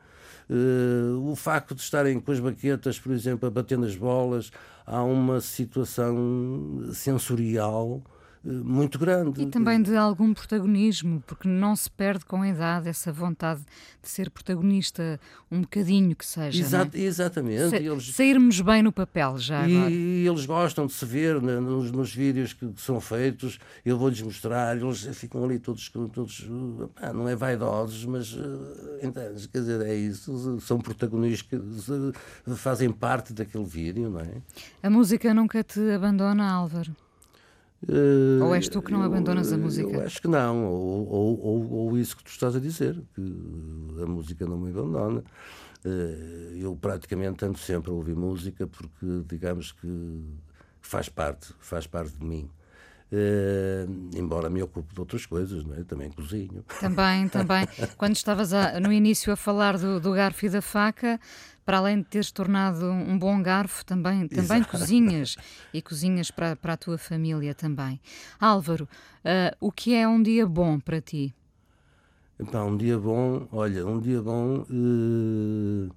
o 1.21 1.35
facto 1.35 1.75
de 1.75 1.81
estarem 1.81 2.21
com 2.21 2.31
as 2.31 2.39
baquetas, 2.39 3.01
por 3.01 3.11
exemplo, 3.11 3.49
a 3.49 3.51
bater 3.51 3.77
nas 3.77 3.97
bolas, 3.97 4.53
há 4.87 5.03
uma 5.03 5.41
situação 5.41 6.89
sensorial 6.93 8.01
muito 8.47 8.99
grande. 8.99 9.43
E 9.43 9.47
também 9.47 9.83
de 9.83 9.97
algum 9.97 10.33
protagonismo, 10.33 11.23
porque 11.27 11.49
não 11.49 11.75
se 11.75 11.91
perde 11.91 12.25
com 12.25 12.43
a 12.43 12.49
idade 12.49 12.89
essa 12.89 13.13
vontade 13.13 13.61
de 14.03 14.09
ser 14.09 14.31
protagonista, 14.31 15.19
um 15.51 15.63
bocadinho 15.63 16.15
que 16.15 16.25
seja. 16.25 16.63
Exato, 16.63 16.97
é? 16.97 17.01
Exatamente. 17.01 17.71
Sa 17.71 17.77
eles... 17.77 18.15
Sairmos 18.15 18.61
bem 18.61 18.83
no 18.83 18.93
papel 18.93 19.37
já 19.39 19.67
e, 19.67 19.77
agora. 19.77 19.91
E 19.91 20.27
eles 20.27 20.47
gostam 20.47 20.87
de 20.87 20.93
se 20.93 21.05
ver 21.05 21.43
né, 21.43 21.59
nos, 21.59 21.91
nos, 21.91 22.15
vídeos 22.15 22.53
que, 22.53 22.69
que, 22.69 22.81
são 22.81 23.01
feitos, 23.01 23.59
eu 23.85 23.99
vou-lhes 23.99 24.23
mostrar, 24.23 24.77
eles 24.77 25.05
ficam 25.17 25.45
ali 25.45 25.59
todos, 25.59 25.89
todos 25.89 26.49
pá, 26.95 27.13
não 27.13 27.29
é 27.29 27.35
vaidosos, 27.35 28.05
mas 28.05 28.33
uh, 28.33 29.49
quer 29.53 29.59
dizer, 29.59 29.81
é 29.87 29.95
isso, 29.95 30.61
são 30.61 30.79
protagonistas, 30.79 31.61
fazem 32.57 32.91
parte 32.91 33.33
daquele 33.33 33.65
vídeo, 33.65 34.09
não 34.11 34.21
é? 34.21 34.31
A 34.83 34.91
música 34.91 35.35
nunca 35.35 35.65
te 35.65 35.81
abandona, 35.91 36.49
Álvaro? 36.49 36.95
Uh, 37.83 38.43
ou 38.43 38.55
és 38.55 38.69
tu 38.69 38.81
que 38.81 38.91
não 38.91 39.03
abandonas 39.03 39.53
a 39.53 39.59
música? 39.59 39.91
Eu 39.91 40.03
acho 40.03 40.21
que 40.21 40.29
não, 40.29 40.65
ou, 40.67 41.09
ou, 41.09 41.41
ou, 41.41 41.73
ou, 41.73 41.99
isso 41.99 42.17
que 42.17 42.25
tu 42.25 42.31
estás 42.31 42.57
a 42.57 42.61
dizer, 42.61 43.01
que 43.15 43.23
a 44.03 44.07
música 44.07 44.47
não 44.47 44.59
me 44.59 44.71
abandona. 44.71 45.23
Uh, 45.85 46.57
eu 46.57 46.77
praticamente 46.81 47.45
ando 47.45 47.59
sempre 47.59 47.91
a 47.91 47.95
ouvir 47.95 48.17
música 48.17 48.67
porque, 48.67 49.25
digamos 49.29 49.73
que 49.73 50.21
faz 50.81 51.09
parte, 51.09 51.53
faz 51.61 51.87
parte 51.87 52.19
de 52.19 52.25
mim. 52.25 52.51
Uh, 53.13 54.19
embora 54.19 54.51
me 54.51 54.61
ocupe 54.61 54.93
de 54.93 54.99
outras 54.99 55.25
coisas, 55.27 55.65
não 55.65 55.77
é? 55.77 55.85
também 55.85 56.11
cozinho. 56.11 56.65
Também, 56.81 57.29
também. 57.29 57.65
Quando 57.97 58.17
estavas 58.17 58.53
a, 58.53 58.81
no 58.81 58.93
início 58.93 59.33
a 59.33 59.37
falar 59.37 59.79
do, 59.79 60.01
do 60.01 60.13
garfo 60.13 60.47
e 60.47 60.49
da 60.49 60.61
faca, 60.61 61.21
para 61.67 61.79
além 61.79 61.99
de 61.99 62.05
teres 62.05 62.31
tornado 62.31 62.87
um 62.87 63.19
bom 63.19 63.43
garfo, 63.43 63.85
também, 63.85 64.29
também 64.29 64.63
cozinhas 64.63 65.37
e 65.75 65.83
cozinhas 65.83 66.31
para, 66.31 66.55
para 66.55 66.75
a 66.75 66.77
tua 66.77 66.97
família 66.97 67.57
também. 67.57 68.01
Álvaro, 68.39 68.85
uh, 68.85 69.57
o 69.61 69.73
que 69.73 69.93
é 69.93 70.07
um 70.07 70.23
dia 70.23 70.47
bom 70.47 70.79
para 70.79 71.01
ti? 71.01 71.35
Então, 72.39 72.69
um 72.69 72.77
dia 72.77 72.97
bom, 72.97 73.49
olha, 73.51 73.85
um 73.85 73.99
dia 73.99 74.23
bom, 74.23 74.65
uh, 74.71 75.91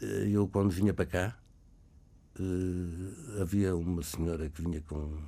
eu 0.00 0.46
quando 0.46 0.70
vinha 0.70 0.94
para 0.94 1.06
cá, 1.06 1.36
uh, 2.38 3.42
havia 3.42 3.74
uma 3.74 4.04
senhora 4.04 4.48
que 4.48 4.62
vinha 4.62 4.80
com, 4.82 5.18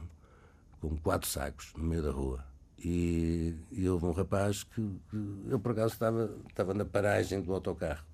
com 0.81 0.97
quatro 0.99 1.29
sacos 1.29 1.73
no 1.77 1.83
meio 1.83 2.05
da 2.05 2.13
rua. 2.13 2.45
E, 2.79 3.57
e 3.73 3.89
houve 3.89 4.07
um 4.07 4.13
rapaz 4.13 4.63
que, 4.63 4.81
que 5.11 5.17
eu 5.49 5.59
por 5.59 5.73
acaso 5.73 5.95
estava, 5.95 6.31
estava 6.49 6.73
na 6.73 6.85
paragem 6.85 7.43
do 7.43 7.53
autocarro 7.53 8.05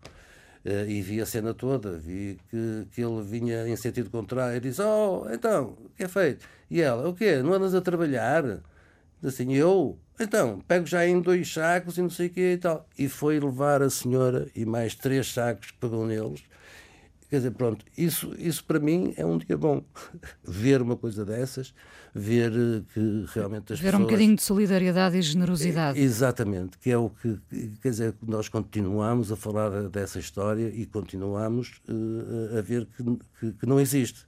e 0.88 1.00
vi 1.00 1.20
a 1.20 1.26
cena 1.26 1.54
toda, 1.54 1.96
vi 1.96 2.38
que, 2.50 2.86
que 2.92 3.00
ele 3.02 3.22
vinha 3.22 3.68
em 3.68 3.76
sentido 3.76 4.10
contrário 4.10 4.56
e 4.56 4.60
disse: 4.60 4.82
Oh, 4.82 5.26
então, 5.30 5.76
o 5.84 5.90
que 5.96 6.04
é 6.04 6.08
feito? 6.08 6.46
E 6.70 6.80
ela: 6.80 7.08
O 7.08 7.14
quê? 7.14 7.36
Não 7.42 7.52
andas 7.52 7.74
a 7.74 7.80
trabalhar? 7.80 8.60
Assim, 9.24 9.54
eu? 9.54 9.98
Então, 10.18 10.60
pego 10.66 10.86
já 10.86 11.06
em 11.06 11.20
dois 11.20 11.52
sacos 11.52 11.98
e 11.98 12.02
não 12.02 12.10
sei 12.10 12.28
o 12.28 12.30
quê 12.30 12.52
e 12.54 12.58
tal. 12.58 12.88
E 12.98 13.08
foi 13.08 13.38
levar 13.38 13.82
a 13.82 13.90
senhora 13.90 14.48
e 14.54 14.64
mais 14.64 14.94
três 14.94 15.32
sacos 15.32 15.70
que 15.70 15.78
pegou 15.78 16.06
neles 16.06 16.42
Quer 17.28 17.36
dizer, 17.36 17.50
pronto, 17.52 17.84
isso, 17.98 18.32
isso 18.38 18.64
para 18.64 18.78
mim 18.78 19.12
é 19.16 19.26
um 19.26 19.36
dia 19.36 19.56
bom. 19.56 19.82
ver 20.44 20.80
uma 20.80 20.96
coisa 20.96 21.24
dessas, 21.24 21.74
ver 22.14 22.52
eh, 22.52 22.82
que 22.94 23.24
realmente 23.34 23.72
as 23.72 23.80
ver 23.80 23.86
pessoas... 23.86 24.02
um 24.02 24.04
bocadinho 24.04 24.36
de 24.36 24.42
solidariedade 24.42 25.16
e 25.16 25.22
generosidade. 25.22 26.00
Exatamente, 26.00 26.78
que 26.78 26.90
é 26.90 26.96
o 26.96 27.10
que, 27.10 27.38
quer 27.82 27.90
dizer, 27.90 28.14
nós 28.22 28.48
continuamos 28.48 29.32
a 29.32 29.36
falar 29.36 29.88
dessa 29.88 30.18
história 30.20 30.68
e 30.68 30.86
continuamos 30.86 31.80
uh, 31.88 32.58
a 32.58 32.62
ver 32.62 32.86
que, 32.86 33.02
que, 33.40 33.52
que, 33.58 33.66
não 33.66 33.80
existe. 33.80 34.26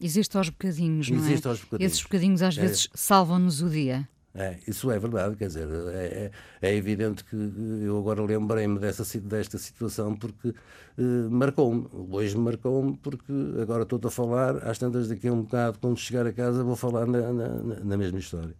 Existe 0.00 0.36
aos 0.36 0.48
bocadinhos, 0.48 1.10
não 1.10 1.18
é? 1.18 1.20
Existe 1.20 1.48
aos 1.48 1.60
bocadinhos. 1.60 1.92
Esses 1.92 2.02
bocadinhos 2.02 2.42
às 2.42 2.56
é. 2.56 2.60
vezes 2.60 2.88
salvam-nos 2.94 3.60
o 3.60 3.68
dia. 3.68 4.08
É, 4.36 4.58
isso 4.66 4.90
é 4.90 4.98
verdade, 4.98 5.36
quer 5.36 5.46
dizer, 5.46 5.68
é, 5.92 6.30
é, 6.60 6.68
é 6.68 6.74
evidente 6.74 7.22
que 7.24 7.36
eu 7.36 7.96
agora 7.96 8.20
lembrei-me 8.20 8.80
desta 8.80 9.58
situação 9.58 10.16
porque 10.16 10.48
uh, 10.48 11.30
marcou-me, 11.30 11.86
hoje 11.92 12.36
marcou-me 12.36 12.96
porque 12.96 13.32
agora 13.62 13.84
estou 13.84 14.00
a 14.02 14.10
falar, 14.10 14.56
às 14.68 14.76
tantas 14.76 15.06
daqui 15.08 15.28
a 15.28 15.32
um 15.32 15.42
bocado, 15.42 15.78
quando 15.78 15.96
chegar 15.98 16.26
a 16.26 16.32
casa, 16.32 16.64
vou 16.64 16.74
falar 16.74 17.06
na, 17.06 17.32
na, 17.32 17.48
na 17.84 17.96
mesma 17.96 18.18
história. 18.18 18.56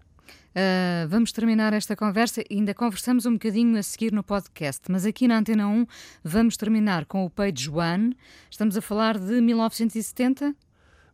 Uh, 0.55 1.09
vamos 1.09 1.33
terminar 1.33 1.73
esta 1.73 1.97
conversa 1.97 2.45
ainda 2.49 2.73
conversamos 2.73 3.27
um 3.27 3.33
bocadinho 3.33 3.77
a 3.77 3.83
seguir 3.83 4.13
no 4.13 4.23
podcast, 4.23 4.83
mas 4.89 5.05
aqui 5.05 5.27
na 5.27 5.39
Antena 5.39 5.67
1 5.67 5.85
vamos 6.23 6.57
terminar 6.57 7.05
com 7.07 7.25
o 7.25 7.31
Page 7.31 7.69
One. 7.69 8.17
Estamos 8.49 8.77
a 8.77 8.81
falar 8.81 9.19
de 9.19 9.41
1970? 9.41 10.55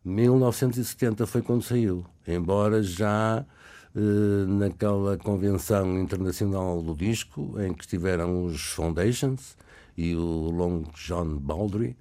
1970 0.05 1.25
foi 1.25 1.41
quando 1.41 1.63
saiu, 1.63 2.05
embora 2.27 2.83
já 2.83 3.43
eh, 3.43 3.60
naquela 3.93 5.17
convenção 5.17 5.99
internacional 5.99 6.81
do 6.81 6.95
disco, 6.95 7.55
em 7.59 7.73
que 7.73 7.83
estiveram 7.83 8.45
os 8.45 8.61
Foundations 8.71 9.57
e 9.97 10.15
o 10.15 10.49
Long 10.49 10.83
John 10.95 11.37
Baldry. 11.37 11.95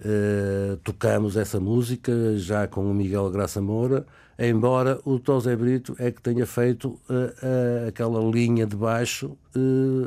Uh, 0.00 0.76
tocamos 0.78 1.36
essa 1.36 1.60
música 1.60 2.36
já 2.36 2.66
com 2.66 2.90
o 2.90 2.94
Miguel 2.94 3.30
Graça 3.30 3.60
Moura, 3.60 4.04
embora 4.36 4.98
o 5.04 5.20
Tosé 5.20 5.54
Brito 5.54 5.94
é 5.96 6.10
que 6.10 6.20
tenha 6.20 6.44
feito 6.44 6.88
uh, 6.88 7.12
uh, 7.12 7.88
aquela 7.88 8.20
linha 8.28 8.66
de 8.66 8.74
baixo, 8.74 9.38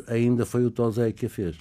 ainda 0.07 0.45
foi 0.45 0.65
o 0.65 0.71
Tosé 0.71 1.13
que 1.13 1.27
a 1.27 1.29
fez. 1.29 1.55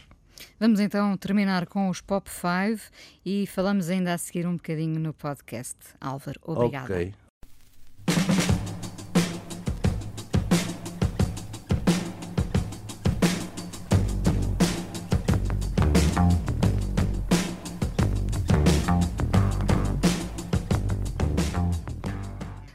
Vamos 0.58 0.80
então 0.80 1.16
terminar 1.16 1.66
com 1.66 1.88
os 1.88 2.00
Pop 2.00 2.28
5 2.28 2.90
e 3.24 3.46
falamos 3.46 3.88
ainda 3.88 4.14
a 4.14 4.18
seguir 4.18 4.46
um 4.48 4.54
bocadinho 4.54 4.98
no 4.98 5.12
podcast. 5.12 5.76
Álvaro, 6.00 6.40
obrigada. 6.44 6.92
Ok. 6.92 7.23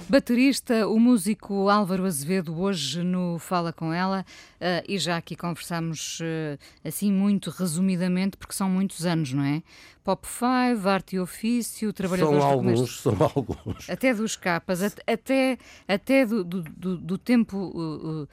Baterista, 0.09 0.87
o 0.87 0.99
músico 0.99 1.69
Álvaro 1.69 2.03
Azevedo, 2.03 2.59
hoje 2.59 3.03
no 3.03 3.37
Fala 3.37 3.71
Com 3.71 3.93
Ela, 3.93 4.25
uh, 4.55 4.83
e 4.87 4.97
já 4.97 5.17
aqui 5.17 5.35
conversamos 5.35 6.19
uh, 6.19 6.57
assim 6.83 7.11
muito 7.11 7.51
resumidamente, 7.51 8.35
porque 8.35 8.55
são 8.55 8.67
muitos 8.67 9.05
anos, 9.05 9.33
não 9.33 9.43
é? 9.43 9.61
Pop 10.03 10.27
5, 10.27 10.89
arte 10.89 11.15
e 11.15 11.19
ofício, 11.19 11.93
trabalhadores 11.93 12.41
São 12.41 12.49
alguns, 12.49 13.01
são 13.01 13.15
alguns. 13.35 13.87
Até 13.87 14.11
dos 14.11 14.35
capas, 14.35 14.81
até, 14.81 15.59
até 15.87 16.25
do, 16.25 16.43
do, 16.43 16.63
do, 16.63 16.97
do 16.97 17.17
tempo 17.19 17.71
uh, 17.71 18.27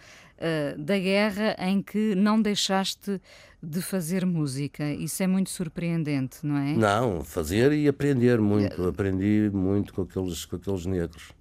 da 0.79 0.99
guerra 0.99 1.57
em 1.59 1.83
que 1.83 2.15
não 2.15 2.41
deixaste 2.41 3.21
de 3.63 3.83
fazer 3.83 4.25
música. 4.25 4.91
Isso 4.95 5.23
é 5.23 5.27
muito 5.27 5.51
surpreendente, 5.51 6.39
não 6.43 6.57
é? 6.57 6.73
Não, 6.73 7.23
fazer 7.23 7.71
e 7.73 7.87
aprender 7.87 8.41
muito. 8.41 8.89
Aprendi 8.89 9.51
muito 9.53 9.93
com 9.93 10.01
aqueles, 10.01 10.47
com 10.47 10.57
aqueles 10.57 10.87
negros. 10.87 11.37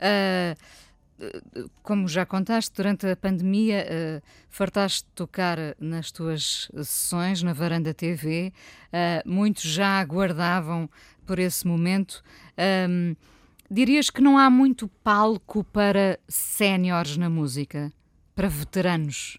Uh, 0.00 0.56
como 1.82 2.06
já 2.06 2.24
contaste, 2.24 2.72
durante 2.76 3.06
a 3.06 3.16
pandemia 3.16 3.84
uh, 3.84 4.26
fartaste 4.48 5.04
de 5.04 5.12
tocar 5.14 5.58
nas 5.80 6.12
tuas 6.12 6.70
sessões 6.76 7.42
na 7.42 7.52
Varanda 7.52 7.92
TV, 7.92 8.52
uh, 8.92 9.28
muitos 9.28 9.64
já 9.64 9.98
aguardavam 9.98 10.88
por 11.26 11.38
esse 11.38 11.66
momento. 11.66 12.22
Um, 12.88 13.16
dirias 13.70 14.10
que 14.10 14.22
não 14.22 14.38
há 14.38 14.48
muito 14.48 14.88
palco 15.02 15.64
para 15.64 16.18
séniores 16.28 17.16
na 17.16 17.28
música, 17.28 17.92
para 18.34 18.48
veteranos? 18.48 19.38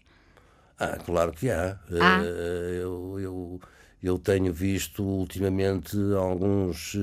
Ah, 0.78 0.98
claro 1.04 1.32
que 1.32 1.50
há. 1.50 1.78
Ah. 2.00 2.22
Eu, 2.22 3.18
eu, 3.18 3.60
eu 4.02 4.18
tenho 4.18 4.52
visto 4.52 5.02
ultimamente 5.02 5.96
alguns, 6.16 6.94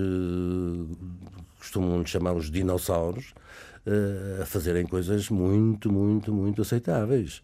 costumam 1.68 2.06
chamar 2.06 2.34
os 2.34 2.50
dinossauros, 2.50 3.34
uh, 3.86 4.42
a 4.42 4.46
fazerem 4.46 4.86
coisas 4.86 5.30
muito, 5.30 5.92
muito, 5.92 6.34
muito 6.34 6.62
aceitáveis. 6.62 7.44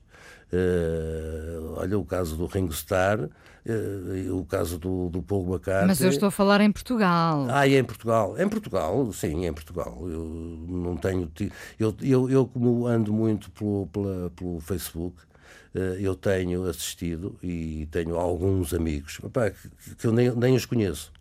Uh, 0.52 1.74
olha 1.78 1.98
o 1.98 2.06
caso 2.06 2.38
do 2.38 2.46
Ringo 2.46 2.72
Starr, 2.72 3.24
uh, 3.24 4.38
o 4.38 4.46
caso 4.46 4.78
do, 4.78 5.10
do 5.10 5.22
Paul 5.22 5.48
McCartney. 5.48 5.88
Mas 5.88 6.02
eu 6.02 6.10
estou 6.10 6.28
a 6.28 6.32
falar 6.32 6.62
em 6.62 6.72
Portugal. 6.72 7.48
Ah, 7.50 7.68
e 7.68 7.76
é 7.76 7.80
em 7.80 7.84
Portugal. 7.84 8.36
Em 8.40 8.48
Portugal, 8.48 9.12
sim, 9.12 9.46
em 9.46 9.54
Portugal. 9.54 9.98
Eu 10.08 10.26
não 10.70 10.96
tenho. 10.96 11.30
Eu, 11.80 11.96
eu, 12.02 12.30
eu 12.30 12.48
como 12.48 12.88
ando 12.88 13.12
muito 13.12 13.52
pelo, 13.52 13.88
pela, 13.88 14.30
pelo 14.30 14.60
Facebook, 14.60 15.18
eu 16.00 16.14
tenho 16.14 16.66
assistido 16.66 17.36
e 17.42 17.88
tenho 17.90 18.16
alguns 18.16 18.76
amigos 18.76 19.20
opa, 19.24 19.50
que, 19.50 19.96
que 19.96 20.06
eu 20.06 20.12
nem, 20.12 20.30
nem 20.30 20.56
os 20.56 20.68
conheço 20.68 21.12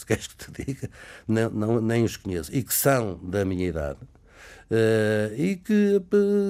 se 0.00 0.06
queres 0.06 0.26
que 0.26 0.36
te 0.36 0.64
diga, 0.64 0.90
não, 1.26 1.50
não, 1.50 1.80
nem 1.80 2.04
os 2.04 2.16
conheço, 2.16 2.54
e 2.54 2.62
que 2.62 2.74
são 2.74 3.18
da 3.22 3.44
minha 3.44 3.66
idade, 3.66 3.98
Uh, 4.70 5.32
e 5.34 5.56
que 5.56 6.02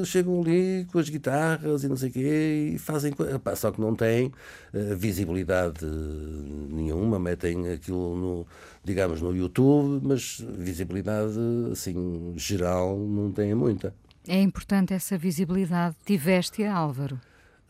chegam 0.05 0.41
ali 0.41 0.85
com 0.91 0.99
as 0.99 1.09
guitarras 1.09 1.85
e 1.85 1.89
não 1.89 1.97
sei 1.97 2.09
o 2.09 2.13
quê 2.13 2.73
e 2.75 2.79
fazem 2.79 3.13
Epá, 3.33 3.55
só 3.55 3.71
que 3.71 3.81
não 3.81 3.95
têm 3.95 4.27
uh, 4.27 4.97
visibilidade 4.97 5.87
nenhuma, 5.87 7.17
metem 7.17 7.71
aquilo 7.71 8.17
no, 8.17 8.47
digamos, 8.83 9.21
no 9.21 9.33
YouTube, 9.33 10.05
mas 10.05 10.45
visibilidade 10.59 11.39
assim 11.71 12.35
geral 12.37 12.99
não 12.99 13.31
têm 13.31 13.55
muita. 13.55 13.95
É 14.27 14.43
importante 14.43 14.93
essa 14.93 15.17
visibilidade. 15.17 15.95
Tiveste-a, 16.05 16.75
Álvaro? 16.75 17.21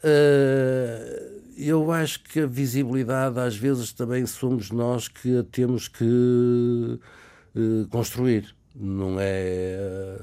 Uh, 0.05 1.39
eu 1.57 1.91
acho 1.91 2.23
que 2.23 2.41
a 2.41 2.47
visibilidade 2.47 3.39
às 3.41 3.57
vezes 3.57 3.93
também 3.93 4.25
somos 4.27 4.71
nós 4.71 5.09
que 5.09 5.39
a 5.39 5.43
temos 5.43 5.89
que 5.89 6.05
uh, 6.05 7.89
construir 7.91 8.55
não 8.79 9.19
é 9.19 9.77
eh, 9.77 10.19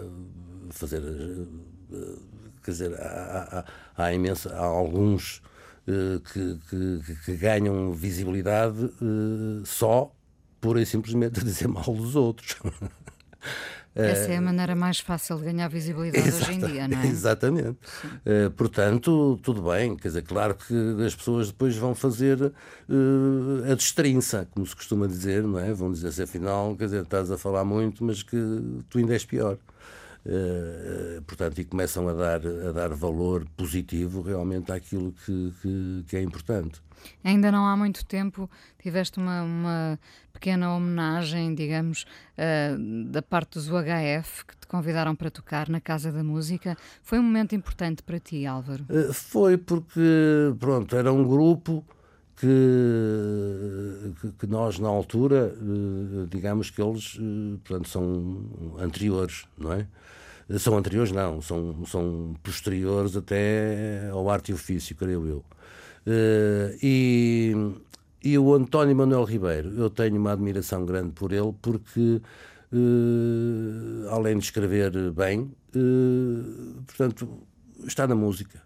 fazer. 0.69 1.03
Eh, 1.03 2.15
quer 2.63 2.71
dizer, 2.71 2.93
há, 2.99 3.65
há, 3.97 4.05
há, 4.05 4.13
imensa, 4.13 4.51
há 4.55 4.63
alguns 4.65 5.41
uh, 5.87 6.19
que, 6.21 6.57
que, 6.69 7.15
que, 7.25 7.37
ganham 7.37 7.93
visibilidade 7.93 8.85
uh, 8.85 9.63
só 9.65 10.11
e 10.77 10.85
simplesmente 10.85 11.43
dizer 11.45 11.67
mal 11.67 11.83
dos 11.83 12.15
outros. 12.15 12.55
Essa 13.95 14.33
é 14.33 14.37
a 14.37 14.41
maneira 14.41 14.75
mais 14.75 14.99
fácil 14.99 15.37
de 15.37 15.45
ganhar 15.45 15.69
visibilidade 15.69 16.29
hoje 16.29 16.53
em 16.53 16.59
dia, 16.59 16.87
não 16.87 16.99
é? 16.99 17.07
Exatamente. 17.07 17.77
Uh, 18.25 18.51
portanto, 18.55 19.39
tudo 19.41 19.61
bem. 19.71 19.95
Quer 19.95 20.09
dizer, 20.09 20.23
claro 20.23 20.55
que 20.55 20.73
as 21.05 21.15
pessoas 21.15 21.47
depois 21.47 21.77
vão 21.77 21.95
fazer 21.95 22.41
uh, 22.41 23.71
a 23.71 23.73
destrinça, 23.73 24.47
como 24.51 24.65
se 24.65 24.75
costuma 24.75 25.07
dizer, 25.07 25.43
não 25.43 25.57
é? 25.57 25.73
Vão 25.73 25.91
dizer 25.91 26.09
assim, 26.09 26.23
afinal, 26.23 26.75
quer 26.75 26.85
dizer, 26.85 27.03
estás 27.03 27.31
a 27.31 27.37
falar 27.37 27.63
muito, 27.63 28.03
mas 28.03 28.21
que 28.21 28.37
tu 28.89 28.97
ainda 28.97 29.13
és 29.13 29.23
pior. 29.23 29.57
Uh, 30.25 31.21
portanto, 31.21 31.59
e 31.61 31.65
começam 31.65 32.09
a 32.09 32.13
dar, 32.13 32.41
a 32.47 32.71
dar 32.71 32.89
valor 32.95 33.45
positivo 33.55 34.23
realmente 34.23 34.71
àquilo 34.71 35.11
que, 35.11 35.53
que, 35.61 36.05
que, 36.07 36.17
é 36.17 36.21
importante. 36.23 36.81
Ainda 37.23 37.51
não 37.51 37.67
há 37.67 37.77
muito 37.77 38.03
tempo 38.03 38.49
tiveste 38.81 39.19
uma, 39.19 39.43
uma 39.43 39.99
pequena 40.33 40.73
homenagem, 40.73 41.53
digamos, 41.53 42.07
uh, 42.39 43.05
da 43.11 43.21
parte 43.21 43.53
dos 43.53 43.69
UHF 43.69 44.45
que 44.47 44.57
te 44.57 44.65
convidaram 44.65 45.15
para 45.15 45.29
tocar 45.29 45.69
na 45.69 45.79
Casa 45.79 46.11
da 46.11 46.23
Música. 46.23 46.75
Foi 47.03 47.19
um 47.19 47.23
momento 47.23 47.53
importante 47.53 48.01
para 48.01 48.19
ti, 48.19 48.47
Álvaro? 48.47 48.83
Uh, 48.89 49.13
foi 49.13 49.59
porque, 49.59 50.55
pronto, 50.59 50.95
era 50.95 51.13
um 51.13 51.23
grupo 51.23 51.85
que, 52.35 52.47
que, 54.21 54.31
que, 54.39 54.47
nós 54.47 54.79
na 54.79 54.89
altura, 54.89 55.55
digamos 56.29 56.71
que 56.71 56.81
eles, 56.81 57.17
portanto, 57.63 57.87
são 57.87 58.75
anteriores, 58.79 59.45
não 59.57 59.71
é? 59.71 59.87
São 60.59 60.77
anteriores, 60.77 61.11
não, 61.11 61.41
são, 61.41 61.85
são 61.85 62.35
posteriores 62.43 63.15
até 63.15 64.09
ao 64.11 64.29
arte 64.29 64.51
e 64.51 64.53
ofício, 64.53 64.95
creio 64.95 65.25
eu. 65.25 65.43
Uh, 66.05 66.77
e, 66.83 67.53
e 68.23 68.37
o 68.37 68.53
António 68.53 68.95
Manuel 68.95 69.23
Ribeiro, 69.23 69.73
eu 69.75 69.89
tenho 69.89 70.17
uma 70.17 70.33
admiração 70.33 70.85
grande 70.85 71.13
por 71.13 71.31
ele, 71.31 71.51
porque 71.61 72.21
uh, 72.71 74.09
além 74.11 74.37
de 74.37 74.45
escrever 74.45 75.11
bem, 75.11 75.51
uh, 75.75 76.83
portanto, 76.85 77.27
está 77.85 78.05
na 78.07 78.15
música. 78.15 78.61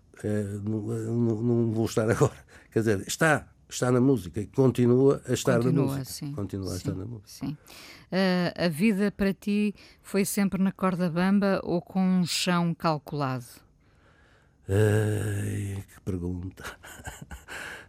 Não, 0.66 0.82
não, 0.82 1.42
não, 1.42 1.72
vou 1.72 1.86
estar 1.86 2.10
agora. 2.12 2.34
Quer 2.74 2.80
dizer, 2.80 3.08
está, 3.08 3.48
está 3.70 3.90
na 3.90 4.02
música 4.02 4.42
e 4.42 4.48
continua 4.48 5.22
a 5.26 5.34
estar 5.34 5.60
continua, 5.60 5.86
na 5.86 5.92
música. 5.94 6.06
Sim, 6.06 6.34
continua 6.34 6.68
sim, 6.68 6.74
a 6.74 6.78
estar 6.78 6.94
na 6.94 7.06
música. 7.06 7.30
Sim. 7.30 7.58
Uh, 8.12 8.66
a 8.66 8.68
vida 8.68 9.12
para 9.12 9.34
ti 9.34 9.74
foi 10.02 10.26
sempre 10.26 10.62
na 10.62 10.72
corda 10.72 11.10
bamba 11.10 11.62
ou 11.64 11.82
com 11.82 12.02
um 12.02 12.26
chão 12.26 12.74
calculado? 12.74 13.46
Ai, 14.68 15.84
que 15.88 16.02
pergunta. 16.02 16.64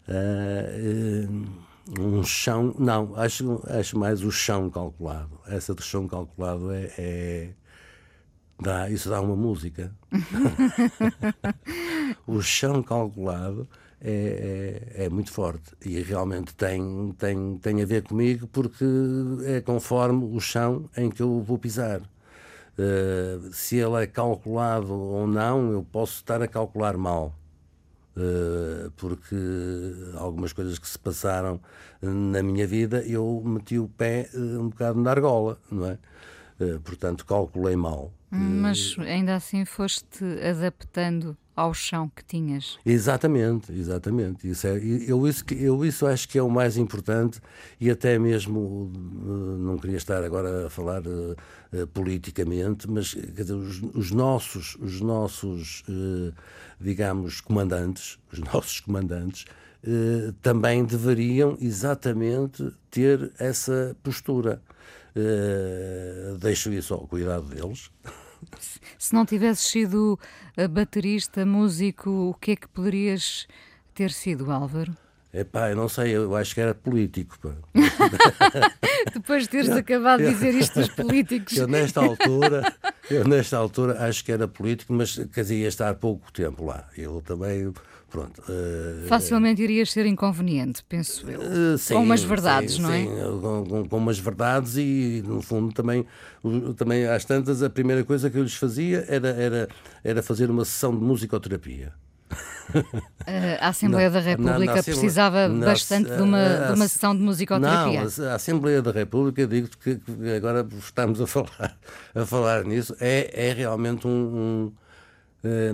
Uh, 0.08 1.70
um 1.98 2.22
chão, 2.22 2.74
não, 2.78 3.16
acho, 3.16 3.62
acho 3.66 3.98
mais 3.98 4.22
o 4.22 4.30
chão 4.30 4.70
calculado. 4.70 5.40
Essa 5.46 5.74
do 5.74 5.82
chão 5.82 6.06
calculado 6.06 6.70
é, 6.70 6.92
é 6.98 7.50
dá, 8.60 8.90
isso 8.90 9.08
dá 9.08 9.20
uma 9.20 9.36
música. 9.36 9.94
o 12.26 12.42
chão 12.42 12.82
calculado 12.82 13.68
é, 14.02 14.94
é, 14.96 15.04
é, 15.04 15.08
muito 15.10 15.30
forte 15.30 15.74
e 15.84 16.00
realmente 16.00 16.54
tem, 16.54 17.14
tem, 17.18 17.58
tem 17.58 17.82
a 17.82 17.84
ver 17.84 18.02
comigo 18.02 18.46
porque 18.46 18.84
é 19.44 19.60
conforme 19.60 20.24
o 20.34 20.40
chão 20.40 20.88
em 20.96 21.10
que 21.10 21.20
eu 21.20 21.42
vou 21.42 21.58
pisar. 21.58 22.00
Uh, 22.00 23.52
se 23.52 23.76
ele 23.76 24.02
é 24.02 24.06
calculado 24.06 24.90
ou 24.90 25.26
não, 25.26 25.70
eu 25.70 25.82
posso 25.82 26.14
estar 26.14 26.40
a 26.40 26.48
calcular 26.48 26.96
mal. 26.96 27.34
Uh, 28.16 28.90
porque 28.96 29.36
algumas 30.14 30.54
coisas 30.54 30.78
que 30.78 30.88
se 30.88 30.98
passaram 30.98 31.60
na 32.00 32.42
minha 32.42 32.66
vida 32.66 33.02
eu 33.06 33.42
meti 33.44 33.78
o 33.78 33.86
pé 33.86 34.30
uh, 34.32 34.60
um 34.62 34.70
bocado 34.70 34.98
na 34.98 35.10
argola, 35.10 35.58
não 35.70 35.86
é? 35.86 35.98
portanto, 36.84 37.24
calculei 37.24 37.74
mal. 37.74 38.12
Mas 38.30 38.94
ainda 38.98 39.34
assim 39.34 39.64
foste 39.64 40.24
adaptando 40.46 41.34
ao 41.60 41.74
chão 41.74 42.10
que 42.16 42.24
tinhas. 42.24 42.78
Exatamente, 42.86 43.70
exatamente. 43.70 44.48
Isso 44.48 44.66
é, 44.66 44.78
eu, 44.78 45.28
isso, 45.28 45.44
eu 45.52 45.84
isso 45.84 46.06
acho 46.06 46.26
que 46.26 46.38
é 46.38 46.42
o 46.42 46.48
mais 46.48 46.78
importante 46.78 47.38
e 47.78 47.90
até 47.90 48.18
mesmo 48.18 48.90
eh, 48.94 49.62
não 49.62 49.76
queria 49.76 49.98
estar 49.98 50.24
agora 50.24 50.68
a 50.68 50.70
falar 50.70 51.06
uh, 51.06 51.36
uh, 51.72 51.86
politicamente, 51.88 52.90
mas 52.90 53.08
dizer, 53.08 53.52
os, 53.52 53.82
os 53.94 54.10
nossos, 54.10 54.74
os 54.80 55.02
nossos 55.02 55.82
uh, 55.82 56.32
digamos, 56.80 57.42
comandantes, 57.42 58.18
os 58.32 58.38
nossos 58.52 58.80
comandantes, 58.80 59.44
também 60.42 60.84
deveriam 60.84 61.56
exatamente 61.58 62.70
ter 62.90 63.32
essa 63.38 63.96
postura. 64.02 64.60
deixo 66.38 66.70
isso 66.70 66.92
ao 66.92 67.06
cuidado 67.06 67.46
deles. 67.46 67.90
Se 68.98 69.14
não 69.14 69.24
tivesses 69.24 69.66
sido 69.66 70.18
baterista, 70.70 71.44
músico, 71.46 72.10
o 72.10 72.34
que 72.34 72.52
é 72.52 72.56
que 72.56 72.68
poderias 72.68 73.46
ter 73.94 74.10
sido, 74.10 74.50
Álvaro? 74.50 74.96
Epá, 75.32 75.70
eu 75.70 75.76
não 75.76 75.88
sei, 75.88 76.16
eu 76.16 76.34
acho 76.34 76.52
que 76.54 76.60
era 76.60 76.74
político. 76.74 77.38
Depois 79.14 79.44
de 79.44 79.50
teres 79.50 79.68
eu, 79.68 79.76
acabado 79.76 80.18
de 80.18 80.30
dizer 80.30 80.54
isto 80.54 80.80
dos 80.80 80.88
políticos. 80.88 81.56
Eu, 81.56 81.68
nesta 81.68 82.00
altura, 82.00 82.74
eu, 83.08 83.24
nesta 83.24 83.56
altura, 83.56 84.04
acho 84.08 84.24
que 84.24 84.32
era 84.32 84.48
político, 84.48 84.92
mas 84.92 85.14
quer 85.32 85.42
dizer, 85.42 85.56
ia 85.56 85.68
estar 85.68 85.94
pouco 85.94 86.32
tempo 86.32 86.64
lá. 86.64 86.88
Eu 86.96 87.22
também, 87.22 87.72
pronto. 88.10 88.42
Uh, 88.42 89.06
Facilmente 89.06 89.62
irias 89.62 89.90
ser 89.90 90.04
inconveniente, 90.06 90.84
penso 90.88 91.30
eu. 91.30 91.40
Uh, 91.40 91.78
sim, 91.78 91.94
com 91.94 92.02
umas 92.02 92.22
verdades, 92.22 92.74
sim, 92.74 92.82
não 92.82 92.92
é? 92.92 92.98
Sim, 93.04 93.40
com, 93.40 93.64
com, 93.64 93.88
com, 93.88 93.96
umas 93.96 94.18
verdades 94.18 94.76
e, 94.76 95.22
no 95.24 95.40
fundo, 95.40 95.72
também, 95.72 96.04
também 96.76 97.06
às 97.06 97.24
tantas, 97.24 97.62
a 97.62 97.70
primeira 97.70 98.04
coisa 98.04 98.28
que 98.28 98.36
eu 98.36 98.42
lhes 98.42 98.54
fazia 98.54 99.04
era, 99.08 99.28
era, 99.28 99.68
era 100.02 100.22
fazer 100.22 100.50
uma 100.50 100.64
sessão 100.64 100.94
de 100.96 101.02
musicoterapia. 101.02 101.92
A 103.60 103.68
Assembleia 103.68 104.10
da 104.10 104.20
República 104.20 104.82
precisava 104.82 105.48
bastante 105.48 106.10
de 106.10 106.22
uma, 106.22 106.66
de 106.68 106.72
uma 106.74 106.88
sessão 106.88 107.16
de 107.16 107.22
musicoterapia. 107.22 108.06
Não, 108.18 108.30
a 108.30 108.34
Assembleia 108.34 108.80
da 108.80 108.92
República, 108.92 109.46
digo-te 109.46 109.76
que, 109.76 109.96
que, 109.96 110.30
agora 110.36 110.66
estamos 110.78 111.20
a 111.20 111.26
falar, 111.28 111.76
a 112.14 112.24
falar 112.24 112.64
nisso, 112.64 112.94
é, 113.00 113.48
é 113.48 113.52
realmente 113.52 114.06
um, 114.06 114.10
um 114.10 114.72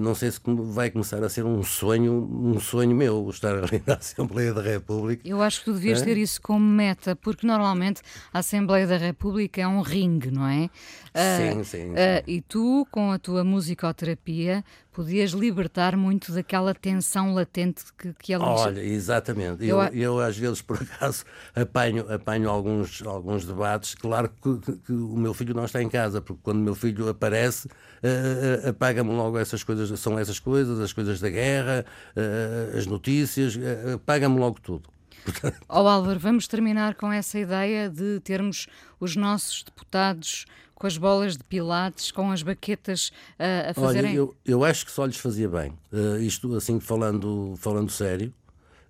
não 0.01 0.15
sei 0.15 0.31
se 0.31 0.41
vai 0.47 0.91
começar 0.91 1.23
a 1.23 1.29
ser 1.29 1.45
um 1.45 1.63
sonho, 1.63 2.13
um 2.13 2.61
sonho 2.61 2.95
meu, 2.95 3.29
estar 3.31 3.57
ali 3.57 3.83
na 3.87 3.95
Assembleia 3.95 4.55
da 4.55 4.63
República. 4.63 5.27
Eu 5.27 5.43
acho 5.43 5.61
que 5.61 5.65
tu 5.67 5.73
devias 5.73 6.03
é? 6.03 6.05
ter 6.05 6.17
isso 6.17 6.41
como 6.41 6.65
meta, 6.65 7.17
porque 7.17 7.47
normalmente 7.47 8.03
a 8.33 8.39
Assembleia 8.39 8.87
da 8.87 8.97
República 8.97 9.61
é 9.61 9.67
um 9.67 9.81
ringue, 9.81 10.31
não 10.31 10.47
é? 10.47 10.65
Uh, 10.65 11.55
sim, 11.55 11.65
sim. 11.65 11.65
sim. 11.65 11.91
Uh, 11.91 12.23
e 12.27 12.41
tu, 12.41 12.87
com 12.91 13.11
a 13.11 13.19
tua 13.19 13.43
musicoterapia, 13.43 14.65
podias 14.97 15.33
libertar 15.33 15.95
muito 15.95 16.33
daquela 16.33 16.73
tensão 16.73 17.35
latente 17.35 17.85
que, 17.99 18.15
que 18.15 18.33
ali... 18.33 18.43
Olha, 18.43 18.81
exatamente. 18.81 19.63
Eu, 19.63 19.83
eu, 19.83 19.93
eu, 19.93 20.21
às 20.21 20.39
vezes, 20.39 20.63
por 20.63 20.81
acaso, 20.81 21.23
apanho, 21.55 22.11
apanho 22.11 22.49
alguns, 22.49 23.03
alguns 23.03 23.45
debates. 23.45 23.95
Claro 23.95 24.31
que, 24.31 24.77
que, 24.87 24.93
o 24.93 25.19
meu 25.19 25.35
filho 25.35 25.55
não 25.55 25.67
está 25.67 25.83
em 25.83 25.89
casa, 25.91 26.23
porque 26.23 26.41
quando 26.43 26.57
o 26.57 26.63
meu 26.63 26.75
filho 26.75 27.11
aparece, 27.11 27.67
uh, 27.69 28.67
uh, 28.67 28.71
apaga-me 28.71 29.11
logo 29.11 29.39
essas 29.39 29.63
coisas, 29.63 30.01
são 30.01 30.19
essas 30.19 30.41
coisas, 30.41 30.81
as 30.81 30.95
coisas 30.95 31.21
da 31.21 31.29
guerra, 31.29 31.85
uh, 32.17 32.79
as 32.79 32.87
notícias, 32.87 33.55
uh, 33.55 33.97
apaga-me 33.97 34.39
logo 34.39 34.59
tudo. 34.63 34.89
Ó 35.69 35.83
oh, 35.83 35.89
Álvaro, 35.89 36.19
vamos 36.19 36.49
terminar 36.49 36.95
com 36.95 37.13
essa 37.13 37.39
ideia 37.39 37.91
de 37.91 38.19
termos 38.21 38.67
os 38.99 39.15
nossos 39.15 39.63
deputados 39.63 40.47
com 40.77 40.87
as 40.87 40.97
bolas 40.97 41.37
de 41.37 41.43
pilates, 41.43 42.13
com 42.13 42.31
as 42.31 42.43
baquetas 42.43 43.09
uh, 43.41 43.71
a 43.71 43.75
fazerem? 43.75 44.11
Olha, 44.11 44.17
eu, 44.17 44.37
eu 44.45 44.65
acho 44.65 44.85
que 44.85 44.93
só 44.93 45.05
lhes 45.07 45.17
fazia 45.17 45.49
bem. 45.49 45.73
Uh, 45.91 46.19
isto, 46.19 46.55
assim, 46.55 46.79
falando, 46.79 47.55
falando 47.57 47.91
sério, 47.91 48.33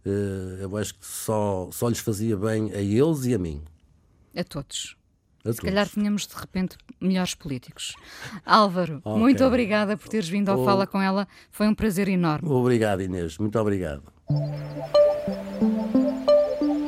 uh, 0.04 0.10
eu 0.60 0.76
acho 0.76 0.94
que 0.94 1.06
só, 1.06 1.70
só 1.72 1.88
lhes 1.88 2.00
fazia 2.00 2.36
bem 2.36 2.72
a 2.72 2.80
eles 2.80 3.24
e 3.24 3.34
a 3.34 3.38
mim. 3.38 3.62
A 4.36 4.42
todos. 4.44 4.96
A 5.38 5.52
Se 5.52 5.58
todos. 5.58 5.60
calhar 5.60 5.88
tínhamos 5.88 6.26
de 6.26 6.34
repente 6.34 6.76
melhores 7.00 7.34
políticos. 7.36 7.94
Álvaro, 8.44 9.00
okay. 9.04 9.20
muito 9.20 9.44
obrigada 9.44 9.96
por 9.96 10.08
teres 10.08 10.28
vindo 10.28 10.48
ao 10.50 10.60
oh. 10.60 10.64
Fala 10.64 10.86
com 10.88 11.00
ela. 11.00 11.26
Foi 11.52 11.68
um 11.68 11.74
prazer 11.74 12.08
enorme. 12.08 12.48
Obrigado, 12.48 13.00
Inês. 13.00 13.38
Muito 13.38 13.56
obrigado. 13.58 14.02